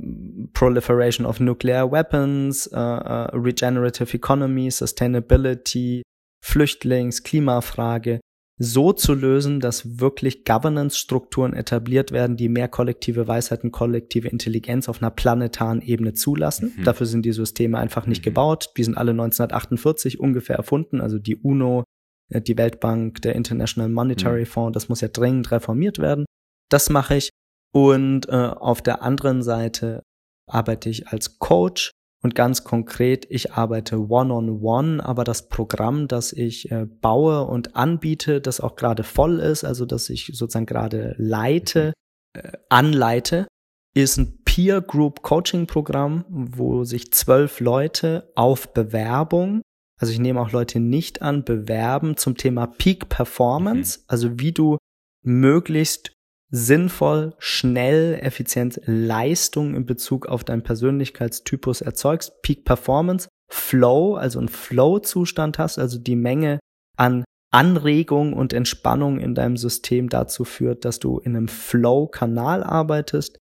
[0.53, 6.03] proliferation of nuclear weapons, uh, uh, regenerative economy, sustainability,
[6.41, 8.21] Flüchtlings, Klimafrage.
[8.57, 14.87] So zu lösen, dass wirklich Governance-Strukturen etabliert werden, die mehr kollektive Weisheit und kollektive Intelligenz
[14.87, 16.73] auf einer planetaren Ebene zulassen.
[16.77, 16.83] Mhm.
[16.85, 18.25] Dafür sind die Systeme einfach nicht mhm.
[18.25, 18.71] gebaut.
[18.77, 21.01] Die sind alle 1948 ungefähr erfunden.
[21.01, 21.83] Also die UNO,
[22.29, 24.45] äh, die Weltbank, der International Monetary mhm.
[24.45, 26.25] Fund, das muss ja dringend reformiert werden.
[26.69, 27.29] Das mache ich.
[27.73, 30.01] Und äh, auf der anderen Seite
[30.49, 31.91] arbeite ich als Coach
[32.25, 37.45] und ganz konkret, ich arbeite one-on-one, -on -one, aber das Programm, das ich äh, baue
[37.45, 41.93] und anbiete, das auch gerade voll ist, also das ich sozusagen gerade leite,
[42.35, 43.45] äh, anleite,
[43.93, 49.61] ist ein Peer Group Coaching Programm, wo sich zwölf Leute auf Bewerbung,
[50.01, 54.05] also ich nehme auch Leute nicht an, bewerben zum Thema Peak Performance, mhm.
[54.07, 54.77] also wie du
[55.23, 56.14] möglichst
[56.51, 64.49] sinnvoll, schnell, effizient Leistung in Bezug auf deinen Persönlichkeitstypus erzeugst, Peak Performance, Flow, also ein
[64.49, 66.59] Flow-Zustand hast, also die Menge
[66.97, 73.37] an Anregung und Entspannung in deinem System dazu führt, dass du in einem Flow-Kanal arbeitest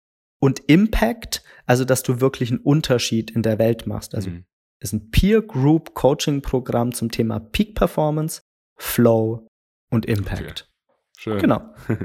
[0.41, 4.15] und Impact, also dass du wirklich einen Unterschied in der Welt machst.
[4.15, 4.45] Also mhm.
[4.79, 8.41] ist ein Peer Group Coaching Programm zum Thema Peak Performance,
[8.77, 9.47] Flow
[9.91, 10.68] und Impact.
[11.19, 11.39] Schön.
[11.39, 11.61] Genau.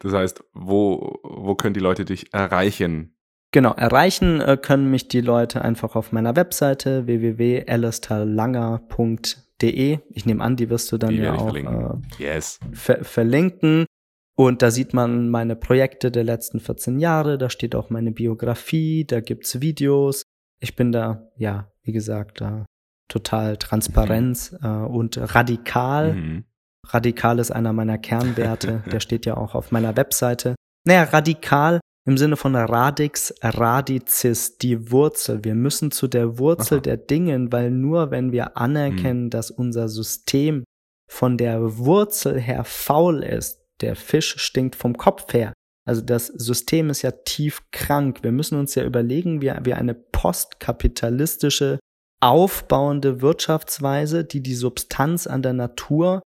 [0.00, 3.14] Das heißt, wo, wo können die Leute dich erreichen?
[3.52, 9.98] Genau, erreichen äh, können mich die Leute einfach auf meiner Webseite www.alistairlanger.de.
[10.10, 12.58] Ich nehme an, die wirst du dann die ja auch äh, yes.
[12.72, 13.86] ver verlinken.
[14.34, 19.04] Und da sieht man meine Projekte der letzten 14 Jahre, da steht auch meine Biografie,
[19.04, 20.24] da gibt's Videos.
[20.58, 22.66] Ich bin da, ja, wie gesagt, da
[23.06, 24.58] total transparent mhm.
[24.66, 26.14] äh, und radikal.
[26.14, 26.47] Mhm.
[26.86, 30.54] Radikal ist einer meiner Kernwerte, der steht ja auch auf meiner Webseite.
[30.86, 35.44] Naja, radikal im Sinne von radix, radicis, die Wurzel.
[35.44, 36.82] Wir müssen zu der Wurzel Aha.
[36.82, 39.30] der Dingen, weil nur wenn wir anerkennen, hm.
[39.30, 40.64] dass unser System
[41.10, 45.52] von der Wurzel her faul ist, der Fisch stinkt vom Kopf her.
[45.86, 48.20] Also das System ist ja tief krank.
[48.22, 51.78] Wir müssen uns ja überlegen, wie wir eine postkapitalistische,
[52.20, 56.22] aufbauende Wirtschaftsweise, die die Substanz an der Natur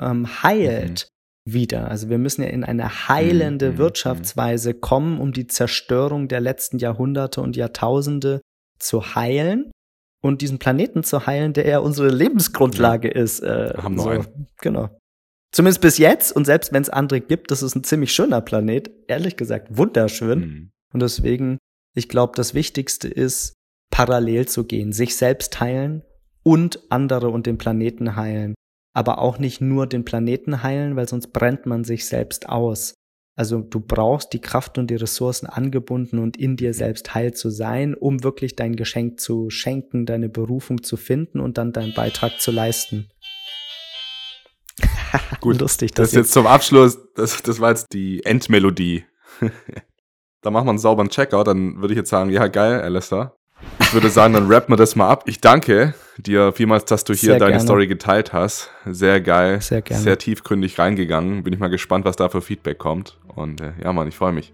[0.00, 1.08] ähm, heilt,
[1.46, 1.52] mhm.
[1.52, 1.88] wieder.
[1.88, 3.74] Also wir müssen ja in eine heilende mhm.
[3.74, 3.78] mhm.
[3.78, 8.40] Wirtschaftsweise kommen, um die Zerstörung der letzten Jahrhunderte und Jahrtausende
[8.78, 9.70] zu heilen
[10.22, 13.22] und diesen Planeten zu heilen, der ja unsere Lebensgrundlage ja.
[13.22, 13.40] ist.
[13.40, 14.48] Äh, Haben so, einen.
[14.60, 14.90] Genau.
[15.52, 18.90] Zumindest bis jetzt und selbst wenn es andere gibt, das ist ein ziemlich schöner Planet.
[19.08, 20.38] Ehrlich gesagt, wunderschön.
[20.38, 20.70] Mhm.
[20.92, 21.58] Und deswegen,
[21.94, 23.54] ich glaube, das Wichtigste ist,
[23.90, 26.02] parallel zu gehen, sich selbst heilen
[26.42, 28.54] und andere und den Planeten heilen
[28.92, 32.94] aber auch nicht nur den Planeten heilen, weil sonst brennt man sich selbst aus.
[33.36, 37.48] Also du brauchst die Kraft und die Ressourcen angebunden und in dir selbst heil zu
[37.48, 42.40] sein, um wirklich dein Geschenk zu schenken, deine Berufung zu finden und dann deinen Beitrag
[42.40, 43.08] zu leisten.
[45.40, 45.92] Gut, lustig.
[45.92, 49.04] Das, das jetzt zum Abschluss, das, das war jetzt die Endmelodie.
[50.42, 53.34] da machen wir einen sauberen Checker, dann würde ich jetzt sagen, ja geil, Alistair.
[53.80, 55.24] Ich würde sagen, dann rappen wir das mal ab.
[55.26, 57.64] Ich danke dir vielmals, dass du hier Sehr deine gerne.
[57.64, 58.70] Story geteilt hast.
[58.86, 59.60] Sehr geil.
[59.60, 60.02] Sehr gerne.
[60.02, 61.42] Sehr tiefgründig reingegangen.
[61.42, 63.18] Bin ich mal gespannt, was da für Feedback kommt.
[63.34, 64.52] Und äh, ja, Mann, ich freue mich.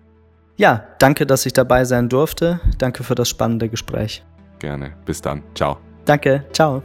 [0.57, 2.61] Ja, danke, dass ich dabei sein durfte.
[2.79, 4.25] Danke für das spannende Gespräch.
[4.59, 4.95] Gerne.
[5.05, 5.43] Bis dann.
[5.55, 5.79] Ciao.
[6.07, 6.45] Danke.
[6.53, 6.83] Ciao.